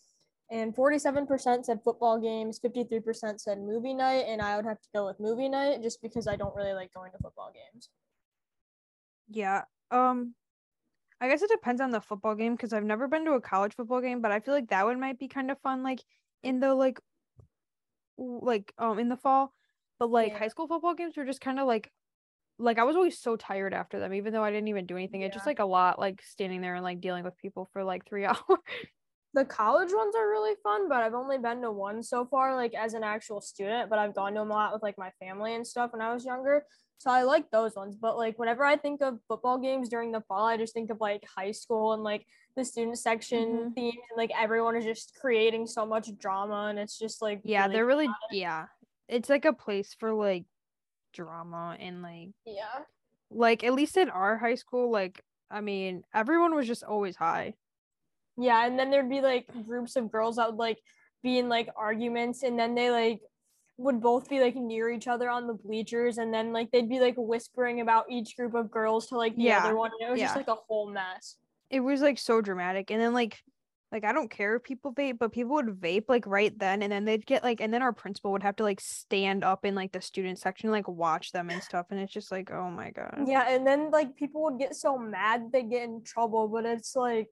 and 0.53 0.75
47% 0.75 1.65
said 1.65 1.79
football 1.83 2.19
games 2.19 2.59
53% 2.63 3.41
said 3.41 3.57
movie 3.57 3.93
night 3.93 4.25
and 4.27 4.41
i 4.41 4.55
would 4.55 4.65
have 4.65 4.79
to 4.79 4.87
go 4.93 5.07
with 5.07 5.19
movie 5.19 5.49
night 5.49 5.81
just 5.81 6.01
because 6.01 6.27
i 6.27 6.35
don't 6.35 6.55
really 6.55 6.73
like 6.73 6.93
going 6.93 7.11
to 7.11 7.17
football 7.17 7.51
games. 7.53 7.89
Yeah 9.27 9.63
um 9.91 10.35
i 11.19 11.27
guess 11.27 11.41
it 11.41 11.49
depends 11.49 11.81
on 11.81 11.91
the 11.91 12.01
football 12.01 12.35
game 12.35 12.55
because 12.55 12.71
i've 12.71 12.83
never 12.83 13.07
been 13.07 13.25
to 13.25 13.33
a 13.33 13.41
college 13.41 13.73
football 13.75 13.99
game 14.01 14.21
but 14.21 14.31
i 14.31 14.39
feel 14.39 14.53
like 14.53 14.69
that 14.69 14.85
one 14.85 14.99
might 14.99 15.19
be 15.19 15.27
kind 15.27 15.49
of 15.49 15.59
fun 15.61 15.83
like 15.83 16.01
in 16.43 16.59
the 16.59 16.73
like 16.73 16.99
like 18.17 18.71
um 18.77 18.99
in 18.99 19.09
the 19.09 19.17
fall 19.17 19.53
but 19.99 20.09
like 20.09 20.33
Yeah. 20.33 20.39
high 20.39 20.47
school 20.49 20.67
football 20.67 20.93
games 20.93 21.17
were 21.17 21.25
just 21.25 21.41
kind 21.41 21.59
of 21.59 21.67
like 21.67 21.91
like 22.59 22.77
i 22.77 22.83
was 22.83 22.95
always 22.95 23.17
so 23.17 23.35
tired 23.35 23.73
after 23.73 23.99
them 23.99 24.13
even 24.13 24.33
though 24.33 24.43
i 24.43 24.51
didn't 24.51 24.67
even 24.67 24.85
do 24.85 24.95
anything 24.95 25.21
it's 25.21 25.33
just 25.33 25.47
like 25.47 25.59
a 25.59 25.65
lot 25.65 25.97
like 25.99 26.21
standing 26.21 26.61
there 26.61 26.75
and 26.75 26.83
like 26.83 27.01
dealing 27.01 27.23
with 27.23 27.37
people 27.37 27.69
for 27.73 27.83
like 27.83 28.05
three 28.05 28.25
hours 28.25 28.37
the 29.33 29.45
college 29.45 29.89
ones 29.91 30.15
are 30.15 30.29
really 30.29 30.55
fun 30.63 30.87
but 30.87 31.01
i've 31.01 31.13
only 31.13 31.37
been 31.37 31.61
to 31.61 31.71
one 31.71 32.03
so 32.03 32.25
far 32.25 32.55
like 32.55 32.73
as 32.75 32.93
an 32.93 33.03
actual 33.03 33.41
student 33.41 33.89
but 33.89 33.99
i've 33.99 34.13
gone 34.15 34.33
to 34.33 34.39
them 34.39 34.51
a 34.51 34.53
lot 34.53 34.73
with 34.73 34.83
like 34.83 34.97
my 34.97 35.11
family 35.19 35.55
and 35.55 35.65
stuff 35.65 35.91
when 35.91 36.01
i 36.01 36.13
was 36.13 36.25
younger. 36.25 36.65
So 36.99 37.09
i 37.11 37.23
like 37.23 37.49
those 37.51 37.75
ones 37.75 37.97
but 37.97 38.15
like 38.15 38.39
whenever 38.39 38.63
i 38.63 38.77
think 38.77 39.01
of 39.01 39.19
football 39.27 39.57
games 39.57 39.89
during 39.89 40.11
the 40.11 40.21
fall 40.21 40.45
i 40.45 40.55
just 40.55 40.73
think 40.73 40.89
of 40.89 41.01
like 41.01 41.23
high 41.35 41.51
school 41.51 41.93
and 41.93 42.03
like 42.03 42.25
the 42.55 42.63
student 42.63 42.97
section 42.97 43.45
Mhm. 43.71 43.75
themes 43.75 44.03
and 44.09 44.17
like 44.17 44.31
everyone 44.39 44.75
is 44.77 44.85
just 44.85 45.13
creating 45.19 45.67
so 45.67 45.85
much 45.85 46.15
drama 46.17 46.67
and 46.69 46.79
it's 46.79 46.97
just 46.97 47.21
like 47.21 47.41
yeah 47.43 47.63
really 47.63 47.73
they're 47.73 47.85
really 47.85 48.09
yeah 48.31 48.65
it's 49.09 49.29
like 49.29 49.43
a 49.45 49.51
place 49.53 49.95
for 49.99 50.13
like 50.13 50.45
drama 51.11 51.75
and 51.79 52.01
like 52.01 52.29
yeah. 52.45 52.83
like 53.29 53.63
at 53.63 53.73
least 53.73 53.97
in 53.97 54.09
our 54.09 54.37
high 54.37 54.55
school 54.55 54.89
like 54.91 55.21
i 55.51 55.59
mean 55.59 56.03
everyone 56.13 56.55
was 56.55 56.67
just 56.67 56.83
always 56.83 57.15
high 57.15 57.53
Yeah, 58.37 58.65
and 58.65 58.77
then 58.77 58.89
there'd 58.91 59.09
be 59.09 59.21
like 59.21 59.47
groups 59.65 59.95
of 59.95 60.11
girls 60.11 60.37
that 60.37 60.49
would 60.49 60.59
like 60.59 60.79
be 61.21 61.39
in 61.39 61.49
like 61.49 61.69
arguments, 61.75 62.43
and 62.43 62.57
then 62.57 62.75
they 62.75 62.89
like 62.91 63.21
would 63.77 64.01
both 64.01 64.29
be 64.29 64.39
like 64.39 64.55
near 64.55 64.89
each 64.89 65.07
other 65.07 65.29
on 65.29 65.47
the 65.47 65.53
bleachers, 65.53 66.17
and 66.17 66.33
then 66.33 66.53
like 66.53 66.71
they'd 66.71 66.89
be 66.89 66.99
like 66.99 67.15
whispering 67.17 67.81
about 67.81 68.05
each 68.09 68.35
group 68.37 68.53
of 68.55 68.69
girls 68.71 69.07
to 69.07 69.17
like 69.17 69.35
the 69.35 69.43
Yeah, 69.43 69.59
other 69.65 69.75
one. 69.75 69.91
And 69.99 70.07
it 70.07 70.11
was 70.11 70.19
just 70.21 70.35
like 70.35 70.47
a 70.47 70.55
whole 70.67 70.89
mess. 70.91 71.37
it 71.69 71.79
was 71.79 72.01
like 72.01 72.19
so 72.19 72.41
dramatic 72.41 72.91
and 72.91 73.01
then 73.01 73.13
like 73.13 73.41
like 73.91 74.03
i 74.03 74.11
don't 74.11 74.29
care 74.29 74.55
if 74.55 74.63
people 74.63 74.93
vape 74.93 75.17
but 75.19 75.31
people 75.31 75.53
would 75.53 75.67
vape 75.79 76.05
like 76.07 76.25
right 76.27 76.57
then 76.59 76.81
and 76.83 76.91
then 76.91 77.05
they'd 77.05 77.25
get 77.25 77.43
like 77.43 77.61
and 77.61 77.73
then 77.73 77.81
our 77.81 77.93
principal 77.93 78.31
would 78.31 78.43
have 78.43 78.55
to 78.55 78.63
like 78.63 78.79
stand 78.79 79.43
up 79.43 79.65
in 79.65 79.73
like 79.75 79.91
the 79.91 80.01
student 80.01 80.37
section 80.39 80.69
like 80.71 80.87
watch 80.87 81.31
them 81.31 81.49
and 81.49 81.61
stuff 81.63 81.85
and 81.91 81.99
it's 81.99 82.13
just 82.13 82.31
like 82.31 82.51
oh 82.51 82.69
my 82.69 82.89
god 82.91 83.23
Yeah, 83.27 83.45
and 83.49 83.65
then 83.65 83.91
like 83.91 84.15
people 84.15 84.43
would 84.43 84.59
get 84.59 84.75
so 84.75 84.97
mad 84.97 85.51
they 85.51 85.63
get 85.63 85.83
in 85.83 86.03
trouble, 86.03 86.47
but 86.47 86.65
it's 86.65 86.95
like, 86.95 87.27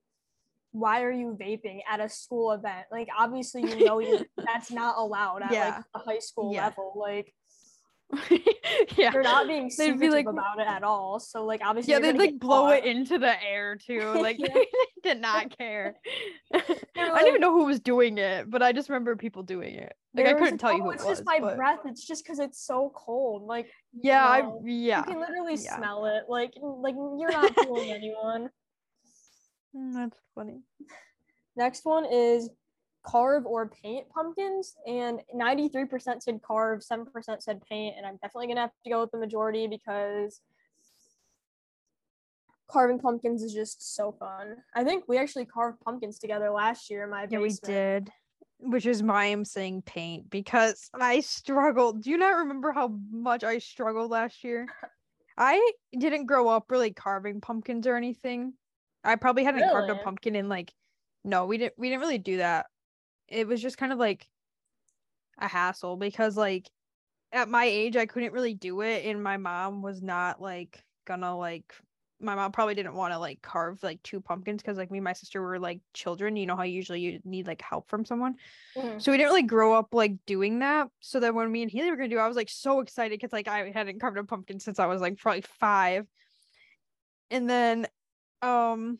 why 0.72 1.04
are 1.04 1.12
you 1.12 1.38
vaping 1.40 1.80
at 1.90 2.00
a 2.00 2.10
school 2.10 2.52
event? 2.52 2.86
Like 2.92 3.08
obviously 3.18 3.62
you 3.64 3.86
know 3.86 4.00
you 4.00 4.26
that's 4.38 4.72
not 4.72 4.96
allowed 4.98 5.44
at 5.44 5.52
Yeah. 5.52 5.76
like 5.76 5.84
the 5.94 6.12
high 6.12 6.20
school 6.20 6.54
Yeah. 6.54 6.66
level. 6.66 6.94
Like 6.96 7.34
yeah. 8.98 9.12
They're 9.12 9.22
not 9.24 9.48
being 9.48 9.72
They'd 9.78 9.98
be 10.00 10.10
like- 10.10 10.28
about 10.28 10.60
it 10.60 10.68
at 10.68 10.84
all. 10.84 11.20
So 11.20 11.46
like 11.46 11.62
obviously 11.64 11.94
Yeah, 11.94 12.00
they'd 12.00 12.18
like 12.18 12.40
blow 12.40 12.64
caught. 12.68 12.80
it 12.80 12.86
into 12.86 13.18
the 13.20 13.42
air 13.42 13.76
too. 13.78 14.02
Like 14.22 14.38
Yeah. 14.40 14.54
they 14.54 14.68
did 15.04 15.22
not 15.22 15.58
care. 15.58 15.96
I 16.54 16.60
They 16.96 17.10
were 17.10 17.16
didn't 17.18 17.28
even 17.28 17.42
know 17.42 17.52
who 17.54 17.66
was 17.66 17.80
doing 17.80 18.18
it, 18.18 18.50
but 18.50 18.62
I 18.62 18.74
just 18.74 18.90
remember 18.90 19.16
people 19.16 19.44
doing 19.44 19.76
it. 19.76 19.94
Like 20.14 20.28
I 20.28 20.34
couldn't 20.34 20.50
just 20.56 20.60
tell 20.60 20.72
like, 20.72 20.78
you 20.80 20.84
"Oh, 20.84 20.86
who 20.88 20.92
it's 20.92 21.04
it 21.04 21.08
was. 21.08 21.18
just 21.20 21.26
my 21.26 21.40
but- 21.40 21.56
breath. 21.56 21.80
It's 21.86 22.06
just 22.06 22.24
because 22.24 22.40
it's 22.40 22.62
so 22.66 22.92
cold. 22.94 23.44
Like 23.44 23.72
Yeah, 23.94 24.26
I 24.26 24.44
yeah. 24.64 25.00
you 25.00 25.04
can 25.06 25.20
literally 25.22 25.56
yeah. 25.56 25.78
smell 25.78 26.06
it. 26.08 26.24
Like 26.28 26.52
like 26.62 26.96
you're 26.96 27.32
not 27.32 27.54
fooling 27.64 27.92
anyone. 27.92 28.50
Mm, 29.76 29.94
That's 29.94 30.18
funny. 30.36 30.62
Next 31.56 31.86
one 31.86 32.06
is 32.06 32.50
carve 33.04 33.46
or 33.46 33.68
paint 33.68 34.10
pumpkins, 34.10 34.76
and 34.88 35.22
93% 35.34 36.24
said 36.24 36.40
carve, 36.42 36.84
7% 36.84 37.44
said 37.44 37.62
paint, 37.70 37.96
and 37.98 38.06
I'm 38.06 38.18
definitely 38.18 38.48
gonna 38.48 38.62
have 38.62 38.72
to 38.84 38.90
go 38.90 39.02
with 39.02 39.12
the 39.12 39.18
majority 39.18 39.68
because 39.68 40.42
carving 42.72 43.00
pumpkins 43.00 43.44
is 43.44 43.54
just 43.54 43.96
so 43.96 44.12
fun. 44.12 44.58
I 44.74 44.84
think 44.84 45.06
we 45.08 45.18
actually 45.18 45.46
carved 45.46 45.82
pumpkins 45.82 46.20
together 46.20 46.50
last 46.50 46.90
year 46.90 47.04
in 47.04 47.10
my 47.10 47.28
Yeah, 47.30 47.40
we 47.40 47.54
did. 47.64 48.12
Which 48.60 48.86
is 48.86 49.02
why 49.02 49.26
I'm 49.26 49.44
saying 49.44 49.82
paint 49.82 50.30
because 50.30 50.90
I 50.94 51.22
struggled. 51.22 52.04
Do 52.04 52.12
you 52.12 52.18
not 52.18 52.38
remember 52.38 52.72
how 52.72 52.96
much 53.12 53.44
I 53.44 53.58
struggled 53.58 54.12
last 54.12 54.44
year? 54.44 54.68
I 55.38 55.72
didn't 55.98 56.28
grow 56.28 56.48
up 56.48 56.70
really 56.70 56.94
carving 56.94 57.42
pumpkins 57.42 57.88
or 57.88 57.96
anything. 57.96 58.54
I 59.04 59.16
probably 59.16 59.43
hadn't 59.43 59.70
carved 59.72 59.89
a 59.89 59.95
pumpkin 60.04 60.36
in 60.36 60.49
like 60.49 60.74
no, 61.24 61.45
we 61.45 61.58
didn't 61.58 61.74
we 61.78 61.89
didn't 61.89 62.02
really 62.02 62.18
do 62.18 62.38
that. 62.38 62.68
It 63.28 63.47
was 63.47 63.62
just 63.62 63.78
kind 63.78 63.93
of 63.93 63.99
like 63.99 64.28
a 65.38 65.47
hassle 65.47 65.97
because 65.97 66.38
like 66.38 66.70
at 67.32 67.49
my 67.49 67.66
age 67.66 67.95
I 67.95 68.06
couldn't 68.06 68.34
really 68.34 68.54
do 68.54 68.82
it 68.82 69.06
and 69.06 69.24
my 69.24 69.38
mom 69.38 69.82
was 69.82 70.02
not 70.02 70.41
like 70.41 70.84
gonna 71.06 71.36
like 71.38 71.74
my 72.20 72.36
mom 72.36 72.52
probably 72.52 72.76
didn't 72.76 72.93
want 72.93 73.14
to 73.14 73.18
like 73.20 73.41
carve 73.41 73.82
like 73.82 74.02
two 74.04 74.22
pumpkins 74.22 74.62
because 74.62 74.78
like 74.78 74.91
me 74.91 74.99
and 74.99 75.06
my 75.06 75.14
sister 75.14 75.41
were 75.41 75.58
like 75.58 75.80
children. 75.93 76.36
You 76.36 76.45
know 76.45 76.56
how 76.56 76.64
usually 76.64 76.99
you 77.02 77.20
need 77.24 77.47
like 77.47 77.62
help 77.62 77.89
from 77.89 78.06
someone? 78.06 78.36
Mhm. 78.78 79.02
so 79.02 79.12
we 79.12 79.18
didn't 79.18 79.30
really 79.30 79.41
grow 79.43 79.74
up 79.74 79.93
like 79.93 80.14
doing 80.28 80.60
that. 80.60 80.89
So 80.99 81.20
then 81.20 81.34
when 81.34 81.52
me 81.52 81.64
and 81.64 81.72
Haley 81.72 81.89
were 81.89 81.97
gonna 81.97 82.10
do 82.10 82.20
I 82.20 82.28
was 82.28 82.38
like 82.38 82.49
so 82.49 82.80
excited 82.82 83.20
because 83.20 83.34
like 83.34 83.47
I 83.47 83.72
hadn't 83.72 83.99
carved 83.99 84.18
a 84.18 84.24
pumpkin 84.24 84.60
since 84.60 84.78
I 84.80 84.86
was 84.86 85.02
like 85.02 85.18
probably 85.18 85.41
five. 85.60 86.06
And 87.32 87.49
then 87.49 87.88
um 88.42 89.00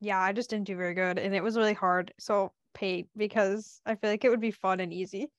yeah 0.00 0.20
I 0.20 0.32
just 0.32 0.50
didn't 0.50 0.66
do 0.66 0.76
very 0.76 0.94
good 0.94 1.18
and 1.18 1.34
it 1.34 1.42
was 1.42 1.56
really 1.56 1.74
hard 1.74 2.12
so 2.18 2.52
paint 2.74 3.08
because 3.16 3.80
I 3.86 3.94
feel 3.94 4.10
like 4.10 4.24
it 4.24 4.30
would 4.30 4.40
be 4.40 4.50
fun 4.50 4.80
and 4.80 4.92
easy 4.92 5.30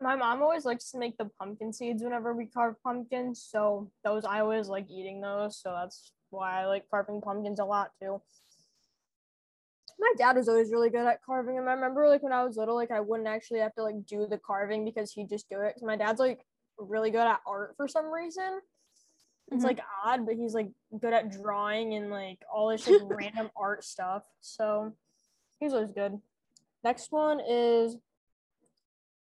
My 0.00 0.14
mom 0.14 0.42
always 0.42 0.64
likes 0.66 0.90
to 0.90 0.98
make 0.98 1.16
the 1.16 1.30
pumpkin 1.40 1.72
seeds 1.72 2.02
whenever 2.02 2.34
we 2.34 2.46
carve 2.46 2.74
pumpkins, 2.82 3.42
so 3.50 3.90
those 4.04 4.24
I 4.26 4.40
always 4.40 4.68
like 4.68 4.90
eating 4.90 5.20
those, 5.22 5.56
so 5.58 5.70
that's 5.72 6.12
why 6.30 6.60
I 6.62 6.66
like 6.66 6.84
carving 6.90 7.20
pumpkins 7.22 7.60
a 7.60 7.64
lot 7.64 7.92
too. 8.00 8.20
My 9.98 10.12
dad 10.18 10.36
was 10.36 10.48
always 10.48 10.70
really 10.70 10.90
good 10.90 11.06
at 11.06 11.22
carving 11.22 11.56
them. 11.56 11.68
I 11.68 11.72
remember 11.72 12.06
like 12.08 12.22
when 12.22 12.32
I 12.32 12.44
was 12.44 12.56
little, 12.58 12.74
like 12.74 12.90
I 12.90 13.00
wouldn't 13.00 13.28
actually 13.28 13.60
have 13.60 13.74
to 13.76 13.82
like 13.82 14.04
do 14.06 14.26
the 14.26 14.38
carving 14.38 14.84
because 14.84 15.12
he'd 15.12 15.30
just 15.30 15.48
do 15.48 15.60
it. 15.62 15.72
Cause 15.74 15.82
my 15.82 15.96
dad's 15.96 16.20
like 16.20 16.40
really 16.78 17.10
good 17.10 17.26
at 17.26 17.40
art 17.46 17.74
for 17.78 17.88
some 17.88 18.12
reason. 18.12 18.60
It's 19.52 19.62
Mhm. 19.62 19.66
like 19.66 19.80
odd, 20.04 20.26
but 20.26 20.34
he's 20.36 20.54
like 20.54 20.70
good 20.98 21.12
at 21.12 21.30
drawing 21.30 21.94
and 21.94 22.10
like 22.10 22.42
all 22.52 22.68
this 22.68 22.86
like 22.88 23.00
random 23.34 23.50
art 23.56 23.84
stuff. 23.84 24.24
So 24.40 24.92
he's 25.60 25.72
always 25.72 25.92
good. 25.92 26.20
Next 26.82 27.12
one 27.12 27.40
is 27.40 27.96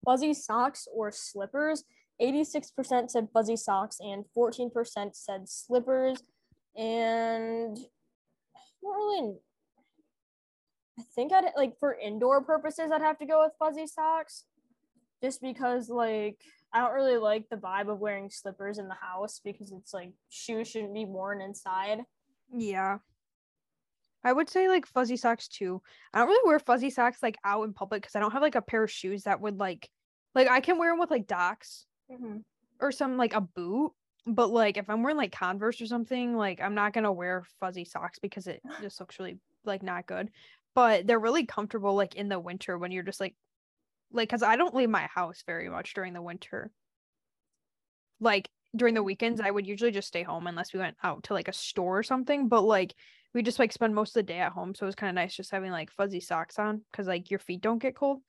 fuzzy 0.05 0.33
socks 0.33 0.87
or 0.93 1.11
slippers. 1.11 1.83
86% 2.21 3.09
said 3.11 3.29
fuzzy 3.33 3.55
socks 3.55 3.97
and 3.99 4.25
14% 4.35 5.15
said 5.15 5.49
slippers. 5.49 6.23
And 6.75 7.75
don't 8.81 8.95
really 8.95 9.37
I 10.99 11.01
think 11.15 11.33
I'd 11.33 11.51
like 11.57 11.77
for 11.79 11.93
indoor 11.95 12.41
purposes 12.43 12.91
I'd 12.91 13.01
have 13.01 13.17
to 13.19 13.25
go 13.25 13.43
with 13.43 13.53
fuzzy 13.57 13.87
socks. 13.87 14.45
Just 15.21 15.41
because 15.41 15.89
like 15.89 16.39
I 16.73 16.79
don't 16.79 16.93
really 16.93 17.17
like 17.17 17.47
the 17.49 17.55
vibe 17.55 17.89
of 17.89 17.99
wearing 17.99 18.29
slippers 18.31 18.79
in 18.79 18.87
the 18.87 18.95
house 18.95 19.39
because 19.43 19.71
it's 19.71 19.93
like 19.93 20.11
shoes 20.29 20.69
shouldn't 20.69 20.93
be 20.93 21.05
worn 21.05 21.39
inside. 21.39 21.99
Yeah. 22.51 22.97
I 24.23 24.33
would 24.33 24.49
say 24.49 24.67
like 24.67 24.87
fuzzy 24.87 25.17
socks 25.17 25.47
too. 25.47 25.81
I 26.13 26.19
don't 26.19 26.29
really 26.29 26.47
wear 26.47 26.59
fuzzy 26.59 26.89
socks 26.89 27.21
like 27.21 27.37
out 27.45 27.63
in 27.63 27.73
public 27.73 28.01
because 28.01 28.15
I 28.15 28.19
don't 28.19 28.31
have 28.31 28.41
like 28.41 28.55
a 28.55 28.61
pair 28.61 28.83
of 28.83 28.91
shoes 28.91 29.23
that 29.23 29.41
would 29.41 29.59
like 29.59 29.89
like 30.33 30.47
I 30.49 30.61
can 30.61 30.79
wear 30.79 30.91
them 30.91 30.99
with 30.99 31.11
like 31.11 31.27
docs 31.27 31.85
mm-hmm. 32.11 32.37
or 32.79 32.91
some 32.91 33.17
like 33.17 33.35
a 33.35 33.41
boot, 33.41 33.91
but 34.25 34.49
like 34.49 34.77
if 34.77 34.89
I'm 34.89 35.03
wearing 35.03 35.17
like 35.17 35.31
Converse 35.31 35.79
or 35.81 35.85
something, 35.85 36.35
like 36.35 36.61
I'm 36.61 36.73
not 36.73 36.93
gonna 36.93 37.11
wear 37.11 37.43
fuzzy 37.59 37.85
socks 37.85 38.17
because 38.19 38.47
it 38.47 38.61
just 38.81 38.99
looks 38.99 39.19
really 39.19 39.37
like 39.65 39.83
not 39.83 40.07
good. 40.07 40.29
But 40.73 41.05
they're 41.05 41.19
really 41.19 41.45
comfortable 41.45 41.93
like 41.93 42.15
in 42.15 42.29
the 42.29 42.39
winter 42.39 42.79
when 42.79 42.91
you're 42.91 43.03
just 43.03 43.19
like 43.19 43.35
like 44.13 44.29
because 44.29 44.43
I 44.43 44.55
don't 44.55 44.75
leave 44.75 44.89
my 44.89 45.07
house 45.13 45.43
very 45.45 45.69
much 45.69 45.93
during 45.93 46.13
the 46.13 46.21
winter. 46.21 46.71
Like 48.19 48.49
during 48.75 48.93
the 48.93 49.01
mm. 49.01 49.05
weekends, 49.05 49.41
I 49.41 49.51
would 49.51 49.67
usually 49.67 49.91
just 49.91 50.07
stay 50.07 50.23
home 50.23 50.47
unless 50.47 50.73
we 50.73 50.79
went 50.79 50.97
out 51.03 51.23
to 51.23 51.33
like 51.33 51.47
a 51.47 51.53
store 51.53 51.99
or 51.99 52.03
something. 52.03 52.47
But 52.47 52.61
like 52.61 52.93
we 53.33 53.41
just 53.41 53.59
like 53.59 53.71
spend 53.71 53.95
most 53.95 54.09
of 54.09 54.25
the 54.25 54.31
day 54.31 54.39
at 54.39 54.51
home, 54.51 54.75
so 54.75 54.85
it 54.85 54.87
was 54.87 54.95
kind 54.95 55.09
of 55.09 55.15
nice 55.15 55.35
just 55.35 55.51
having 55.51 55.71
like 55.71 55.91
fuzzy 55.91 56.19
socks 56.19 56.59
on 56.59 56.81
because 56.91 57.07
like 57.07 57.31
your 57.31 57.39
feet 57.39 57.61
don't 57.61 57.81
get 57.81 57.95
cold. 57.95 58.21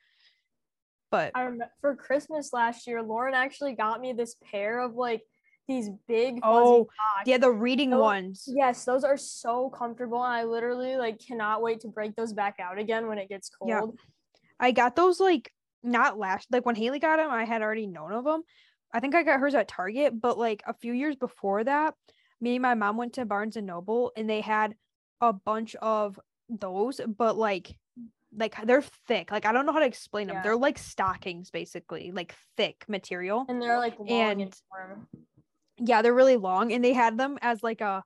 But 1.11 1.33
I 1.35 1.43
remember 1.43 1.71
for 1.81 1.95
Christmas 1.95 2.53
last 2.53 2.87
year, 2.87 3.03
Lauren 3.03 3.35
actually 3.35 3.75
got 3.75 4.01
me 4.01 4.13
this 4.13 4.37
pair 4.51 4.81
of 4.81 4.95
like 4.95 5.23
these 5.69 5.89
big 6.09 6.41
fuzzy 6.41 6.43
Oh, 6.43 6.79
socks. 6.85 7.27
yeah, 7.27 7.39
the 7.39 7.51
reading 7.53 7.91
Those- 7.91 8.01
ones. 8.01 8.45
Yes, 8.49 8.85
those 8.85 9.05
are 9.05 9.17
so 9.17 9.71
comfortable. 9.71 10.23
And 10.25 10.33
I 10.33 10.45
literally 10.45 10.97
like 10.97 11.21
cannot 11.25 11.63
wait 11.63 11.81
to 11.81 11.89
break 11.89 12.17
those 12.17 12.33
back 12.33 12.57
out 12.59 12.79
again 12.79 13.07
when 13.07 13.19
it 13.19 13.29
gets 13.29 13.49
cold. 13.49 13.71
Yeah. 13.71 13.83
I 14.59 14.73
got 14.73 14.97
those 14.97 15.21
like 15.21 15.53
not 15.85 16.19
last 16.19 16.49
like 16.51 16.67
when 16.67 16.75
Haley 16.75 16.99
got 16.99 17.17
them, 17.19 17.31
I 17.31 17.45
had 17.45 17.63
already 17.63 17.87
known 17.87 18.13
of 18.13 18.25
them. 18.25 18.43
I 18.93 19.01
think 19.01 19.15
I 19.15 19.23
got 19.23 19.41
hers 19.41 19.55
at 19.55 19.69
Target, 19.69 20.21
but 20.21 20.39
like 20.39 20.63
a 20.67 20.75
few 20.75 20.93
years 20.93 21.17
before 21.17 21.65
that, 21.65 21.95
me 22.41 22.57
and 22.57 22.63
my 22.63 22.75
mom 22.75 22.97
went 22.97 23.15
to 23.15 23.25
Barnes 23.25 23.57
and 23.57 23.67
Noble 23.67 24.13
and 24.17 24.29
they 24.29 24.41
had 24.41 24.75
a 25.21 25.33
bunch 25.33 25.75
of 25.77 26.19
those, 26.49 27.01
but 27.07 27.37
like 27.37 27.77
like 28.37 28.57
they're 28.67 28.83
thick. 29.07 29.31
Like 29.31 29.47
I 29.47 29.53
don't 29.53 29.67
know 29.67 29.73
how 29.73 29.79
to 29.81 29.87
explain 29.87 30.27
them. 30.27 30.37
Yeah. 30.37 30.43
They're 30.43 30.57
like 30.57 30.79
stockings 30.79 31.51
basically, 31.51 32.11
like 32.13 32.35
thick 32.57 32.85
material. 32.89 33.47
And 33.49 33.61
they're 33.61 33.79
like 33.79 33.99
long 33.99 34.09
and, 34.11 34.41
And- 34.43 34.57
yeah, 35.79 36.03
they're 36.03 36.15
really 36.15 36.37
long 36.37 36.73
and 36.73 36.85
they 36.85 36.93
had 36.93 37.19
them 37.19 37.39
as 37.43 37.63
like 37.63 37.81
a 37.81 38.03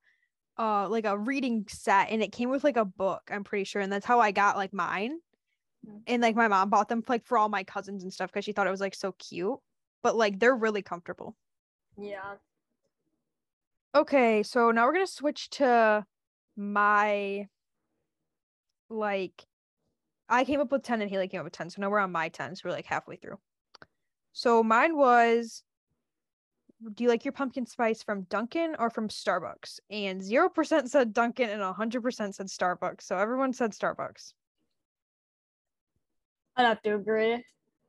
uh 0.58 0.88
like 0.88 1.04
a 1.04 1.16
reading 1.16 1.64
set 1.68 2.10
and 2.10 2.22
it 2.22 2.32
came 2.32 2.50
with 2.50 2.64
like 2.64 2.76
a 2.76 2.84
book, 2.84 3.30
I'm 3.30 3.44
pretty 3.44 3.64
sure. 3.64 3.82
And 3.82 3.92
that's 3.92 4.06
how 4.06 4.20
I 4.20 4.30
got 4.30 4.56
like 4.56 4.72
mine. 4.72 5.18
Mm. 5.88 6.02
And 6.06 6.22
like 6.22 6.36
my 6.36 6.48
mom 6.48 6.70
bought 6.70 6.88
them 6.88 7.02
like 7.08 7.24
for 7.24 7.38
all 7.38 7.48
my 7.48 7.64
cousins 7.64 8.02
and 8.02 8.12
stuff 8.12 8.30
because 8.30 8.44
she 8.44 8.52
thought 8.52 8.66
it 8.66 8.72
was 8.72 8.80
like 8.80 8.94
so 8.94 9.12
cute. 9.12 9.58
But 10.02 10.16
like 10.16 10.38
they're 10.38 10.54
really 10.54 10.82
comfortable. 10.82 11.36
Yeah. 11.96 12.34
Okay, 13.94 14.42
so 14.42 14.70
now 14.70 14.86
we're 14.86 14.92
gonna 14.92 15.06
switch 15.06 15.50
to 15.50 16.04
my 16.56 17.48
like 18.90 19.44
I 20.28 20.44
came 20.44 20.60
up 20.60 20.70
with 20.70 20.82
10 20.82 21.00
and 21.00 21.10
Haley 21.10 21.28
came 21.28 21.40
up 21.40 21.44
with 21.44 21.54
10. 21.54 21.70
So 21.70 21.80
now 21.80 21.90
we're 21.90 21.98
on 21.98 22.12
my 22.12 22.28
10. 22.28 22.56
So 22.56 22.62
we're 22.66 22.74
like 22.74 22.86
halfway 22.86 23.16
through. 23.16 23.38
So 24.32 24.62
mine 24.62 24.96
was 24.96 25.62
do 26.94 27.02
you 27.02 27.10
like 27.10 27.24
your 27.24 27.32
pumpkin 27.32 27.66
spice 27.66 28.02
from 28.02 28.22
Dunkin' 28.22 28.76
or 28.78 28.88
from 28.88 29.08
Starbucks? 29.08 29.80
And 29.90 30.20
0% 30.20 30.88
said 30.88 31.12
Dunkin' 31.12 31.50
and 31.50 31.60
100% 31.62 32.34
said 32.34 32.46
Starbucks. 32.46 33.02
So 33.02 33.16
everyone 33.16 33.52
said 33.52 33.72
Starbucks. 33.72 34.32
I'd 36.58 36.64
have 36.64 36.82
to 36.82 36.96
agree. 36.96 37.44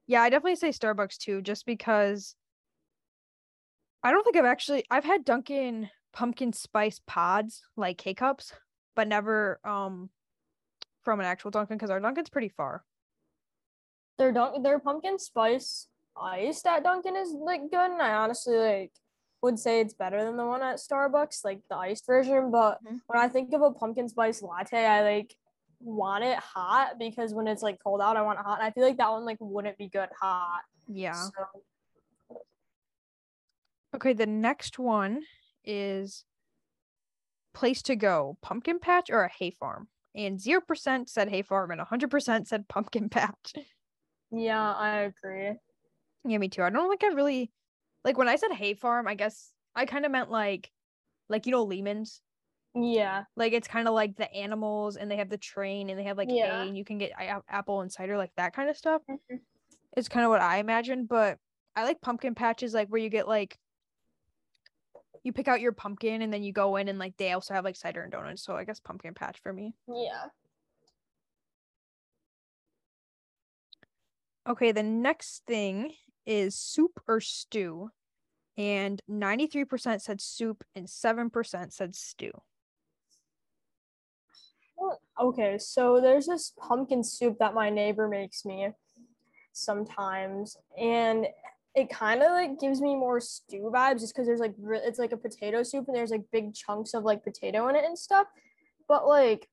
Yeah, 0.08 0.22
I 0.22 0.30
definitely 0.30 0.56
say 0.56 0.70
Starbucks 0.70 1.18
too, 1.18 1.42
just 1.42 1.66
because 1.66 2.36
I 4.04 4.12
don't 4.12 4.24
think 4.24 4.38
I've 4.38 4.46
actually 4.46 4.86
I've 4.90 5.04
had 5.04 5.26
Dunkin' 5.26 5.90
pumpkin 6.14 6.54
spice 6.54 7.02
pods, 7.06 7.64
like 7.76 7.98
K 7.98 8.14
cups, 8.14 8.54
but 8.96 9.08
never 9.08 9.60
um 9.66 10.10
from 11.02 11.20
an 11.20 11.26
actual 11.26 11.52
Dunkin' 11.52 11.78
because 11.78 11.90
our 11.90 12.00
Dunkin's 12.00 12.30
pretty 12.30 12.50
far. 12.50 12.86
Their 14.18 14.32
dunk 14.32 14.64
their 14.64 14.80
pumpkin 14.80 15.18
spice 15.18 15.88
iced 16.16 16.66
at 16.68 16.84
Dunkin' 16.84 17.16
is 17.16 17.32
like 17.32 17.62
good, 17.72 17.92
and 17.92 18.02
I 18.02 18.14
honestly 18.14 18.58
like 18.58 18.92
would 19.42 19.58
say 19.58 19.80
it's 19.80 19.94
better 19.94 20.24
than 20.24 20.38
the 20.38 20.46
one 20.46 20.62
at 20.62 20.78
Starbucks, 20.78 21.46
like 21.46 21.62
the 21.70 21.76
iced 21.76 22.06
version. 22.06 22.52
But 22.52 22.84
Mhm. 22.84 23.02
when 23.08 23.20
I 23.20 23.30
think 23.30 23.54
of 23.54 23.62
a 23.62 23.72
pumpkin 23.72 24.10
spice 24.10 24.42
latte, 24.42 24.86
I 24.86 25.02
like 25.02 25.36
want 25.82 26.24
it 26.24 26.38
hot 26.38 27.00
because 27.00 27.34
when 27.34 27.48
it's 27.48 27.64
like 27.64 27.80
cold 27.84 28.02
out, 28.02 28.18
I 28.18 28.22
want 28.22 28.40
it 28.40 28.46
hot. 28.46 28.60
And 28.60 28.68
I 28.68 28.72
feel 28.72 28.84
like 28.84 28.98
that 28.98 29.12
one 29.12 29.26
like 29.26 29.38
wouldn't 29.40 29.78
be 29.78 29.88
good 29.88 30.10
hot. 30.20 30.62
Yeah. 30.88 31.14
So 31.14 31.32
Okay, 33.96 34.14
the 34.14 34.28
next 34.28 34.78
one 34.78 35.24
is 35.66 36.24
place 37.54 37.82
to 37.84 37.96
go, 37.96 38.38
pumpkin 38.42 38.80
patch 38.80 39.10
or 39.10 39.24
a 39.24 39.30
hay 39.40 39.52
farm. 39.52 39.88
And 40.16 40.40
0% 40.40 41.10
said 41.10 41.30
hay 41.30 41.42
farm 41.42 41.72
and 41.72 41.82
100% 41.82 42.48
said 42.48 42.68
pumpkin 42.68 43.10
patch. 43.10 43.54
yeah, 44.32 44.74
I 44.74 45.00
agree. 45.02 45.54
Yeah, 46.26 46.38
me 46.38 46.50
too. 46.50 46.64
I 46.64 46.70
don't 46.70 46.90
think 46.90 47.04
I 47.04 47.16
really 47.16 47.52
like 48.04 48.18
when 48.18 48.28
I 48.30 48.36
said 48.36 48.52
hay 48.52 48.74
farm, 48.74 49.08
I 49.08 49.16
guess 49.16 49.52
I 49.76 49.86
kind 49.86 50.06
of 50.06 50.12
meant 50.12 50.30
like 50.30 50.70
like 51.30 51.46
you 51.46 51.52
know 51.52 51.64
Leaman's. 51.64 52.22
Yeah. 52.76 53.24
Like 53.36 53.54
it's 53.54 53.68
kind 53.68 53.88
of 53.88 53.94
like 53.94 54.16
the 54.16 54.32
animals 54.34 54.96
and 54.96 55.10
they 55.10 55.18
have 55.18 55.30
the 55.30 55.38
train 55.38 55.90
and 55.90 55.98
they 56.00 56.04
have 56.04 56.18
like 56.18 56.30
Yeah. 56.32 56.62
hay 56.64 56.68
and 56.68 56.78
you 56.78 56.86
can 56.86 56.98
get 56.98 57.12
a- 57.20 57.44
apple 57.50 57.82
and 57.82 57.92
cider 57.92 58.18
like 58.18 58.32
that 58.38 58.54
kind 58.54 58.70
of 58.70 58.78
stuff. 58.78 59.02
Mhm. 59.10 59.42
It's 59.98 60.08
kind 60.10 60.24
of 60.24 60.30
what 60.30 60.42
I 60.42 60.58
imagine, 60.58 61.06
but 61.06 61.40
I 61.76 61.84
like 61.84 62.02
pumpkin 62.02 62.36
patches 62.36 62.74
like 62.74 62.88
where 62.90 63.02
you 63.02 63.10
get 63.10 63.28
like 63.28 63.58
you 65.24 65.34
pick 65.34 65.48
out 65.48 65.60
your 65.62 65.72
pumpkin 65.74 66.22
and 66.22 66.32
then 66.32 66.44
you 66.44 66.54
go 66.54 66.76
in 66.78 66.88
and 66.88 66.98
like 67.00 67.18
they 67.18 67.32
also 67.34 67.54
have 67.54 67.66
like 67.66 67.76
cider 67.76 68.02
and 68.02 68.12
donuts. 68.12 68.44
So 68.44 68.56
I 68.56 68.64
guess 68.64 68.80
pumpkin 68.80 69.14
patch 69.14 69.40
for 69.42 69.52
me. 69.52 69.74
Yeah. 69.88 70.28
Okay, 74.48 74.72
the 74.72 74.84
next 74.84 75.44
thing 75.46 75.94
is 76.26 76.56
soup 76.56 77.00
or 77.08 77.20
stew. 77.20 77.90
And 78.58 79.02
93% 79.10 80.02
said 80.02 80.20
soup 80.20 80.64
and 80.76 80.90
7% 80.90 81.72
said 81.74 81.96
stew. 81.96 82.32
Okay, 85.20 85.58
so 85.58 86.00
there's 86.00 86.28
this 86.28 86.54
pumpkin 86.58 87.04
soup 87.04 87.40
that 87.40 87.54
my 87.54 87.70
neighbor 87.70 88.08
makes 88.08 88.46
me 88.46 88.70
sometimes, 89.52 90.56
and 90.80 91.28
it 91.76 91.90
kind 91.90 92.22
of 92.22 92.32
like 92.32 92.60
gives 92.60 92.80
me 92.80 92.96
more 92.96 93.20
stew 93.20 93.70
vibes 93.74 94.00
just 94.00 94.14
because 94.14 94.28
there's 94.28 94.40
like 94.40 94.56
it's 94.58 94.98
like 94.98 95.12
a 95.12 95.18
potato 95.18 95.62
soup 95.62 95.86
and 95.88 95.96
there's 95.96 96.12
like 96.12 96.24
big 96.32 96.54
chunks 96.54 96.94
of 96.94 97.04
like 97.04 97.24
potato 97.24 97.68
in 97.68 97.76
it 97.76 97.84
and 97.84 98.00
stuff. 98.00 98.28
But 98.88 99.08
like, 99.08 99.50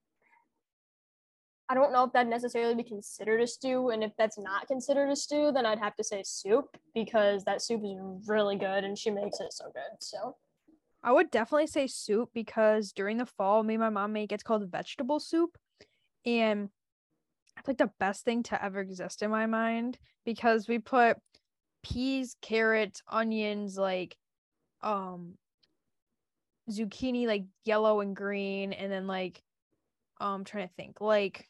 I 1.67 1.73
don't 1.73 1.91
know 1.91 2.05
if 2.05 2.13
that 2.13 2.27
necessarily 2.27 2.75
be 2.75 2.83
considered 2.83 3.41
a 3.41 3.47
stew, 3.47 3.89
and 3.89 4.05
if 4.05 4.13
that's 4.17 4.37
not 4.39 4.67
considered 4.67 5.09
a 5.09 5.17
stew, 5.17 5.51
then 5.53 5.65
I'd 5.65 5.79
have 5.79 5.97
to 5.97 6.03
say 6.03 6.23
soup 6.25 6.77
because 6.95 7.43
that 7.43 7.61
soup 7.61 7.81
is 7.83 7.99
really 8.25 8.55
good 8.55 8.85
and 8.85 8.97
she 8.97 9.11
makes 9.11 9.41
it 9.41 9.51
so 9.51 9.65
good. 9.65 9.97
So 9.99 10.37
I 11.07 11.11
would 11.13 11.31
definitely 11.31 11.67
say 11.67 11.87
soup 11.87 12.31
because 12.33 12.91
during 12.91 13.15
the 13.15 13.25
fall, 13.25 13.63
me 13.63 13.75
and 13.75 13.81
my 13.81 13.89
mom 13.89 14.11
make 14.11 14.33
it's 14.33 14.43
called 14.43 14.69
vegetable 14.69 15.21
soup. 15.21 15.57
And 16.25 16.67
it's 17.57 17.65
like 17.65 17.77
the 17.77 17.91
best 17.97 18.25
thing 18.25 18.43
to 18.43 18.61
ever 18.61 18.81
exist 18.81 19.21
in 19.21 19.31
my 19.31 19.45
mind 19.45 19.97
because 20.25 20.67
we 20.67 20.79
put 20.79 21.15
peas, 21.81 22.35
carrots, 22.41 23.01
onions, 23.07 23.77
like 23.77 24.17
um 24.81 25.35
zucchini 26.69 27.25
like 27.25 27.45
yellow 27.63 28.01
and 28.01 28.13
green 28.13 28.73
and 28.73 28.91
then 28.91 29.07
like 29.07 29.41
um 30.19 30.43
trying 30.43 30.67
to 30.67 30.73
think 30.73 30.99
like 30.99 31.47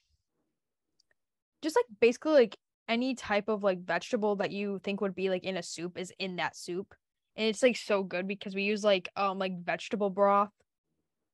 just 1.64 1.76
like 1.76 1.86
basically 2.00 2.34
like 2.34 2.58
any 2.88 3.16
type 3.16 3.48
of 3.48 3.64
like 3.64 3.84
vegetable 3.84 4.36
that 4.36 4.52
you 4.52 4.80
think 4.84 5.02
would 5.02 5.16
be 5.16 5.32
like 5.32 5.44
in 5.44 5.58
a 5.58 5.64
soup 5.64 5.98
is 5.98 6.14
in 6.20 6.36
that 6.36 6.56
soup 6.56 6.94
and 7.38 7.48
it's 7.48 7.64
like 7.64 7.78
so 7.78 8.04
good 8.04 8.28
because 8.28 8.54
we 8.56 8.64
use 8.64 8.84
like 8.84 9.08
um 9.16 9.40
like 9.40 9.58
vegetable 9.64 10.10
broth 10.10 10.52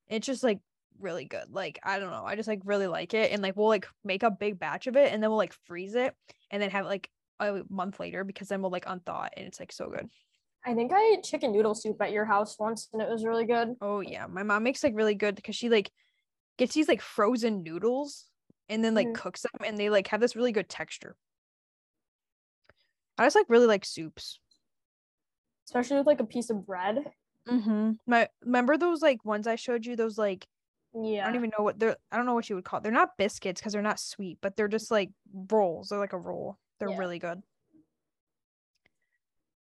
it's 0.08 0.28
just 0.28 0.44
like 0.44 0.60
really 1.00 1.26
good 1.26 1.46
like 1.50 1.80
i 1.84 1.98
don't 1.98 2.12
know 2.12 2.24
i 2.26 2.36
just 2.36 2.48
like 2.48 2.62
really 2.66 2.86
like 2.88 3.14
it 3.16 3.32
and 3.32 3.42
like 3.42 3.56
we'll 3.58 3.68
like 3.68 3.88
make 4.04 4.22
a 4.22 4.30
big 4.30 4.60
batch 4.60 4.86
of 4.86 4.96
it 4.96 5.12
and 5.12 5.24
then 5.24 5.30
we'll 5.30 5.38
like 5.38 5.56
freeze 5.66 5.96
it 5.96 6.14
and 6.52 6.62
then 6.62 6.70
have 6.70 6.86
it 6.86 6.90
like 6.90 7.10
a 7.40 7.62
month 7.70 8.00
later 8.00 8.24
because 8.24 8.48
then 8.48 8.62
we'll 8.62 8.70
like 8.72 8.86
unthaw 8.86 9.26
it 9.26 9.34
and 9.36 9.48
it's 9.48 9.60
like 9.60 9.72
so 9.72 9.90
good 9.90 10.08
I 10.66 10.74
think 10.76 10.94
I 10.94 11.16
ate 11.16 11.24
chicken 11.24 11.52
noodle 11.52 11.76
soup 11.76 12.02
at 12.02 12.12
your 12.14 12.24
house 12.24 12.58
once 12.58 12.88
and 12.94 13.02
it 13.02 13.10
was 13.10 13.26
really 13.26 13.46
good. 13.46 13.76
oh 13.82 14.00
yeah 14.02 14.28
my 14.28 14.44
mom 14.44 14.64
makes 14.64 14.84
like 14.84 14.96
really 14.96 15.16
good 15.16 15.36
because 15.36 15.56
she 15.56 15.68
like 15.68 15.92
gets 16.58 16.74
these 16.76 16.88
like 16.88 17.02
frozen 17.02 17.64
noodles 17.64 18.28
and 18.70 18.84
then 18.86 18.94
like 18.94 19.08
Mhm. 19.08 19.16
cooks 19.16 19.42
them 19.42 19.52
and 19.66 19.78
they 19.78 19.90
like 19.90 20.08
have 20.10 20.22
this 20.22 20.36
really 20.36 20.52
good 20.52 20.70
texture 20.70 21.16
i 23.18 23.26
just 23.26 23.36
like 23.36 23.50
really 23.50 23.68
like 23.68 23.84
soups 23.84 24.40
especially 25.66 25.98
with 25.98 26.08
like 26.08 26.20
a 26.20 26.26
piece 26.26 26.50
of 26.50 26.66
bread. 26.66 27.04
mm-hmm 27.48 27.92
my 28.08 28.28
remember 28.44 28.78
those 28.78 29.02
like 29.02 29.24
ones 29.26 29.48
i 29.48 29.56
showed 29.56 29.86
you 29.86 29.96
those 29.96 30.18
like 30.18 30.46
Yeah. 30.96 31.24
I 31.24 31.28
don't 31.28 31.36
even 31.38 31.52
know 31.58 31.64
what 31.64 31.80
they're. 31.80 31.98
I 32.12 32.18
don't 32.18 32.28
know 32.28 32.36
what 32.36 32.48
you 32.50 32.56
would 32.56 32.66
call. 32.66 32.78
It. 32.80 32.84
They're 32.84 32.92
not 33.02 33.18
biscuits 33.18 33.60
because 33.60 33.74
they're 33.74 33.82
not 33.82 34.00
sweet, 34.00 34.38
but 34.42 34.56
they're 34.56 34.68
just 34.68 34.92
like 34.92 35.10
rolls. 35.52 35.90
They're 35.90 35.98
like 35.98 36.14
a 36.14 36.20
roll. 36.20 36.60
They're 36.78 36.90
Yeah. 36.92 37.00
really 37.00 37.18
good. 37.18 37.42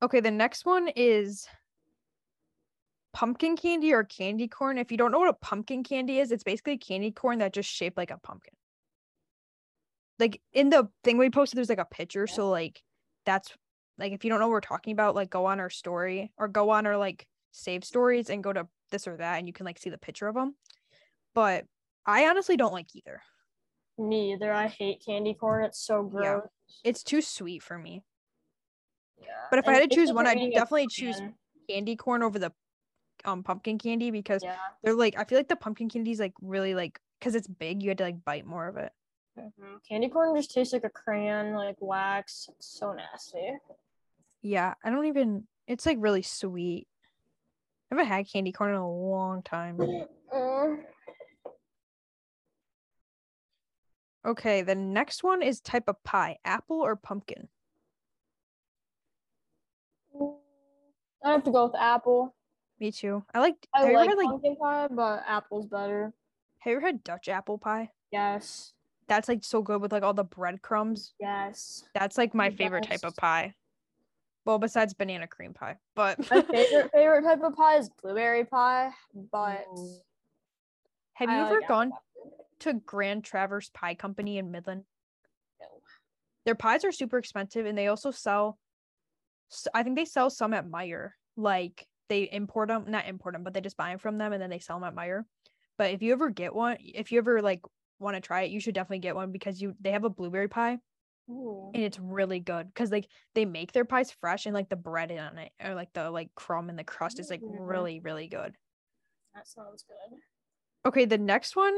Okay, 0.02 0.20
the 0.20 0.30
next 0.30 0.64
one 0.64 0.88
is 0.94 1.48
pumpkin 3.12 3.56
candy 3.56 3.92
or 3.92 4.04
candy 4.04 4.46
corn. 4.46 4.78
If 4.78 4.92
you 4.92 4.98
don't 4.98 5.10
know 5.10 5.18
what 5.18 5.28
a 5.28 5.32
pumpkin 5.32 5.82
candy 5.82 6.20
is, 6.20 6.30
it's 6.30 6.44
basically 6.44 6.78
candy 6.78 7.10
corn 7.10 7.38
that 7.40 7.52
just 7.52 7.68
shaped 7.70 7.96
like 7.96 8.10
a 8.12 8.18
pumpkin. 8.18 8.54
Like 10.20 10.40
in 10.52 10.68
the 10.70 10.88
thing 11.02 11.18
we 11.18 11.30
posted, 11.30 11.56
there's 11.56 11.68
like 11.68 11.78
a 11.78 11.84
picture. 11.86 12.26
So 12.28 12.50
like 12.50 12.82
that's 13.24 13.52
like 13.98 14.12
if 14.12 14.24
you 14.24 14.30
don't 14.30 14.40
know 14.40 14.46
what 14.46 14.52
we're 14.52 14.60
talking 14.60 14.92
about, 14.92 15.14
like 15.14 15.30
go 15.30 15.46
on 15.46 15.60
our 15.60 15.70
story 15.70 16.32
or 16.36 16.48
go 16.48 16.70
on 16.70 16.86
our 16.86 16.96
like 16.96 17.26
save 17.52 17.84
stories 17.84 18.30
and 18.30 18.44
go 18.44 18.52
to 18.52 18.68
this 18.90 19.06
or 19.08 19.16
that, 19.16 19.38
and 19.38 19.46
you 19.46 19.52
can 19.52 19.66
like 19.66 19.78
see 19.78 19.90
the 19.90 19.98
picture 19.98 20.28
of 20.28 20.34
them. 20.34 20.54
But 21.34 21.64
I 22.04 22.26
honestly 22.28 22.56
don't 22.56 22.72
like 22.72 22.94
either. 22.94 23.22
Me 23.98 24.32
either. 24.32 24.52
I 24.52 24.66
hate 24.68 25.02
candy 25.04 25.34
corn. 25.34 25.64
It's 25.64 25.80
so 25.80 26.02
gross. 26.02 26.42
It's 26.84 27.02
too 27.02 27.22
sweet 27.22 27.62
for 27.62 27.78
me. 27.78 28.02
Yeah. 29.18 29.26
But 29.50 29.58
if 29.58 29.68
I 29.68 29.72
had 29.74 29.88
to 29.90 29.94
choose 29.94 30.12
one, 30.12 30.26
I'd 30.26 30.52
definitely 30.52 30.88
choose 30.88 31.20
candy 31.68 31.96
corn 31.96 32.22
over 32.22 32.38
the 32.38 32.52
um 33.24 33.42
pumpkin 33.42 33.78
candy 33.78 34.10
because 34.10 34.44
Yeah. 34.44 34.56
they're 34.84 34.94
like 34.94 35.18
I 35.18 35.24
feel 35.24 35.38
like 35.38 35.48
the 35.48 35.56
pumpkin 35.56 35.88
candy 35.88 36.10
is 36.10 36.20
like 36.20 36.34
really 36.42 36.74
like 36.74 37.00
because 37.18 37.34
it's 37.34 37.48
big, 37.48 37.82
you 37.82 37.88
had 37.88 37.98
to 37.98 38.04
like 38.04 38.24
bite 38.24 38.46
more 38.46 38.68
of 38.68 38.76
it. 38.76 38.92
Mhm. 39.38 39.78
Candy 39.88 40.08
corn 40.08 40.36
just 40.36 40.52
tastes 40.52 40.72
like 40.72 40.84
a 40.84 40.90
crayon, 40.90 41.54
like 41.54 41.76
wax. 41.80 42.48
It's 42.52 42.66
so 42.78 42.92
nasty. 42.92 43.52
Yeah, 44.46 44.74
I 44.84 44.90
don't 44.90 45.06
even. 45.06 45.42
It's 45.66 45.84
like 45.84 45.98
really 45.98 46.22
sweet. 46.22 46.86
I 47.90 47.96
haven't 47.96 48.06
had 48.06 48.30
candy 48.30 48.52
corn 48.52 48.70
in 48.70 48.76
a 48.76 48.88
long 48.88 49.42
time. 49.42 49.76
Okay, 54.24 54.62
the 54.62 54.76
next 54.76 55.24
one 55.24 55.42
is 55.42 55.60
type 55.60 55.88
of 55.88 56.00
pie: 56.04 56.38
apple 56.44 56.76
or 56.76 56.94
pumpkin. 56.94 57.48
I 61.24 61.32
have 61.32 61.42
to 61.42 61.50
go 61.50 61.66
with 61.66 61.74
apple. 61.74 62.36
Me 62.78 62.92
too. 62.92 63.24
I 63.34 63.40
like. 63.40 63.56
I 63.74 63.90
like 63.90 64.08
had 64.08 64.16
like? 64.16 64.28
pumpkin 64.28 64.54
pie, 64.54 64.86
but 64.92 65.24
apple's 65.26 65.66
better. 65.66 66.12
Have 66.60 66.70
you 66.70 66.76
ever 66.76 66.86
had 66.86 67.02
Dutch 67.02 67.28
apple 67.28 67.58
pie? 67.58 67.90
Yes. 68.12 68.74
That's 69.08 69.26
like 69.26 69.42
so 69.42 69.60
good 69.60 69.82
with 69.82 69.90
like 69.90 70.04
all 70.04 70.14
the 70.14 70.22
breadcrumbs. 70.22 71.14
Yes. 71.18 71.82
That's 71.94 72.16
like 72.16 72.32
my 72.32 72.50
favorite 72.50 72.84
type 72.84 73.02
of 73.02 73.16
pie. 73.16 73.52
Well, 74.46 74.60
besides 74.60 74.94
banana 74.94 75.26
cream 75.26 75.52
pie, 75.52 75.76
but 75.96 76.18
My 76.30 76.40
favorite 76.50 76.92
favorite 76.92 77.24
type 77.24 77.42
of 77.42 77.56
pie 77.56 77.78
is 77.78 77.90
blueberry 78.00 78.44
pie, 78.44 78.92
but 79.32 79.66
have 81.14 81.30
you 81.30 81.36
ever 81.36 81.60
gone 81.66 81.90
to 82.60 82.74
Grand 82.74 83.24
Traverse 83.24 83.70
Pie 83.74 83.96
Company 83.96 84.38
in 84.38 84.52
Midland? 84.52 84.84
No. 85.60 85.66
Their 86.44 86.54
pies 86.54 86.84
are 86.84 86.92
super 86.92 87.18
expensive, 87.18 87.66
and 87.66 87.76
they 87.76 87.88
also 87.88 88.12
sell. 88.12 88.56
I 89.74 89.82
think 89.82 89.96
they 89.96 90.04
sell 90.04 90.30
some 90.30 90.54
at 90.54 90.68
Meijer. 90.68 91.10
Like 91.36 91.84
they 92.08 92.22
import 92.30 92.68
them, 92.68 92.84
not 92.86 93.08
import 93.08 93.34
them, 93.34 93.42
but 93.42 93.52
they 93.52 93.60
just 93.60 93.76
buy 93.76 93.90
them 93.90 93.98
from 93.98 94.16
them, 94.16 94.32
and 94.32 94.40
then 94.40 94.50
they 94.50 94.60
sell 94.60 94.78
them 94.78 94.86
at 94.86 94.94
Meijer. 94.94 95.24
But 95.76 95.90
if 95.90 96.02
you 96.02 96.12
ever 96.12 96.30
get 96.30 96.54
one, 96.54 96.76
if 96.80 97.10
you 97.10 97.18
ever 97.18 97.42
like 97.42 97.62
want 97.98 98.14
to 98.14 98.20
try 98.20 98.42
it, 98.42 98.52
you 98.52 98.60
should 98.60 98.76
definitely 98.76 99.00
get 99.00 99.16
one 99.16 99.32
because 99.32 99.60
you 99.60 99.74
they 99.80 99.90
have 99.90 100.04
a 100.04 100.10
blueberry 100.10 100.48
pie 100.48 100.78
Ooh. 101.28 101.70
and 101.74 101.82
it's 101.82 101.98
really 101.98 102.40
good 102.40 102.68
because 102.68 102.90
like 102.92 103.08
they 103.34 103.44
make 103.44 103.72
their 103.72 103.84
pies 103.84 104.10
fresh 104.10 104.46
and 104.46 104.54
like 104.54 104.68
the 104.68 104.76
bread 104.76 105.10
on 105.12 105.38
it 105.38 105.52
or 105.62 105.74
like 105.74 105.92
the 105.92 106.10
like 106.10 106.34
crumb 106.34 106.68
and 106.70 106.78
the 106.78 106.84
crust 106.84 107.18
is 107.18 107.30
like 107.30 107.40
Mhm. 107.42 107.68
really 107.68 108.00
really 108.00 108.28
good. 108.28 108.56
That 109.34 109.46
sounds 109.46 109.82
good. 109.82 110.18
Okay, 110.86 111.04
the 111.04 111.18
next 111.18 111.56
one, 111.56 111.76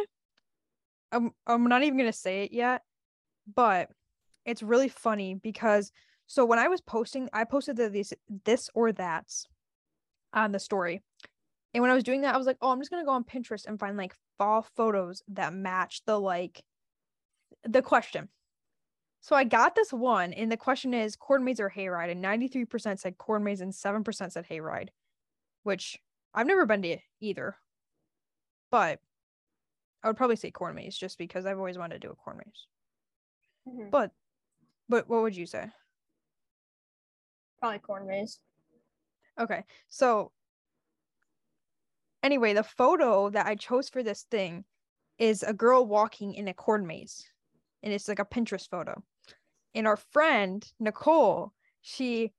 I'm 1.13 1.33
I'm 1.47 1.65
not 1.65 1.83
even 1.83 1.99
gonna 1.99 2.13
say 2.13 2.43
it 2.43 2.53
yet, 2.53 2.83
but 3.53 3.91
it's 4.45 4.63
really 4.63 4.89
funny 4.89 5.35
because 5.35 5.91
so 6.27 6.45
when 6.45 6.59
I 6.59 6.69
was 6.69 6.81
posting, 6.83 7.29
I 7.33 7.45
posted 7.45 7.77
the 7.77 7.89
this 7.89 8.13
this 8.45 8.69
or 8.75 8.93
that's 8.93 9.47
on 10.35 10.53
the 10.53 10.59
story, 10.59 11.03
and 11.73 11.81
when 11.83 11.91
I 11.91 11.95
was 11.95 12.05
doing 12.05 12.21
that, 12.21 12.35
I 12.35 12.39
was 12.39 12.47
like, 12.47 12.59
oh, 12.61 12.71
I'm 12.71 12.81
just 12.81 12.91
gonna 12.91 13.05
go 13.05 13.13
on 13.13 13.25
Pinterest 13.25 13.67
and 13.67 13.81
find 13.81 13.97
like 13.97 14.15
fall 14.37 14.67
photos 14.77 15.23
that 15.29 15.55
match 15.55 16.03
the 16.05 16.21
like 16.21 16.63
the 17.65 17.83
question. 17.83 18.29
So 19.29 19.37
I 19.37 19.45
got 19.45 19.75
this 19.75 19.93
one, 19.93 20.33
and 20.33 20.51
the 20.51 20.57
question 20.57 20.95
is 20.95 21.15
corn 21.15 21.45
maze 21.45 21.61
or 21.61 21.69
hayride, 21.69 22.11
and 22.11 22.25
93% 22.25 22.99
said 22.99 23.19
corn 23.19 23.45
maze 23.45 23.61
and 23.61 23.75
7% 23.75 24.33
said 24.33 24.47
hayride, 24.49 24.89
which 25.65 25.99
I've 26.33 26.47
never 26.47 26.65
been 26.65 26.81
to 26.81 26.97
either, 27.21 27.59
but 28.71 29.01
I 30.03 30.07
would 30.07 30.17
probably 30.17 30.37
say 30.37 30.51
corn 30.51 30.77
maze 30.77 30.97
just 30.97 31.19
because 31.19 31.45
I've 31.45 31.59
always 31.59 31.77
wanted 31.77 32.01
to 32.01 32.07
do 32.09 32.11
a 32.11 32.17
corn 32.17 32.39
maze. 32.39 32.67
Mhm. 33.69 33.91
But 33.91 34.13
but 34.89 35.11
what 35.11 35.21
would 35.21 35.37
you 35.37 35.45
say? 35.45 35.71
Probably 37.59 37.81
corn 37.81 38.07
maze. 38.07 38.41
Okay. 39.39 39.63
So 39.89 40.33
anyway, 42.23 42.55
the 42.55 42.63
photo 42.63 43.29
that 43.29 43.45
I 43.45 43.57
chose 43.57 43.91
for 43.91 44.03
this 44.03 44.23
thing 44.23 44.65
is 45.19 45.43
a 45.43 45.53
girl 45.53 45.85
walking 45.85 46.33
in 46.33 46.49
a 46.49 46.55
corn 46.55 46.87
maze. 46.87 47.31
And 47.83 47.93
it's 47.93 48.09
like 48.09 48.19
a 48.21 48.25
Pinterest 48.25 48.67
photo. 48.67 49.05
And 49.79 49.87
our 49.87 49.97
friend, 49.97 50.69
Nicole, 50.81 51.53
she 51.83 52.33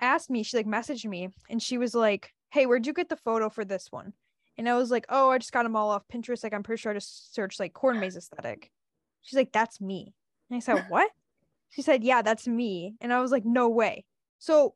asked 0.00 0.30
me, 0.30 0.44
she 0.44 0.56
like 0.56 0.66
messaged 0.66 1.04
me 1.04 1.30
and 1.50 1.60
she 1.60 1.76
was 1.76 1.92
like, 1.92 2.32
Hey, 2.50 2.66
where'd 2.66 2.86
you 2.86 2.92
get 2.92 3.08
the 3.08 3.16
photo 3.16 3.48
for 3.50 3.64
this 3.64 3.88
one? 3.90 4.12
And 4.56 4.68
I 4.68 4.76
was 4.76 4.92
like, 4.92 5.06
Oh, 5.08 5.30
I 5.30 5.38
just 5.38 5.50
got 5.50 5.64
them 5.64 5.74
all 5.74 5.90
off 5.90 6.06
Pinterest. 6.06 6.44
Like, 6.44 6.54
I'm 6.54 6.62
pretty 6.62 6.80
sure 6.80 6.92
I 6.92 6.94
just 6.94 7.34
searched 7.34 7.58
like 7.58 7.72
corn 7.72 7.98
maze 7.98 8.16
aesthetic. 8.16 8.70
She's 9.22 9.36
like, 9.36 9.50
That's 9.50 9.80
me. 9.80 10.14
And 10.48 10.56
I 10.56 10.60
said, 10.60 10.84
What? 10.88 11.10
She 11.70 11.82
said, 11.82 12.04
Yeah, 12.04 12.22
that's 12.22 12.46
me. 12.46 12.94
And 13.00 13.12
I 13.12 13.20
was 13.20 13.32
like, 13.32 13.44
No 13.44 13.68
way. 13.68 14.04
So 14.38 14.74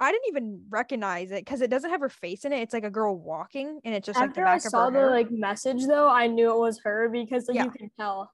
I 0.00 0.12
didn't 0.12 0.28
even 0.28 0.62
recognize 0.70 1.30
it 1.30 1.44
because 1.44 1.60
it 1.60 1.68
doesn't 1.68 1.90
have 1.90 2.00
her 2.00 2.08
face 2.08 2.46
in 2.46 2.54
it. 2.54 2.62
It's 2.62 2.72
like 2.72 2.84
a 2.84 2.90
girl 2.90 3.18
walking 3.18 3.80
and 3.84 3.94
it's 3.94 4.06
just 4.06 4.18
like 4.18 4.32
the 4.34 4.40
back 4.40 4.56
of 4.56 4.62
her. 4.62 4.66
After 4.66 4.78
I 4.78 4.80
saw 4.86 4.90
the 4.90 4.98
hair. 5.00 5.10
like 5.10 5.30
message 5.30 5.86
though, 5.86 6.08
I 6.08 6.26
knew 6.26 6.50
it 6.50 6.58
was 6.58 6.80
her 6.84 7.10
because 7.10 7.48
like 7.48 7.56
Yeah. 7.56 7.64
you 7.64 7.70
can 7.70 7.90
tell. 8.00 8.32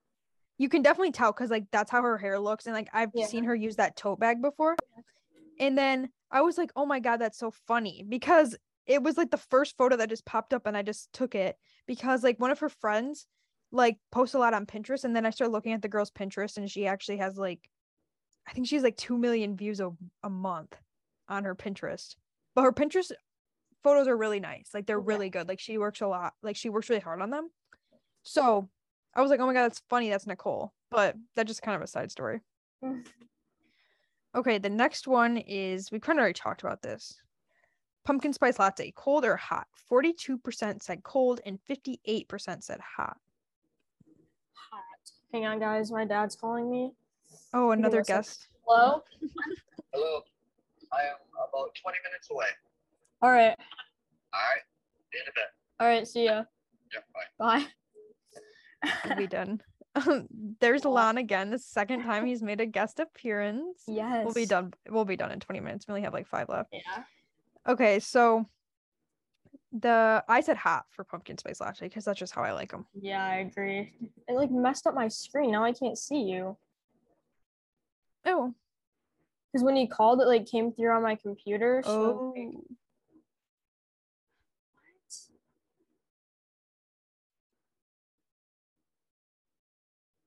You 0.59 0.69
can 0.69 0.83
definitely 0.83 1.13
tell 1.13 1.33
because 1.33 1.51
like 1.51 1.65
that's 1.71 1.91
how 1.91 2.03
her 2.03 2.19
hair 2.19 2.39
looks 2.39 2.67
and 2.67 2.75
like 2.75 2.89
i've 2.93 3.11
Yeah. 3.15 3.27
seen 3.27 3.45
her 3.45 3.55
use 3.55 3.77
that 3.77 3.97
tote 3.97 4.21
bag 4.21 4.43
before 4.43 4.77
and 5.59 5.77
then 5.79 6.11
i 6.31 6.41
was 6.43 6.59
like 6.59 6.71
oh 6.77 6.87
my 6.87 7.01
god 7.01 7.19
that's 7.19 7.39
so 7.39 7.51
funny 7.51 8.05
because 8.09 8.57
it 8.87 9.03
was 9.03 9.17
like 9.17 9.31
the 9.31 9.37
first 9.37 9.77
photo 9.77 9.97
that 9.97 10.09
just 10.09 10.25
popped 10.25 10.53
up 10.53 10.67
and 10.67 10.77
i 10.77 10.83
just 10.83 11.13
took 11.13 11.35
it 11.35 11.57
because 11.87 12.23
like 12.23 12.39
one 12.41 12.51
of 12.51 12.59
her 12.59 12.69
friends 12.69 13.27
like 13.71 13.99
posts 14.11 14.35
a 14.35 14.39
lot 14.39 14.55
on 14.55 14.67
pinterest 14.67 15.05
and 15.05 15.15
then 15.15 15.27
i 15.27 15.31
started 15.31 15.53
looking 15.53 15.73
at 15.73 15.83
the 15.83 15.89
girl's 15.89 16.11
pinterest 16.11 16.57
and 16.57 16.71
she 16.71 16.87
actually 16.87 17.19
has 17.19 17.37
like 17.37 17.69
i 18.47 18.53
think 18.53 18.67
she's 18.67 18.83
like 18.83 18.97
2 18.97 19.17
million 19.17 19.57
views 19.57 19.81
a, 19.81 19.91
a 20.23 20.31
month 20.31 20.75
on 21.29 21.45
her 21.45 21.55
pinterest 21.55 22.17
but 22.55 22.63
her 22.63 22.73
pinterest 22.73 23.13
photos 23.83 24.09
are 24.09 24.17
really 24.17 24.41
nice 24.41 24.71
like 24.75 24.87
they're 24.87 24.99
Yeah. 24.99 25.05
really 25.07 25.31
good 25.31 25.49
like 25.49 25.61
she 25.61 25.79
works 25.79 26.01
a 26.01 26.07
lot 26.07 26.33
like 26.43 26.57
she 26.57 26.69
works 26.71 26.89
really 26.89 27.01
hard 27.03 27.21
on 27.21 27.31
them 27.31 27.49
so 28.23 28.69
I 29.19 29.21
was 29.21 29.33
like, 29.33 29.41
oh 29.41 29.47
my 29.47 29.53
god, 29.53 29.65
that's 29.65 29.83
funny. 29.91 30.11
That's 30.11 30.29
Nicole. 30.29 30.73
But 30.93 31.17
that's 31.35 31.49
just 31.49 31.61
kind 31.61 31.75
of 31.75 31.83
a 31.83 31.89
side 31.89 32.13
story. 32.13 32.41
Okay, 34.33 34.59
the 34.59 34.71
next 34.71 35.09
one 35.09 35.39
is 35.39 35.91
we 35.91 35.99
kind 35.99 36.21
of 36.21 36.21
already 36.21 36.35
talked 36.35 36.63
about 36.63 36.83
this. 36.83 37.21
Pumpkin 38.05 38.33
spice 38.33 38.61
latte, 38.61 38.93
cold 38.95 39.25
or 39.25 39.35
hot? 39.35 39.67
42% 39.91 40.83
said 40.85 41.03
cold 41.03 41.41
and 41.45 41.59
58% 41.69 42.63
said 42.63 42.79
hot. 42.79 43.17
Hot. 44.55 45.11
Hang 45.33 45.47
on, 45.47 45.59
guys. 45.59 45.91
My 45.91 46.05
dad's 46.05 46.37
calling 46.37 46.71
me. 46.71 46.93
Oh, 47.53 47.73
another 47.73 48.01
a 48.01 48.05
sec. 48.05 48.17
guest. 48.19 48.49
Hello. 48.65 49.03
Hello. 49.93 50.21
I 50.93 51.03
am 51.03 51.17
about 51.35 51.75
20 51.75 51.99
minutes 52.09 52.31
away. 52.31 52.47
All 53.21 53.31
right. 53.31 53.57
All 54.33 54.41
right. 54.41 54.63
See 55.11 55.19
you 55.19 55.23
in 55.23 55.29
a 55.29 55.35
bit. 55.35 55.51
All 55.81 55.89
right. 55.89 56.07
See 56.07 56.25
ya. 56.27 56.45
Yeah, 56.95 57.01
bye. 57.13 57.59
Bye. 57.59 57.67
We'll 59.05 59.17
be 59.17 59.27
done. 59.39 59.61
There's 60.61 60.85
Aw. 60.85 60.91
Lon 60.91 61.19
again. 61.19 61.51
The 61.51 61.59
second 61.59 62.03
time 62.03 62.27
he's 62.27 62.43
made 62.43 62.61
a 62.61 62.67
guest 62.67 63.01
appearance. 63.01 63.83
yes. 63.87 64.25
We'll 64.25 64.35
be 64.35 64.47
done. 64.47 64.73
We'll 64.89 65.05
be 65.05 65.17
done 65.17 65.31
in 65.33 65.41
20 65.41 65.61
minutes. 65.61 65.87
We 65.87 65.93
only 65.93 66.03
have 66.03 66.13
like 66.13 66.27
five 66.27 66.49
left. 66.49 66.71
Yeah. 66.73 67.05
Okay, 67.67 67.99
so 67.99 68.47
the 69.73 70.25
I 70.29 70.41
said 70.41 70.57
hot 70.57 70.87
for 70.91 71.05
pumpkin 71.05 71.37
spice 71.37 71.61
latte 71.61 71.87
because 71.87 72.05
that's 72.05 72.19
just 72.19 72.35
how 72.35 72.43
I 72.43 72.53
like 72.53 72.71
them. 72.71 72.87
Yeah, 72.99 73.25
I 73.25 73.37
agree. 73.37 73.93
It 74.27 74.35
like 74.35 74.51
messed 74.51 74.87
up 74.87 74.95
my 74.95 75.09
screen. 75.09 75.53
Now 75.53 75.65
I 75.65 75.73
can't 75.73 75.99
see 75.99 76.23
you. 76.23 76.57
Oh, 78.25 78.55
Because 79.53 79.65
when 79.65 79.77
you 79.77 79.89
called, 79.89 80.21
it 80.21 80.27
like 80.27 80.47
came 80.47 80.73
through 80.73 80.91
on 80.91 81.03
my 81.03 81.15
computer. 81.17 81.83
So 81.85 82.35
oh. 82.37 82.63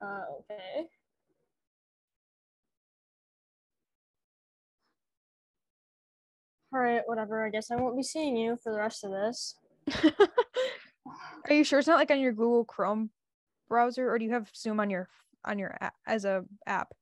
Uh, 0.01 0.21
okay. 0.39 0.87
All 6.73 6.79
right, 6.79 7.01
whatever. 7.05 7.45
I 7.45 7.49
guess 7.49 7.69
I 7.69 7.75
won't 7.75 7.97
be 7.97 8.03
seeing 8.03 8.37
you 8.37 8.57
for 8.63 8.71
the 8.71 8.79
rest 8.79 9.03
of 9.03 9.11
this. 9.11 9.55
Are 11.49 11.53
you 11.53 11.63
sure 11.63 11.79
it's 11.79 11.87
not 11.87 11.97
like 11.99 12.11
on 12.11 12.19
your 12.19 12.31
Google 12.31 12.63
Chrome 12.63 13.09
browser, 13.67 14.09
or 14.09 14.17
do 14.19 14.25
you 14.25 14.31
have 14.31 14.49
Zoom 14.55 14.79
on 14.79 14.89
your 14.89 15.09
on 15.43 15.59
your 15.59 15.75
a- 15.81 15.91
as 16.05 16.23
a 16.23 16.45
app? 16.65 16.93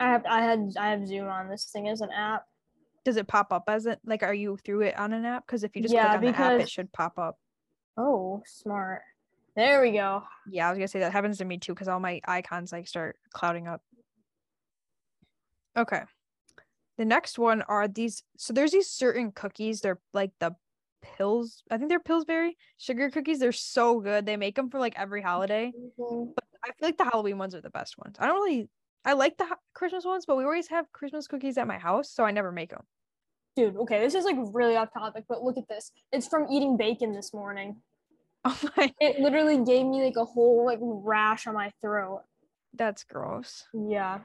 I 0.00 0.08
have 0.10 0.24
I 0.26 0.40
had 0.42 0.72
I 0.78 0.90
have 0.90 1.06
Zoom 1.06 1.28
on 1.28 1.48
this 1.48 1.66
thing 1.72 1.88
as 1.88 2.00
an 2.00 2.10
app. 2.10 2.44
Does 3.04 3.16
it 3.16 3.28
pop 3.28 3.52
up 3.52 3.64
as 3.68 3.86
it 3.86 4.00
like? 4.04 4.22
Are 4.24 4.34
you 4.34 4.56
through 4.56 4.82
it 4.82 4.98
on 4.98 5.12
an 5.12 5.24
app? 5.24 5.46
Because 5.46 5.62
if 5.62 5.76
you 5.76 5.82
just 5.82 5.94
Yeah, 5.94 6.08
click 6.08 6.16
on 6.16 6.32
the 6.32 6.40
app, 6.40 6.60
it 6.60 6.68
should 6.68 6.92
pop 6.92 7.18
up. 7.18 7.38
Oh, 7.96 8.42
smart. 8.46 9.02
There 9.56 9.80
we 9.80 9.92
go. 9.92 10.22
Yeah, 10.50 10.68
I 10.68 10.70
was 10.70 10.78
gonna 10.78 10.88
say 10.88 11.00
that 11.00 11.12
happens 11.12 11.38
to 11.38 11.44
me 11.44 11.58
too, 11.58 11.72
because 11.74 11.88
all 11.88 11.98
my 11.98 12.20
icons 12.26 12.72
like 12.72 12.86
start 12.86 13.16
clouding 13.32 13.66
up. 13.66 13.82
Okay. 15.76 16.02
The 16.98 17.04
next 17.04 17.38
one 17.38 17.62
are 17.62 17.88
these. 17.88 18.22
So 18.36 18.52
there's 18.52 18.72
these 18.72 18.88
certain 18.88 19.32
cookies. 19.32 19.80
They're 19.80 19.98
like 20.12 20.32
the 20.40 20.54
pills. 21.02 21.62
I 21.70 21.78
think 21.78 21.88
they're 21.88 22.00
Pillsbury 22.00 22.56
sugar 22.78 23.10
cookies. 23.10 23.38
They're 23.38 23.52
so 23.52 24.00
good. 24.00 24.26
They 24.26 24.36
make 24.36 24.56
them 24.56 24.70
for 24.70 24.78
like 24.78 24.94
every 24.98 25.22
holiday. 25.22 25.72
Mhm. 25.98 26.32
I 26.62 26.68
feel 26.68 26.88
like 26.88 26.98
the 26.98 27.04
Halloween 27.04 27.38
ones 27.38 27.54
are 27.54 27.60
the 27.60 27.70
best 27.70 27.96
ones. 27.98 28.16
I 28.18 28.26
don't 28.26 28.36
really. 28.36 28.68
I 29.04 29.12
like 29.12 29.36
the 29.36 29.46
Christmas 29.72 30.04
ones, 30.04 30.26
but 30.26 30.36
we 30.36 30.44
always 30.44 30.68
have 30.68 30.90
Christmas 30.92 31.28
cookies 31.28 31.58
at 31.58 31.66
my 31.68 31.78
house, 31.78 32.10
so 32.10 32.24
I 32.24 32.32
never 32.32 32.50
make 32.50 32.70
them. 32.70 32.82
Dude, 33.54 33.76
okay, 33.76 34.00
this 34.00 34.14
is 34.14 34.24
like 34.24 34.36
really 34.52 34.76
off 34.76 34.92
topic, 34.92 35.24
but 35.28 35.42
look 35.42 35.56
at 35.56 35.68
this. 35.68 35.92
It's 36.12 36.26
from 36.26 36.48
eating 36.50 36.76
bacon 36.76 37.12
this 37.12 37.32
morning. 37.32 37.80
Oh 38.62 38.70
my, 38.76 38.94
It 39.00 39.18
literally 39.20 39.64
gave 39.64 39.86
me 39.86 40.04
like 40.04 40.16
a 40.16 40.24
whole 40.24 40.64
like 40.64 40.78
rash 40.80 41.46
on 41.46 41.54
my 41.54 41.72
throat. 41.80 42.22
that's 42.74 43.02
gross. 43.04 43.64
Yeah. 43.72 44.20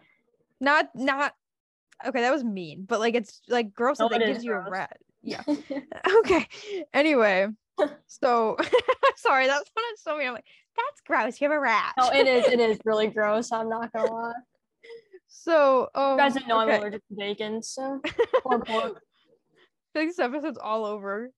Not 0.60 0.90
not. 0.96 1.34
Okay, 2.06 2.22
that 2.22 2.32
was 2.32 2.44
mean, 2.44 2.86
but 2.88 3.00
like 3.00 3.16
it's 3.16 3.42
like 3.50 3.74
gross 3.74 4.00
No, 4.00 4.10
that 4.10 4.22
it 4.22 4.28
gives 4.28 4.44
you 4.44 4.52
a 4.54 4.62
gross. 4.62 4.72
rat. 4.72 4.98
Yeah. 5.24 5.42
okay. 6.20 6.48
Anyway, 6.94 7.48
so 8.08 8.58
sorry, 9.18 9.48
that 9.48 9.56
sounded 9.56 9.98
so 9.98 10.18
mean. 10.18 10.28
I'm 10.28 10.34
like, 10.36 10.46
that's 10.78 11.02
gross. 11.06 11.42
You 11.42 11.50
have 11.50 11.58
a 11.58 11.60
rat. 11.60 11.94
no, 11.98 12.10
it 12.12 12.28
is. 12.28 12.46
It 12.48 12.60
is 12.60 12.78
really 12.86 13.08
gross. 13.08 13.52
I'm 13.52 13.70
not 13.70 13.92
gonna 13.94 14.12
lie. 14.12 14.34
So, 15.28 15.90
um, 15.96 16.12
You 16.12 16.18
guys 16.18 16.34
didn't 16.34 16.48
know 16.50 16.62
okay. 16.62 16.74
I'm 16.76 16.82
allergic 16.82 17.08
to 17.08 17.16
bacon, 17.16 17.64
so 17.64 18.02
or 18.46 18.60
pork. 18.60 19.02
I 19.96 20.00
think 20.00 20.10
this 20.12 20.20
episode's 20.20 20.58
all 20.62 20.86
over. 20.86 21.32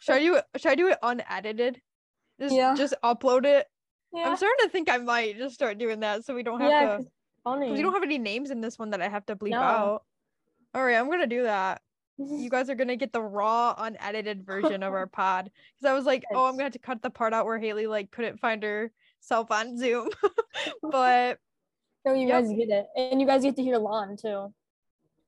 Should 0.00 0.14
I 0.16 0.18
do 0.20 0.34
it? 0.36 0.44
Should 0.56 0.72
I 0.72 0.74
do 0.74 0.88
it 0.88 0.98
unedited? 1.02 1.80
Just, 2.40 2.54
Yeah. 2.54 2.74
just 2.76 2.94
upload 3.04 3.44
it. 3.44 3.66
Yeah. 4.12 4.28
I'm 4.28 4.36
starting 4.36 4.56
to 4.66 4.68
think 4.70 4.88
I 4.90 4.96
might 4.98 5.36
just 5.38 5.54
start 5.54 5.78
doing 5.78 6.00
that, 6.00 6.24
so 6.24 6.34
we 6.34 6.42
don't 6.42 6.60
have 6.60 6.70
yeah, 6.70 6.96
to. 6.98 7.04
funny. 7.44 7.70
We 7.70 7.82
don't 7.82 7.92
have 7.92 8.02
any 8.02 8.18
names 8.18 8.50
in 8.50 8.60
this 8.60 8.78
one 8.78 8.90
that 8.90 9.00
I 9.00 9.08
have 9.08 9.24
to 9.26 9.36
bleep 9.36 9.50
No. 9.50 9.60
out. 9.60 10.04
All 10.74 10.84
right, 10.84 10.96
I'm 10.96 11.10
gonna 11.10 11.26
do 11.26 11.42
that. 11.44 11.82
You 12.18 12.50
guys 12.50 12.68
are 12.68 12.74
gonna 12.74 12.96
get 12.96 13.12
the 13.14 13.22
raw, 13.22 13.74
unedited 13.78 14.44
version 14.44 14.82
of 14.82 14.92
our 14.92 15.06
pod. 15.18 15.50
Because 15.74 15.90
I 15.90 15.94
was 15.94 16.04
like, 16.04 16.24
oh, 16.34 16.44
I'm 16.46 16.52
gonna 16.52 16.64
have 16.64 16.72
to 16.72 16.78
cut 16.78 17.00
the 17.02 17.08
part 17.10 17.32
out 17.32 17.46
where 17.46 17.58
Haley 17.58 17.86
like 17.86 18.10
couldn't 18.10 18.40
find 18.40 18.62
herself 18.62 19.50
on 19.50 19.78
Zoom. 19.78 20.08
but 20.82 21.38
no, 22.04 22.12
you 22.14 22.26
Yep. 22.28 22.42
guys 22.44 22.52
get 22.52 22.68
it, 22.70 22.86
and 22.96 23.20
you 23.20 23.26
guys 23.26 23.42
get 23.42 23.56
to 23.56 23.62
hear 23.62 23.78
Lon 23.78 24.16
too. 24.16 24.52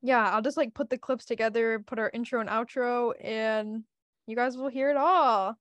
yeah, 0.01 0.31
I'll 0.31 0.41
just 0.41 0.57
like 0.57 0.73
put 0.73 0.89
the 0.89 0.97
clips 0.97 1.25
together, 1.25 1.79
put 1.79 1.99
our 1.99 2.11
intro 2.13 2.41
and 2.41 2.49
outro, 2.49 3.13
and 3.23 3.83
you 4.27 4.35
guys 4.35 4.57
will 4.57 4.67
hear 4.69 4.89
it 4.91 4.97
all. 4.97 5.57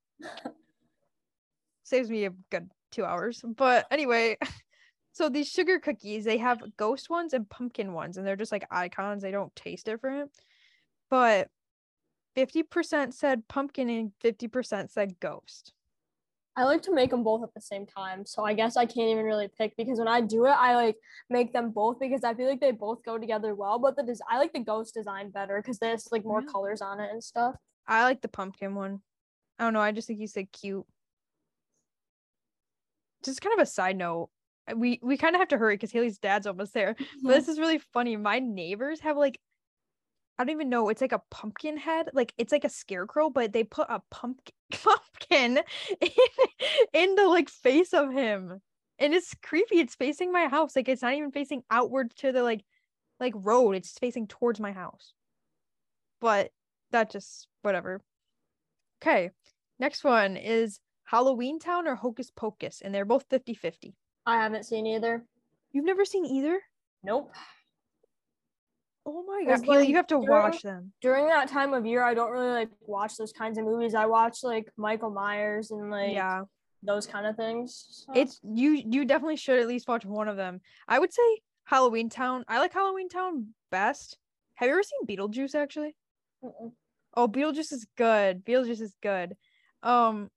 Saves 1.93 2.09
me 2.09 2.25
a 2.25 2.31
good 2.51 2.71
two 2.91 3.05
hours. 3.05 3.45
But 3.45 3.87
anyway, 3.91 4.39
so 5.13 5.29
these 5.29 5.47
sugar 5.47 5.79
cookies, 5.79 6.25
they 6.25 6.39
have 6.39 6.63
ghost 6.79 7.11
ones 7.11 7.35
and 7.35 7.47
pumpkin 7.51 7.93
ones, 7.93 8.17
and 8.17 8.27
they're 8.27 8.35
just 8.35 8.51
like 8.51 8.67
icons. 8.71 9.23
They 9.23 9.31
don't 9.31 9.55
taste 9.55 9.85
different. 9.85 10.31
But 11.11 11.49
50% 12.35 13.13
said 13.13 13.47
pumpkin 13.47 13.91
and 13.91 14.13
50% 14.25 14.91
said 14.91 15.21
ghost. 15.21 15.75
I 16.57 16.65
like 16.65 16.81
to 16.85 16.95
make 16.95 17.11
them 17.11 17.23
both 17.23 17.43
at 17.43 17.53
the 17.53 17.61
same 17.61 17.85
time, 17.85 18.25
so 18.25 18.43
I 18.43 18.55
guess 18.55 18.79
I 18.79 18.87
can't 18.87 19.11
even 19.11 19.27
really 19.27 19.49
pick 19.49 19.77
because 19.77 19.99
when 19.99 20.09
I 20.09 20.23
do 20.23 20.47
it, 20.47 20.51
I 20.57 20.75
like 20.75 20.97
make 21.29 21.53
them 21.53 21.73
both 21.73 22.01
because 22.01 22.25
I 22.25 22.33
feel 22.33 22.49
like 22.49 22.61
they 22.61 22.73
both 22.73 23.05
go 23.05 23.19
together 23.19 23.55
well. 23.55 23.79
But 23.79 23.97
the 23.97 24.03
des- 24.03 24.25
I 24.31 24.39
like 24.39 24.55
the 24.55 24.61
ghost 24.61 24.95
design 24.95 25.29
better 25.29 25.61
because 25.61 25.79
there's 25.79 26.11
like 26.11 26.25
more 26.25 26.41
Yeah. 26.41 26.53
colors 26.53 26.81
on 26.81 27.01
it 27.01 27.11
and 27.13 27.23
stuff. 27.23 27.55
I 27.87 28.05
like 28.05 28.23
the 28.23 28.29
pumpkin 28.29 28.75
one. 28.75 29.03
I 29.59 29.65
don't 29.65 29.75
know. 29.75 29.81
I 29.81 29.93
just 29.93 30.09
think 30.09 30.21
he's 30.21 30.37
like 30.37 30.53
cute. 30.53 30.87
Just 33.23 33.41
kind 33.41 33.55
of 33.55 33.63
a 33.63 33.67
side 33.67 33.97
note. 33.97 34.31
uh, 34.71 34.75
We 34.77 35.01
we 35.03 35.17
kind 35.17 35.35
of 35.35 35.41
have 35.41 35.49
to 35.49 35.59
hurry 35.59 35.75
because 35.75 35.93
Haley's 35.93 36.19
dad's 36.19 36.47
almost 36.47 36.75
there. 36.75 36.97
But 37.23 37.35
this 37.35 37.49
is 37.49 37.59
really 37.59 37.79
funny. 37.79 38.17
My 38.17 38.39
neighbors 38.39 39.01
have 39.01 39.17
like 39.17 39.39
I 40.39 40.45
don't 40.45 40.53
even 40.55 40.71
know. 40.71 40.89
It's 40.89 41.01
like 41.01 41.13
a 41.13 41.23
pumpkin 41.31 41.77
head. 41.77 42.11
Like 42.15 42.33
it's 42.39 42.53
like 42.53 42.65
a 42.65 42.69
scarecrow, 42.69 43.31
but 43.31 43.53
they 43.53 43.65
put 43.65 43.87
a 43.89 44.03
pumpkin 44.11 44.55
pumpkin 44.73 45.61
in, 46.01 46.11
in 46.93 47.15
the 47.15 47.27
like 47.29 47.49
face 47.49 47.93
of 47.95 48.13
him. 48.13 48.61
And 48.99 49.15
it's 49.15 49.35
creepy. 49.43 49.79
It's 49.81 49.95
facing 49.95 50.33
my 50.33 50.49
house. 50.49 50.75
Like 50.77 50.89
it's 50.89 51.03
not 51.03 51.15
even 51.15 51.33
facing 51.33 51.63
outward 51.71 52.15
to 52.17 52.33
the 52.33 52.43
like 52.43 52.65
like 53.21 53.35
road. 53.37 53.77
It's 53.77 53.99
facing 53.99 54.27
towards 54.27 54.59
my 54.61 54.73
house. 54.73 55.13
But 56.21 56.51
that 56.91 57.11
just 57.11 57.49
whatever. 57.63 58.01
Okay. 59.03 59.31
Next 59.79 60.05
one 60.05 60.37
is 60.37 60.79
Halloween 61.13 61.59
Town 61.59 61.87
or 61.87 61.95
Hocus 61.95 62.31
Pocus. 62.31 62.81
And 62.81 62.95
they're 62.95 63.05
both 63.05 63.29
50-50. 63.29 63.93
I 64.25 64.37
haven't 64.43 64.65
seen 64.65 64.87
either. 64.87 65.23
You've 65.73 65.85
never 65.85 66.07
seen 66.07 66.25
either? 66.25 66.59
Nope. 67.05 67.31
Oh 69.05 69.23
my 69.25 69.45
god, 69.45 69.67
like 69.67 69.89
you 69.89 69.97
have 69.97 70.07
to 70.07 70.15
during- 70.15 70.29
watch 70.29 70.63
them. 70.63 70.93
During 71.01 71.27
that 71.27 71.49
time 71.49 71.75
of 71.75 71.85
year, 71.85 72.03
I 72.05 72.15
don't 72.15 72.31
really 72.31 72.53
like 72.53 72.71
watch 72.81 73.17
those 73.17 73.33
kinds 73.33 73.59
of 73.59 73.65
movies. 73.65 73.95
I 73.97 74.07
watch 74.07 74.45
like 74.45 74.71
Michael 74.77 75.11
Myers 75.11 75.73
and 75.73 75.91
like 75.91 76.13
yeah, 76.15 76.45
those 76.85 77.07
kind 77.07 77.27
of 77.27 77.37
things. 77.37 78.05
so- 78.07 78.13
it's 78.15 78.41
you. 78.45 78.71
You 78.71 79.05
definitely 79.05 79.37
should 79.37 79.59
at 79.59 79.67
least 79.67 79.89
watch 79.89 80.05
one 80.05 80.29
of 80.29 80.37
them. 80.37 80.61
I 80.87 81.01
would 81.01 81.13
say 81.13 81.41
Halloween 81.65 82.11
Town. 82.11 82.45
I 82.47 82.61
like 82.61 82.73
Halloween 82.73 83.09
Town 83.09 83.49
best. 83.73 84.19
Have 84.55 84.69
you 84.69 84.75
ever 84.75 84.85
seen 84.85 85.05
Beetlejuice? 85.05 85.57
Actually, 85.57 85.97
Mm-mm. 86.45 86.71
oh, 87.17 87.27
Beetlejuice 87.27 87.73
is 87.73 87.87
good. 87.97 88.45
Beetlejuice 88.45 88.81
is 88.81 88.95
good. 89.03 89.37
Um, 89.83 90.31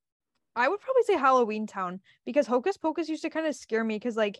I 0.55 0.67
would 0.67 0.79
probably 0.79 1.03
say 1.03 1.17
Halloween 1.17 1.67
Town 1.67 1.99
because 2.25 2.47
Hocus 2.47 2.77
Pocus 2.77 3.09
used 3.09 3.23
to 3.23 3.29
kind 3.29 3.45
of 3.45 3.55
scare 3.55 3.83
me 3.83 3.95
because 3.95 4.15
like 4.15 4.39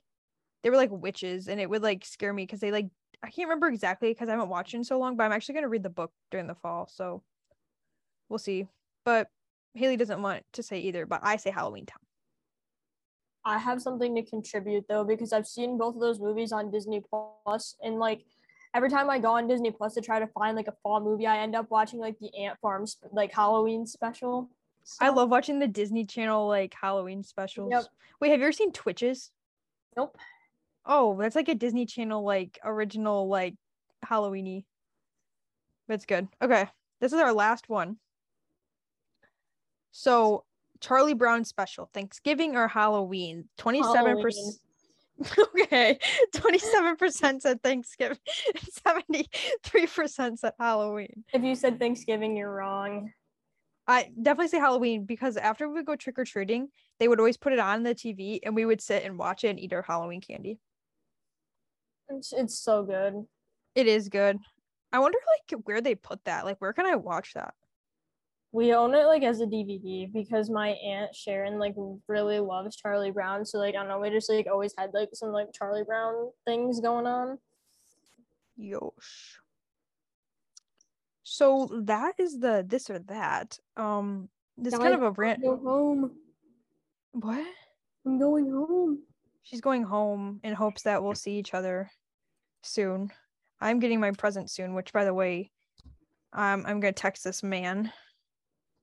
they 0.63 0.69
were 0.69 0.77
like 0.77 0.91
witches 0.91 1.47
and 1.47 1.59
it 1.59 1.69
would 1.69 1.83
like 1.83 2.05
scare 2.05 2.33
me 2.33 2.43
because 2.43 2.59
they 2.59 2.71
like 2.71 2.87
I 3.21 3.29
can't 3.29 3.47
remember 3.47 3.67
exactly 3.67 4.09
because 4.11 4.29
I 4.29 4.33
haven't 4.33 4.49
watched 4.49 4.73
in 4.73 4.83
so 4.83 4.99
long, 4.99 5.17
but 5.17 5.23
I'm 5.23 5.31
actually 5.31 5.55
gonna 5.55 5.69
read 5.69 5.83
the 5.83 5.89
book 5.89 6.11
during 6.31 6.47
the 6.47 6.55
fall, 6.55 6.87
so 6.91 7.23
we'll 8.29 8.39
see. 8.39 8.67
But 9.03 9.27
Haley 9.73 9.97
doesn't 9.97 10.21
want 10.21 10.43
to 10.53 10.63
say 10.63 10.79
either, 10.79 11.05
but 11.05 11.21
I 11.23 11.35
say 11.37 11.51
Halloween 11.51 11.85
Town. 11.85 11.99
I 13.43 13.57
have 13.59 13.81
something 13.81 14.15
to 14.15 14.23
contribute 14.23 14.85
though 14.87 15.03
because 15.03 15.33
I've 15.33 15.47
seen 15.47 15.77
both 15.77 15.95
of 15.95 16.01
those 16.01 16.19
movies 16.19 16.51
on 16.51 16.71
Disney 16.71 17.03
Plus 17.43 17.75
and 17.83 17.99
like 17.99 18.25
every 18.73 18.89
time 18.89 19.09
I 19.09 19.19
go 19.19 19.31
on 19.31 19.47
Disney 19.47 19.71
Plus 19.71 19.93
to 19.95 20.01
try 20.01 20.19
to 20.19 20.27
find 20.27 20.55
like 20.55 20.67
a 20.67 20.73
fall 20.81 20.99
movie, 20.99 21.27
I 21.27 21.37
end 21.37 21.55
up 21.55 21.69
watching 21.69 21.99
like 21.99 22.17
the 22.19 22.35
Ant 22.37 22.59
Farm 22.59 22.85
like 23.11 23.33
Halloween 23.33 23.85
special. 23.85 24.49
I 25.01 25.09
love 25.09 25.29
watching 25.29 25.59
the 25.59 25.67
Disney 25.67 26.05
Channel 26.05 26.47
like 26.47 26.73
Halloween 26.79 27.23
specials. 27.23 27.71
Yep. 27.71 27.85
Wait, 28.19 28.29
have 28.29 28.39
you 28.39 28.45
ever 28.45 28.51
seen 28.51 28.71
Twitches? 28.71 29.31
Nope. 29.97 30.17
Oh, 30.85 31.17
that's 31.19 31.35
like 31.35 31.49
a 31.49 31.55
Disney 31.55 31.85
Channel 31.85 32.23
like 32.23 32.59
original 32.63 33.27
like 33.27 33.55
Halloweeny. 34.05 34.65
That's 35.87 36.05
good. 36.05 36.27
Okay, 36.41 36.67
this 37.01 37.13
is 37.13 37.19
our 37.19 37.33
last 37.33 37.69
one. 37.69 37.97
So 39.91 40.43
Charlie 40.81 41.13
Brown 41.13 41.45
special, 41.45 41.89
Thanksgiving 41.93 42.55
or 42.55 42.67
Halloween? 42.67 43.45
Twenty-seven 43.57 44.21
percent. 44.21 44.55
Okay, 45.63 45.97
twenty-seven 46.33 46.97
percent 46.97 47.41
said 47.41 47.63
Thanksgiving, 47.63 48.17
seventy-three 48.85 49.87
percent 49.87 50.39
said 50.39 50.51
Halloween. 50.59 51.23
If 51.33 51.41
you 51.41 51.55
said 51.55 51.79
Thanksgiving, 51.79 52.35
you're 52.35 52.53
wrong. 52.53 53.13
I 53.87 54.09
definitely 54.19 54.47
say 54.47 54.57
Halloween 54.57 55.05
because 55.05 55.37
after 55.37 55.67
we 55.67 55.75
would 55.75 55.85
go 55.85 55.95
trick 55.95 56.17
or 56.17 56.25
treating, 56.25 56.69
they 56.99 57.07
would 57.07 57.19
always 57.19 57.37
put 57.37 57.53
it 57.53 57.59
on 57.59 57.83
the 57.83 57.93
TV 57.93 58.39
and 58.43 58.55
we 58.55 58.65
would 58.65 58.81
sit 58.81 59.03
and 59.03 59.17
watch 59.17 59.43
it 59.43 59.49
and 59.49 59.59
eat 59.59 59.73
our 59.73 59.83
Halloween 59.83 60.21
candy. 60.21 60.57
It's, 62.09 62.33
it's 62.33 62.57
so 62.57 62.83
good. 62.83 63.25
It 63.75 63.87
is 63.87 64.09
good. 64.09 64.39
I 64.91 64.99
wonder 64.99 65.17
like 65.51 65.59
where 65.65 65.81
they 65.81 65.95
put 65.95 66.23
that. 66.25 66.45
Like 66.45 66.57
where 66.59 66.73
can 66.73 66.85
I 66.85 66.95
watch 66.95 67.33
that? 67.33 67.53
We 68.51 68.73
own 68.73 68.95
it 68.95 69.05
like 69.05 69.23
as 69.23 69.41
a 69.41 69.45
DVD 69.45 70.11
because 70.11 70.49
my 70.49 70.69
aunt 70.69 71.13
Sharon 71.13 71.59
like 71.59 71.75
really 72.07 72.39
loves 72.39 72.75
Charlie 72.77 73.11
Brown. 73.11 73.45
So 73.45 73.57
like 73.57 73.75
I 73.75 73.79
don't 73.79 73.89
know, 73.89 73.99
we 73.99 74.09
just 74.09 74.31
like 74.31 74.47
always 74.49 74.73
had 74.77 74.91
like 74.93 75.09
some 75.13 75.31
like 75.31 75.47
Charlie 75.53 75.83
Brown 75.83 76.29
things 76.45 76.79
going 76.79 77.05
on. 77.05 77.37
Yosh. 78.55 79.39
So 81.27 81.67
that 81.85 82.19
is 82.19 82.39
the 82.39 82.63
this 82.65 82.87
or 82.89 82.99
that. 82.99 83.57
Um 83.75 84.29
this 84.57 84.73
is 84.73 84.79
kind 84.79 84.91
Guys, 84.91 84.97
of 84.99 85.03
a 85.03 85.11
rant. 85.11 85.41
Go 85.41 85.57
home. 85.57 86.11
What? 87.13 87.45
I'm 88.05 88.19
going 88.19 88.49
home. 88.51 88.99
She's 89.41 89.59
going 89.59 89.83
home 89.83 90.39
in 90.43 90.53
hopes 90.53 90.83
that 90.83 91.03
we'll 91.03 91.15
see 91.15 91.37
each 91.37 91.53
other 91.55 91.89
soon. 92.61 93.11
I'm 93.59 93.79
getting 93.79 93.99
my 93.99 94.11
present 94.11 94.51
soon, 94.51 94.75
which 94.75 94.93
by 94.93 95.03
the 95.03 95.15
way, 95.15 95.51
um 96.31 96.63
I'm 96.67 96.79
gonna 96.79 96.93
text 96.93 97.23
this 97.23 97.41
man. 97.41 97.91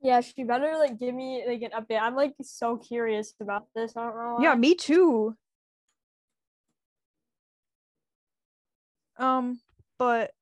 Yeah, 0.02 0.20
she 0.20 0.42
better 0.42 0.76
like 0.78 0.98
give 0.98 1.14
me 1.14 1.44
like 1.46 1.62
an 1.62 1.70
update. 1.70 2.02
I'm 2.02 2.16
like 2.16 2.34
so 2.42 2.76
curious 2.76 3.34
about 3.40 3.68
this. 3.72 3.96
I 3.96 4.02
don't 4.02 4.16
know. 4.16 4.38
Yeah, 4.40 4.56
me 4.56 4.74
too. 4.74 5.36
Um, 9.16 9.60
but 9.98 10.32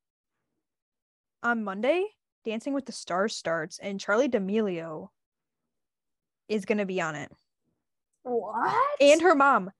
on 1.43 1.63
Monday, 1.63 2.05
Dancing 2.45 2.73
with 2.73 2.85
the 2.85 2.91
Stars 2.91 3.35
starts, 3.35 3.79
and 3.79 3.99
Charli 3.99 4.29
D'Amelio 4.29 5.09
is 6.47 6.65
gonna 6.65 6.85
be 6.85 7.01
on 7.01 7.15
it, 7.15 7.31
What? 8.23 9.01
and 9.01 9.21
her 9.21 9.35
mom, 9.35 9.71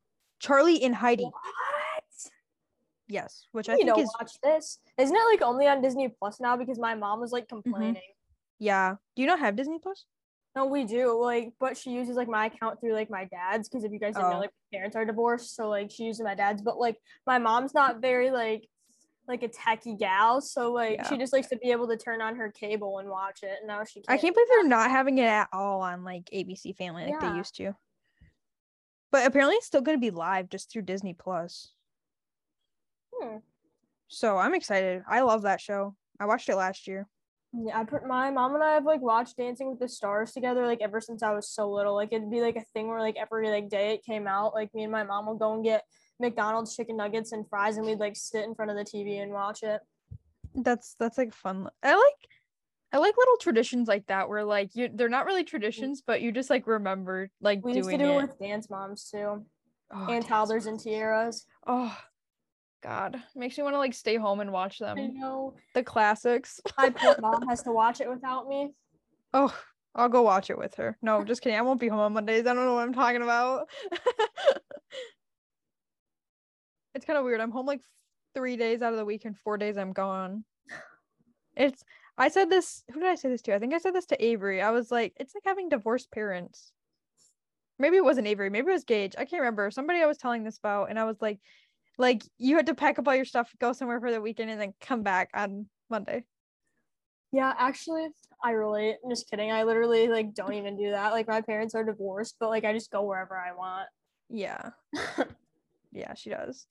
Charli 0.42 0.84
and 0.84 0.96
Heidi. 0.96 1.24
What? 1.26 2.04
Yes, 3.08 3.46
which 3.52 3.68
I 3.68 3.74
need 3.76 3.84
think 3.84 3.96
to 3.96 4.02
is 4.02 4.14
watch 4.20 4.32
this. 4.42 4.80
Isn't 4.98 5.16
it 5.16 5.26
like 5.32 5.42
only 5.42 5.68
on 5.68 5.82
Disney 5.82 6.08
Plus 6.08 6.40
now? 6.40 6.56
Because 6.56 6.80
my 6.80 6.96
mom 6.96 7.20
was 7.20 7.32
like 7.34 7.48
Mm-hmm. 7.50 7.70
complaining. 7.72 8.02
yeah. 8.58 8.96
Do 9.16 9.22
you 9.22 9.28
not 9.28 9.40
have 9.40 9.56
Disney 9.58 9.80
Plus? 9.80 10.06
No, 10.56 10.66
we 10.66 10.86
do. 10.86 11.20
Like, 11.22 11.54
but 11.60 11.76
she 11.78 11.92
uses 11.92 12.16
like 12.16 12.28
my 12.30 12.46
account 12.46 12.80
through 12.80 12.94
like 12.94 13.10
my 13.10 13.26
dad's 13.26 13.68
because 13.68 13.84
if 13.84 13.92
you 13.92 14.00
guys 14.00 14.16
didn't 14.16 14.28
Oh. 14.28 14.32
know, 14.32 14.40
like 14.40 14.52
my 14.72 14.78
parents 14.78 14.96
are 14.96 15.04
divorced, 15.06 15.56
so 15.56 15.68
like 15.68 15.92
she 15.92 16.04
uses 16.04 16.22
my 16.24 16.36
dad's. 16.36 16.62
But 16.62 16.78
like 16.78 16.98
my 17.28 17.38
mom's 17.38 17.74
not 17.74 18.00
very 18.00 18.32
like 18.32 18.68
like 19.32 19.44
a 19.44 19.50
techie 19.50 19.98
gal, 19.98 20.42
so 20.42 20.72
like 20.72 20.98
Yeah. 20.98 21.10
she 21.10 21.18
just 21.18 21.34
likes 21.34 21.48
to 21.48 21.56
be 21.58 21.72
able 21.72 21.88
to 21.88 21.98
turn 21.98 22.22
on 22.22 22.36
her 22.36 22.52
cable 22.52 23.00
and 23.00 23.10
watch 23.10 23.40
it. 23.44 23.58
And 23.60 23.68
now 23.68 23.84
she 23.84 24.02
I 24.08 24.14
can't. 24.14 24.22
can't 24.22 24.36
believe 24.36 24.48
they're 24.50 24.68
not 24.68 24.92
having 24.92 25.18
it 25.18 25.26
at 25.26 25.48
all 25.52 25.82
on 25.82 26.04
like 26.04 26.30
ABC 26.34 26.76
Family 26.78 27.06
like 27.10 27.20
they 27.20 27.36
used 27.36 27.56
to. 27.56 27.74
But 29.12 29.26
apparently, 29.26 29.56
it's 29.56 29.66
still 29.66 29.82
gonna 29.82 29.98
be 29.98 30.12
live 30.12 30.50
just 30.50 30.72
through 30.72 30.84
Disney 30.84 31.14
Plus. 31.14 31.74
Hmm. 33.14 33.38
So 34.08 34.38
I'm 34.38 34.54
excited. 34.54 35.04
I 35.08 35.22
love 35.22 35.44
that 35.44 35.62
show. 35.62 35.96
I 36.20 36.26
watched 36.26 36.50
it 36.50 36.56
last 36.56 36.88
year. 36.88 37.08
Yeah, 37.54 37.78
I 37.80 37.84
put 37.84 38.06
my 38.08 38.30
mom 38.32 38.56
and 38.56 38.64
I 38.64 38.74
have 38.74 38.86
like 38.86 39.02
watched 39.02 39.36
Dancing 39.38 39.70
with 39.70 39.80
the 39.80 39.90
Stars 39.90 40.32
together 40.32 40.66
like 40.66 40.80
ever 40.82 41.02
since 41.02 41.22
I 41.24 41.34
was 41.34 41.50
so 41.50 41.70
little. 41.70 41.96
Like 41.96 42.14
it'd 42.14 42.32
be 42.32 42.42
like 42.42 42.56
a 42.56 42.64
thing 42.74 42.88
where 42.88 43.00
like 43.02 43.18
every 43.18 43.50
like 43.50 43.70
day 43.70 43.94
it 43.94 44.06
came 44.06 44.28
out, 44.28 44.54
like 44.54 44.74
me 44.74 44.84
and 44.84 44.92
my 44.92 45.04
mom 45.04 45.28
would 45.28 45.40
go 45.40 45.54
and 45.54 45.64
get 45.64 45.84
McDonald's 46.22 46.76
chicken 46.76 46.96
nuggets 46.98 47.32
and 47.32 47.48
fries 47.50 47.78
and 47.78 47.86
we'd 47.86 48.00
like 48.00 48.16
sit 48.16 48.46
in 48.46 48.56
front 48.56 48.72
of 48.72 48.78
the 48.78 48.84
TV 48.84 49.22
and 49.22 49.32
watch 49.32 49.64
it. 49.64 49.82
That's 50.56 50.96
that's 51.00 51.18
like 51.18 51.34
fun. 51.34 51.68
I 51.84 51.96
like 51.96 52.30
I 52.94 52.98
like 52.98 53.16
little 53.18 53.38
traditions 53.38 53.88
like 53.88 54.08
that 54.08 54.30
where 54.30 54.44
like 54.44 54.76
you 54.76 54.90
they're 54.94 55.10
not 55.10 55.26
really 55.26 55.44
traditions, 55.44 56.04
but 56.06 56.22
you 56.22 56.32
just 56.32 56.50
like 56.50 56.68
remember 56.68 57.30
like 57.42 57.64
We 57.64 57.74
doing 57.74 57.86
used 57.86 57.90
to 57.92 57.98
do 57.98 58.12
it. 58.12 58.16
it 58.16 58.22
with 58.22 58.40
dance 58.40 58.70
moms 58.70 59.10
too. 59.10 59.46
Oh, 59.94 60.08
and 60.10 60.26
toddlers 60.26 60.68
and 60.68 60.80
tiaras. 60.80 61.46
Oh 61.68 61.96
God, 62.84 63.22
makes 63.36 63.58
me 63.58 63.64
want 63.64 63.76
to 63.76 63.80
like 63.80 63.94
stay 63.94 64.18
home 64.18 64.40
and 64.40 64.52
watch 64.52 64.80
them. 64.80 64.98
I 64.98 65.08
know. 65.08 65.54
The 65.74 65.84
classics. 65.84 66.60
My 66.78 66.90
poor 66.90 67.16
mom 67.22 67.48
has 67.48 67.62
to 67.64 67.72
watch 67.72 68.02
it 68.02 68.10
without 68.10 68.48
me. 68.48 68.72
Oh, 69.34 69.56
I'll 69.96 70.10
go 70.10 70.22
watch 70.24 70.50
it 70.50 70.58
with 70.58 70.76
her. 70.76 70.98
No, 71.02 71.24
just 71.24 71.42
kidding. 71.42 71.58
I 71.58 71.62
won't 71.62 71.80
be 71.80 71.88
home 71.90 72.00
on 72.00 72.14
Mondays. 72.14 72.48
I 72.48 72.54
don't 72.54 72.66
know 72.66 72.74
what 72.76 72.84
I'm 72.84 72.94
talking 72.94 73.22
about. 73.22 73.70
it's 76.94 77.06
kind 77.06 77.18
of 77.18 77.26
weird. 77.26 77.42
I'm 77.42 77.52
home 77.52 77.66
like 77.66 77.82
three 78.34 78.58
days 78.58 78.82
out 78.82 78.94
of 78.94 79.00
the 79.00 79.06
week, 79.06 79.26
and 79.26 79.38
four 79.38 79.58
days 79.58 79.78
I'm 79.78 79.94
gone. 79.94 80.44
It's. 81.56 81.84
I 82.18 82.30
said 82.30 82.50
this. 82.50 82.84
Who 82.94 83.00
did 83.00 83.10
I 83.10 83.16
say 83.16 83.30
this 83.30 83.42
to? 83.44 83.56
I 83.56 83.60
think 83.60 83.74
I 83.74 83.78
said 83.78 83.94
this 83.94 84.06
to 84.08 84.24
Avery. 84.24 84.62
I 84.62 84.72
was 84.72 84.92
like, 84.92 85.14
it's 85.18 85.34
like 85.36 85.44
having 85.46 85.70
divorced 85.70 86.12
parents. 86.12 86.72
Maybe 87.80 87.98
it 87.98 88.04
wasn't 88.04 88.28
Avery. 88.28 88.50
Maybe 88.50 88.70
it 88.70 88.74
was 88.74 88.84
Gage. 88.84 89.16
I 89.18 89.26
can't 89.26 89.42
remember. 89.42 89.70
Somebody 89.72 90.02
I 90.02 90.06
was 90.06 90.18
telling 90.18 90.44
this 90.44 90.58
about, 90.58 90.90
and 90.90 91.00
I 91.00 91.04
was 91.04 91.18
like, 91.20 91.40
like 91.98 92.24
you 92.38 92.56
had 92.56 92.68
to 92.68 92.76
pack 92.76 93.00
up 93.00 93.08
all 93.08 93.16
your 93.16 93.26
stuff, 93.26 93.54
go 93.60 93.74
somewhere 93.74 94.00
for 94.00 94.12
the 94.12 94.22
weekend, 94.22 94.50
and 94.50 94.62
then 94.62 94.74
come 94.80 95.04
back 95.04 95.30
on 95.34 95.68
Monday. 95.90 96.24
Yeah, 97.32 97.54
actually, 97.58 98.08
I 98.44 98.52
relate. 98.52 98.98
I'm 99.04 99.10
just 99.10 99.30
kidding. 99.30 99.52
I 99.52 99.64
literally 99.64 100.08
like 100.10 100.34
don't 100.34 100.54
even 100.54 100.78
do 100.78 100.92
that. 100.92 101.12
Like 101.12 101.28
my 101.28 101.42
parents 101.42 101.76
are 101.76 101.84
divorced, 101.84 102.36
but 102.40 102.50
like 102.50 102.66
I 102.66 102.74
just 102.74 102.92
go 102.92 103.04
wherever 103.04 103.38
I 103.38 103.54
want. 103.54 103.88
Yeah. 104.30 104.72
yeah, 105.92 106.14
she 106.14 106.30
does. 106.30 106.66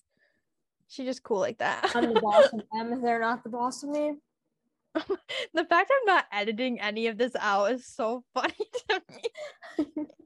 She's 0.91 1.07
just 1.07 1.22
cool 1.22 1.38
like 1.38 1.59
that. 1.59 1.93
I'm 1.95 2.12
the 2.12 2.20
boss 2.20 2.53
of 2.53 2.62
them 2.72 2.93
if 2.93 3.01
they're 3.01 3.20
not 3.20 3.45
the 3.45 3.49
boss 3.49 3.84
of 3.84 3.91
me. 3.91 4.14
the 4.95 5.64
fact 5.64 5.93
I'm 6.01 6.05
not 6.05 6.26
editing 6.32 6.80
any 6.80 7.07
of 7.07 7.16
this 7.16 7.36
out 7.38 7.70
is 7.70 7.86
so 7.86 8.24
funny 8.34 8.55
to 8.88 9.03
me. 9.09 10.07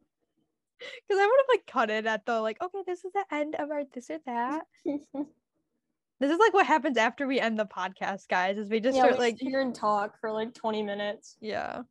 Because 1.08 1.18
I 1.18 1.26
would 1.26 1.38
have 1.38 1.46
like 1.48 1.66
cut 1.66 1.88
it 1.88 2.04
at 2.04 2.26
the 2.26 2.42
like, 2.42 2.62
okay, 2.62 2.82
this 2.86 3.06
is 3.06 3.12
the 3.14 3.24
end 3.34 3.54
of 3.54 3.70
our 3.70 3.84
this 3.94 4.10
or 4.10 4.18
that. 4.26 4.64
This 4.84 6.30
is 6.30 6.38
like 6.38 6.52
what 6.52 6.66
happens 6.66 6.98
after 6.98 7.26
we 7.26 7.40
end 7.40 7.58
the 7.58 7.64
podcast, 7.64 8.28
guys, 8.28 8.58
is 8.58 8.68
we 8.68 8.80
just 8.80 8.94
yeah, 8.94 9.04
start 9.04 9.18
we 9.18 9.24
like 9.24 9.38
sit 9.38 9.48
here 9.48 9.62
and 9.62 9.74
talk 9.74 10.20
for 10.20 10.30
like 10.30 10.52
20 10.52 10.82
minutes. 10.82 11.38
Yeah. 11.40 11.82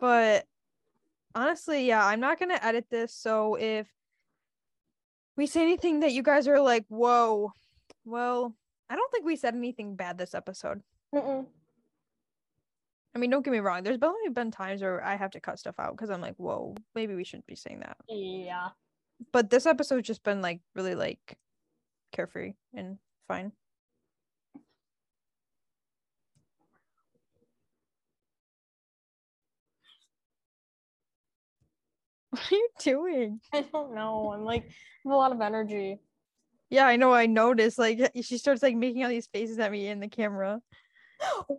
But 0.00 0.46
honestly, 1.32 1.86
yeah, 1.86 2.04
I'm 2.04 2.18
not 2.18 2.40
gonna 2.40 2.58
edit 2.60 2.86
this. 2.90 3.14
So 3.14 3.54
if 3.54 3.86
we 5.36 5.46
say 5.46 5.62
anything 5.62 6.00
that 6.00 6.12
you 6.12 6.22
guys 6.22 6.48
are 6.48 6.60
like, 6.60 6.84
whoa, 6.88 7.52
well, 8.04 8.54
I 8.88 8.96
don't 8.96 9.12
think 9.12 9.24
we 9.24 9.36
said 9.36 9.54
anything 9.54 9.96
bad 9.96 10.18
this 10.18 10.34
episode. 10.34 10.82
Mm-mm. 11.14 11.46
I 13.14 13.18
mean, 13.18 13.30
don't 13.30 13.44
get 13.44 13.50
me 13.50 13.60
wrong. 13.60 13.82
There's 13.82 13.98
only 14.02 14.28
been 14.30 14.50
times 14.50 14.82
where 14.82 15.02
I 15.02 15.16
have 15.16 15.30
to 15.30 15.40
cut 15.40 15.58
stuff 15.58 15.78
out 15.78 15.96
because 15.96 16.10
I'm 16.10 16.20
like, 16.20 16.36
whoa, 16.36 16.74
maybe 16.94 17.14
we 17.14 17.24
shouldn't 17.24 17.46
be 17.46 17.54
saying 17.54 17.80
that. 17.80 17.96
Yeah. 18.08 18.68
But 19.32 19.48
this 19.48 19.64
episode's 19.64 20.06
just 20.06 20.22
been 20.22 20.42
like 20.42 20.60
really 20.74 20.94
like 20.94 21.38
carefree 22.12 22.52
and 22.74 22.98
fine. 23.26 23.52
What 32.36 32.46
are 32.52 32.54
you 32.54 32.68
doing? 32.80 33.40
I 33.52 33.62
don't 33.62 33.94
know. 33.94 34.32
I'm 34.34 34.44
like, 34.44 34.64
I 34.64 35.08
have 35.08 35.12
a 35.12 35.16
lot 35.16 35.32
of 35.32 35.40
energy. 35.40 35.98
Yeah, 36.68 36.86
I 36.86 36.96
know. 36.96 37.14
I 37.14 37.26
noticed. 37.26 37.78
Like 37.78 38.10
she 38.22 38.38
starts 38.38 38.62
like 38.62 38.76
making 38.76 39.02
all 39.02 39.08
these 39.08 39.28
faces 39.28 39.58
at 39.58 39.72
me 39.72 39.88
in 39.88 40.00
the 40.00 40.08
camera. 40.08 40.60
Oh 41.48 41.58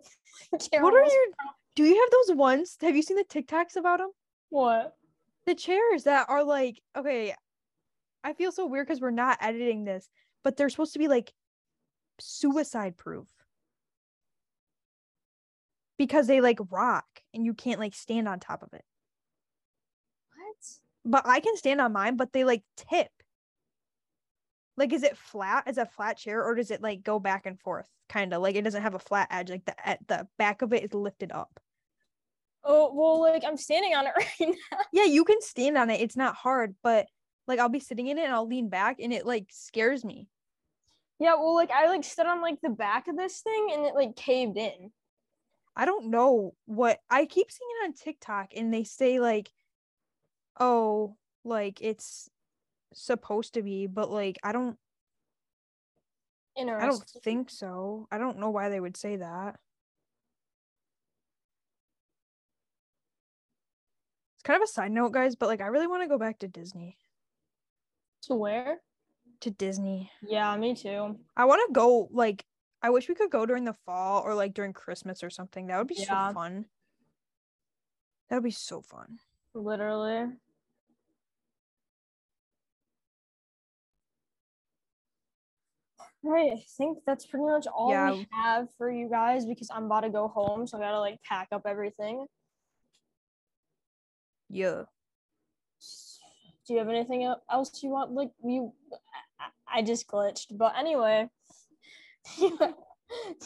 what 0.78 0.94
are 0.94 1.04
you? 1.04 1.32
Do 1.74 1.82
you 1.82 2.00
have 2.00 2.10
those 2.12 2.36
ones? 2.36 2.76
Have 2.80 2.94
you 2.94 3.02
seen 3.02 3.16
the 3.16 3.24
TikToks 3.24 3.74
about 3.74 3.98
them? 3.98 4.10
What? 4.50 4.94
The 5.46 5.56
chairs 5.56 6.04
that 6.04 6.26
are 6.28 6.44
like 6.44 6.80
okay. 6.96 7.34
I 8.22 8.34
feel 8.34 8.52
so 8.52 8.66
weird 8.66 8.86
because 8.86 9.00
we're 9.00 9.10
not 9.10 9.38
editing 9.40 9.84
this, 9.84 10.08
but 10.44 10.56
they're 10.56 10.68
supposed 10.68 10.92
to 10.92 11.00
be 11.00 11.08
like 11.08 11.32
suicide 12.20 12.96
proof 12.96 13.26
because 15.98 16.28
they 16.28 16.40
like 16.40 16.60
rock 16.70 17.06
and 17.34 17.44
you 17.44 17.52
can't 17.52 17.80
like 17.80 17.96
stand 17.96 18.28
on 18.28 18.38
top 18.38 18.62
of 18.62 18.72
it. 18.74 18.84
But 21.08 21.26
I 21.26 21.40
can 21.40 21.56
stand 21.56 21.80
on 21.80 21.92
mine, 21.92 22.16
but 22.16 22.32
they 22.32 22.44
like 22.44 22.62
tip. 22.76 23.10
Like, 24.76 24.92
is 24.92 25.02
it 25.02 25.16
flat? 25.16 25.64
Is 25.66 25.78
it 25.78 25.82
a 25.82 25.86
flat 25.86 26.18
chair, 26.18 26.44
or 26.44 26.54
does 26.54 26.70
it 26.70 26.82
like 26.82 27.02
go 27.02 27.18
back 27.18 27.46
and 27.46 27.58
forth? 27.58 27.88
Kind 28.08 28.32
of 28.32 28.42
like 28.42 28.54
it 28.54 28.62
doesn't 28.62 28.82
have 28.82 28.94
a 28.94 29.00
flat 29.00 29.28
edge. 29.30 29.50
Like 29.50 29.64
the 29.64 29.88
at 29.88 30.06
the 30.06 30.28
back 30.38 30.62
of 30.62 30.72
it 30.72 30.84
is 30.84 30.94
lifted 30.94 31.32
up. 31.32 31.58
Oh 32.62 32.92
well, 32.94 33.20
like 33.20 33.42
I'm 33.44 33.56
standing 33.56 33.94
on 33.94 34.06
it 34.06 34.12
right 34.40 34.54
now. 34.72 34.78
Yeah, 34.92 35.04
you 35.04 35.24
can 35.24 35.40
stand 35.40 35.78
on 35.78 35.88
it. 35.88 36.00
It's 36.00 36.16
not 36.16 36.34
hard, 36.34 36.76
but 36.82 37.06
like 37.46 37.58
I'll 37.58 37.70
be 37.70 37.80
sitting 37.80 38.06
in 38.06 38.18
it 38.18 38.24
and 38.24 38.32
I'll 38.32 38.46
lean 38.46 38.68
back 38.68 38.98
and 39.00 39.12
it 39.12 39.26
like 39.26 39.46
scares 39.50 40.04
me. 40.04 40.28
Yeah, 41.18 41.34
well, 41.34 41.54
like 41.54 41.70
I 41.70 41.88
like 41.88 42.04
stood 42.04 42.26
on 42.26 42.42
like 42.42 42.60
the 42.62 42.70
back 42.70 43.08
of 43.08 43.16
this 43.16 43.40
thing 43.40 43.70
and 43.72 43.86
it 43.86 43.94
like 43.94 44.14
caved 44.14 44.56
in. 44.56 44.92
I 45.74 45.84
don't 45.84 46.10
know 46.10 46.54
what 46.66 46.98
I 47.08 47.24
keep 47.24 47.50
seeing 47.50 47.70
it 47.80 47.84
on 47.86 47.92
TikTok 47.94 48.50
and 48.54 48.72
they 48.72 48.84
say 48.84 49.18
like, 49.18 49.50
oh, 50.60 51.16
like 51.44 51.80
it's 51.80 52.28
supposed 52.92 53.54
to 53.54 53.62
be, 53.62 53.86
but 53.86 54.10
like 54.10 54.38
I 54.42 54.52
don't 54.52 54.76
I 56.80 56.86
don't 56.86 57.04
think 57.22 57.50
so. 57.50 58.08
I 58.10 58.18
don't 58.18 58.38
know 58.38 58.50
why 58.50 58.68
they 58.68 58.80
would 58.80 58.96
say 58.96 59.16
that. 59.16 59.56
It's 64.36 64.42
kind 64.42 64.56
of 64.56 64.62
a 64.68 64.72
side 64.72 64.92
note, 64.92 65.12
guys, 65.12 65.36
but 65.36 65.48
like 65.48 65.60
I 65.60 65.66
really 65.66 65.86
want 65.86 66.02
to 66.02 66.08
go 66.08 66.18
back 66.18 66.38
to 66.40 66.48
Disney. 66.48 66.96
to 68.22 68.34
where? 68.34 68.80
To 69.40 69.50
Disney. 69.50 70.10
Yeah, 70.26 70.56
me 70.56 70.74
too. 70.74 71.16
I 71.36 71.44
want 71.44 71.62
to 71.68 71.72
go 71.72 72.08
like 72.10 72.44
I 72.82 72.90
wish 72.90 73.08
we 73.08 73.14
could 73.14 73.30
go 73.30 73.46
during 73.46 73.64
the 73.64 73.76
fall 73.86 74.22
or 74.22 74.34
like 74.34 74.54
during 74.54 74.72
Christmas 74.72 75.22
or 75.22 75.30
something. 75.30 75.66
That 75.66 75.78
would 75.78 75.86
be 75.86 75.96
Yeah. 75.96 76.28
so 76.28 76.34
fun. 76.34 76.66
That 78.28 78.36
would 78.36 78.44
be 78.44 78.50
so 78.50 78.82
fun. 78.82 79.18
Literally. 79.54 80.32
Right, 86.28 86.52
I 86.52 86.62
think 86.76 86.98
that's 87.06 87.24
pretty 87.24 87.46
much 87.46 87.66
all 87.66 87.90
Yeah. 87.90 88.12
we 88.12 88.26
have 88.30 88.68
for 88.76 88.90
you 88.90 89.08
guys 89.08 89.46
because 89.46 89.70
I'm 89.70 89.86
about 89.86 90.02
to 90.02 90.10
go 90.10 90.28
home, 90.28 90.66
so 90.66 90.76
I 90.76 90.80
gotta 90.82 91.00
like 91.00 91.22
pack 91.22 91.48
up 91.52 91.62
everything. 91.64 92.26
Yeah. 94.50 94.82
Do 96.66 96.74
you 96.74 96.80
have 96.80 96.90
anything 96.90 97.34
else 97.50 97.82
you 97.82 97.88
want? 97.88 98.12
Like 98.12 98.30
you, 98.44 98.74
I- 99.66 99.80
just 99.80 100.06
glitched, 100.06 100.48
but 100.58 100.76
anyway, 100.76 101.30
do 102.38 102.44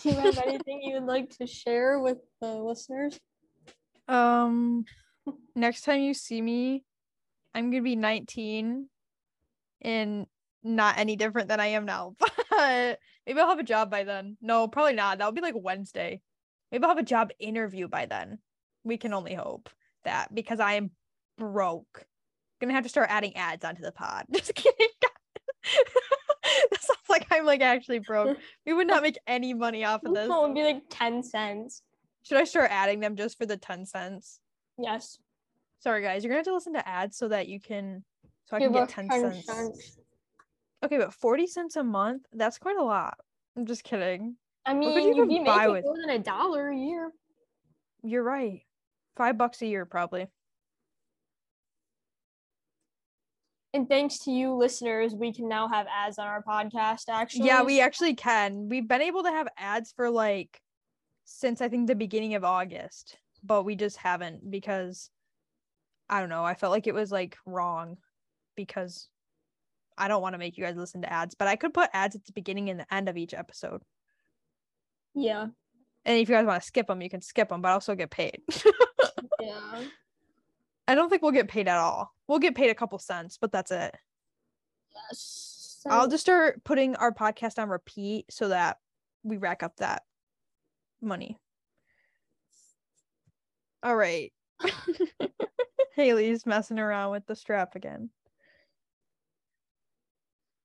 you, 0.03 0.15
have 0.15 0.39
anything 0.45 0.83
you 0.83 0.95
would 0.95 1.05
like 1.07 1.31
to 1.39 1.47
share 1.47 2.01
with 2.01 2.19
the 2.41 2.49
listeners? 2.49 3.17
Um 4.09 4.87
next 5.55 5.83
time 5.83 6.01
you 6.01 6.15
see 6.15 6.43
me, 6.43 6.83
I'm 7.55 7.71
to 7.71 7.81
be 7.81 7.95
19 7.95 8.89
and 9.83 10.27
not 10.63 10.99
any 10.99 11.17
different 11.17 11.49
than 11.49 11.61
I 11.61 11.69
am 11.69 11.85
now. 11.85 12.15
But 12.55 12.99
maybe 13.27 13.41
I'll 13.41 13.49
have 13.49 13.59
a 13.59 13.65
job 13.65 13.91
by 13.91 14.05
then. 14.05 14.37
No, 14.43 14.69
probably 14.69 14.93
not. 14.93 15.17
That'll 15.17 15.33
be 15.33 15.41
like 15.41 15.55
Wednesday. 15.57 16.21
Maybe 16.71 16.85
I'll 16.85 16.91
have 16.91 16.99
a 16.99 17.03
job 17.03 17.31
interview 17.39 17.89
by 17.89 18.05
then. 18.05 18.39
We 18.85 18.99
can 18.99 19.15
only 19.15 19.33
hope 19.33 19.71
that 20.05 20.35
because 20.35 20.61
I 20.61 20.75
am 20.75 20.91
broke. 21.39 22.05
Gonna 22.61 22.75
have 22.75 22.83
to 22.83 22.91
start 22.91 23.09
adding 23.11 23.35
ads 23.37 23.65
onto 23.65 23.81
the 23.81 23.91
pod. 23.91 24.27
Just 24.33 24.55
kidding. 24.55 24.75
that 25.63 26.83
sounds 26.83 27.09
like 27.09 27.27
I'm 27.31 27.47
like 27.47 27.63
actually 27.63 28.01
broke. 28.01 28.37
We 28.67 28.75
would 28.75 28.87
not 28.87 29.03
make 29.03 29.19
any 29.27 29.55
money 29.55 29.85
off 29.85 30.05
of 30.05 30.13
this. 30.15 30.27
It 30.27 30.31
would 30.31 30.55
be 30.55 30.63
like 30.63 30.83
10 30.91 31.23
cents. 31.23 31.83
Should 32.23 32.39
I 32.39 32.45
start 32.45 32.71
adding 32.71 33.01
them 33.01 33.17
just 33.17 33.39
for 33.39 33.47
the 33.47 33.57
10 33.57 33.87
cents? 33.87 34.41
Yes. 34.79 35.19
Sorry 35.81 36.03
guys, 36.03 36.23
you're 36.23 36.31
gonna 36.31 36.41
have 36.41 36.47
to 36.47 36.55
listen 36.55 36.75
to 36.75 36.87
ads 36.87 37.17
so 37.17 37.29
that 37.29 37.49
you 37.49 37.61
can 37.61 38.05
so 38.45 38.57
I 38.57 38.61
Give 38.61 38.73
can 38.73 38.83
get 38.83 38.89
10 38.91 39.09
10 39.09 39.21
cents. 39.21 39.47
cents. 39.47 39.99
Okay, 40.85 40.99
but 40.99 41.13
40 41.15 41.47
cents 41.47 41.77
a 41.77 41.85
month, 41.85 42.27
that's 42.33 42.59
quite 42.59 42.77
a 42.77 42.83
lot. 42.83 43.19
I'm 43.57 43.67
just 43.67 43.85
kidding. 43.85 44.37
I 44.67 44.75
mean, 44.75 44.93
you 44.99 45.17
you'd 45.17 45.29
be 45.29 45.45
buy 45.45 45.59
making 45.59 45.73
with- 45.73 45.85
more 45.85 45.97
than 46.01 46.11
a 46.11 46.19
dollar 46.19 46.71
a 46.71 46.77
year. 46.77 47.13
You're 48.03 48.23
right. 48.23 48.63
Five 49.17 49.39
bucks 49.39 49.63
a 49.63 49.67
year, 49.67 49.85
probably. 49.87 50.27
And 53.75 53.89
thanks 53.89 54.19
to 54.21 54.31
you 54.31 54.55
listeners, 54.55 55.15
we 55.15 55.33
can 55.33 55.49
now 55.49 55.67
have 55.69 55.87
ads 55.91 56.19
on 56.19 56.27
our 56.27 56.43
podcast, 56.43 57.05
actually. 57.09 57.47
Yeah, 57.47 57.63
we 57.63 57.81
actually 57.81 58.15
can. 58.15 58.69
We've 58.69 58.87
been 58.87 59.01
able 59.01 59.23
to 59.23 59.31
have 59.31 59.49
ads 59.57 59.93
for 59.93 60.11
like 60.11 60.61
since 61.25 61.63
I 61.63 61.69
think 61.69 61.87
the 61.87 61.95
beginning 61.95 62.35
of 62.35 62.45
August, 62.45 63.17
but 63.43 63.63
we 63.63 63.77
just 63.77 63.97
haven't 63.97 64.51
because 64.51 65.09
I 66.09 66.21
don't 66.21 66.29
know. 66.29 66.45
I 66.45 66.55
felt 66.55 66.73
like 66.73 66.87
it 66.87 66.95
was 66.95 67.11
like 67.11 67.39
wrong 67.47 67.97
because 68.57 69.09
I 70.03 70.09
don't 70.09 70.21
want 70.21 70.35
to 70.35 70.39
make 70.39 70.57
you 70.59 70.65
guys 70.65 70.77
listen 70.77 71.03
to 71.03 71.13
ads, 71.13 71.37
but 71.37 71.47
I 71.47 71.55
could 71.55 71.73
put 71.73 71.91
ads 71.93 72.17
at 72.17 72.25
the 72.25 72.33
beginning 72.33 72.71
and 72.71 72.81
the 72.81 72.95
end 72.95 73.09
of 73.09 73.17
each 73.17 73.35
episode. 73.35 73.83
Yeah. 75.15 75.47
And 76.05 76.19
if 76.19 76.29
you 76.29 76.35
guys 76.35 76.45
want 76.45 76.61
to 76.61 76.67
skip 76.67 76.89
them, 76.89 77.01
you 77.01 77.09
can 77.09 77.21
skip 77.21 77.51
them, 77.51 77.63
but 77.63 77.71
also 77.71 77.95
get 77.95 78.11
paid. 78.11 78.43
Yeah. 79.41 79.83
I 80.87 80.95
don't 80.95 81.09
think 81.09 81.23
we'll 81.23 81.33
get 81.33 81.49
paid 81.49 81.67
at 81.67 81.79
all. 81.79 82.15
We'll 82.29 82.39
get 82.39 82.55
paid 82.55 82.71
a 82.71 82.75
couple 82.75 82.99
cents, 83.01 83.39
but 83.41 83.51
that's 83.51 83.73
it. 83.73 83.93
Yes. 84.95 85.83
I'll 85.89 86.09
just 86.09 86.23
start 86.23 86.63
putting 86.63 86.95
our 86.95 87.13
podcast 87.13 87.61
on 87.61 87.69
repeat 87.69 88.27
so 88.31 88.49
that 88.49 88.79
we 89.25 89.37
rack 89.37 89.65
up 89.65 89.77
that 89.77 90.03
money. 91.01 91.39
All 93.83 93.97
right. 93.97 94.33
Haley's 95.97 96.47
messing 96.47 96.79
around 96.79 97.11
with 97.11 97.27
the 97.27 97.35
strap 97.35 97.75
again. 97.75 98.11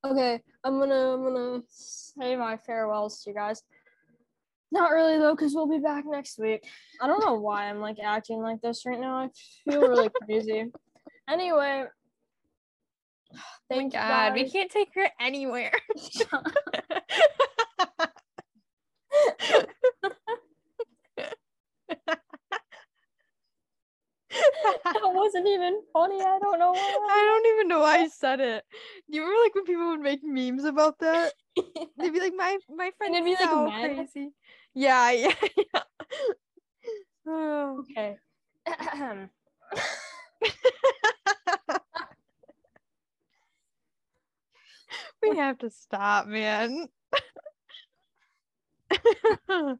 Okay, 0.05 0.41
I'm 0.63 0.79
gonna 0.79 1.13
I'm 1.13 1.23
gonna 1.23 1.61
say 1.69 2.35
my 2.35 2.57
farewells 2.57 3.23
to 3.23 3.31
you 3.31 3.35
guys. 3.35 3.63
Not 4.71 4.91
really 4.91 5.17
though, 5.17 5.35
because 5.35 5.53
we'll 5.55 5.67
be 5.67 5.79
back 5.79 6.05
next 6.05 6.37
week. 6.37 6.67
I 7.01 7.07
don't 7.07 7.23
know 7.23 7.35
why 7.35 7.69
I'm 7.69 7.79
like 7.79 7.97
acting 8.03 8.41
like 8.41 8.61
this 8.61 8.85
right 8.85 8.99
now. 8.99 9.17
I 9.17 9.29
feel 9.69 9.81
really 9.81 10.09
crazy. 10.23 10.65
Anyway, 11.29 11.85
thank 13.69 13.93
God 13.93 14.35
guys. 14.35 14.51
can't 14.51 14.71
take 14.71 14.89
her 14.95 15.09
anywhere. 15.19 15.71
that 24.83 25.13
wasn't 25.27 25.47
even 25.47 25.81
funny. 25.91 26.21
I 26.21 26.39
don't 26.39 26.57
know 26.59 26.73
I 26.73 27.23
don't 27.25 27.45
even 27.55 27.67
know 27.67 27.79
why 27.81 27.97
I 27.97 28.07
said 28.07 28.39
it. 28.39 28.63
You 29.09 29.21
remember 29.21 29.43
like 29.43 29.55
when 29.55 29.65
people 29.65 29.89
would 29.89 29.99
make 29.99 30.21
memes 30.23 30.63
about 30.63 30.99
that? 30.99 31.33
They'd 31.97 32.13
be 32.13 32.21
like, 32.21 32.33
my 32.35 32.57
my 32.73 32.91
friend 32.97 33.13
it'd 33.13 33.25
be, 33.25 33.35
like, 33.35 33.81
crazy. 33.81 34.31
Yeah, 34.73 35.11
yeah, 35.11 35.33
yeah. 35.57 35.81
Oh. 37.27 37.79
okay. 37.81 38.17
we 45.21 45.35
have 45.35 45.57
to 45.57 45.69
stop, 45.69 46.27
man. 46.27 46.87
thank, 49.49 49.79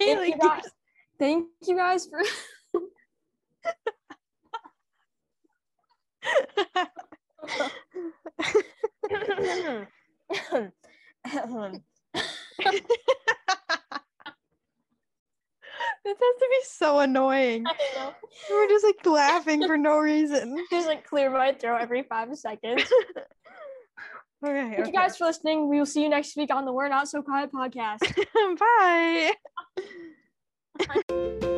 you 0.00 0.36
guys, 0.36 0.64
thank 1.18 1.46
you 1.66 1.76
guys 1.76 2.06
for 2.06 2.20
this 16.04 16.16
has 16.18 16.36
to 16.38 16.46
be 16.50 16.60
so 16.64 17.00
annoying. 17.00 17.64
I 17.66 17.74
know. 17.96 18.12
We're 18.50 18.68
just 18.68 18.84
like 18.84 19.04
laughing 19.04 19.66
for 19.66 19.76
no 19.76 19.98
reason. 19.98 20.56
Just 20.70 20.86
like 20.86 21.06
clear 21.06 21.30
my 21.30 21.52
throat 21.52 21.78
every 21.80 22.02
five 22.02 22.36
seconds. 22.36 22.84
Okay, 24.44 24.74
Thank 24.76 24.88
you 24.88 24.92
guys 24.92 25.16
for 25.16 25.24
listening. 25.24 25.68
We 25.68 25.78
will 25.78 25.86
see 25.86 26.02
you 26.02 26.10
next 26.10 26.36
week 26.36 26.54
on 26.54 26.66
the 26.66 26.72
We're 26.72 26.90
Not 26.90 27.08
So 27.08 27.22
Quiet 27.22 27.50
podcast. 27.50 28.02
okay. 28.52 29.32
Bye. 31.40 31.52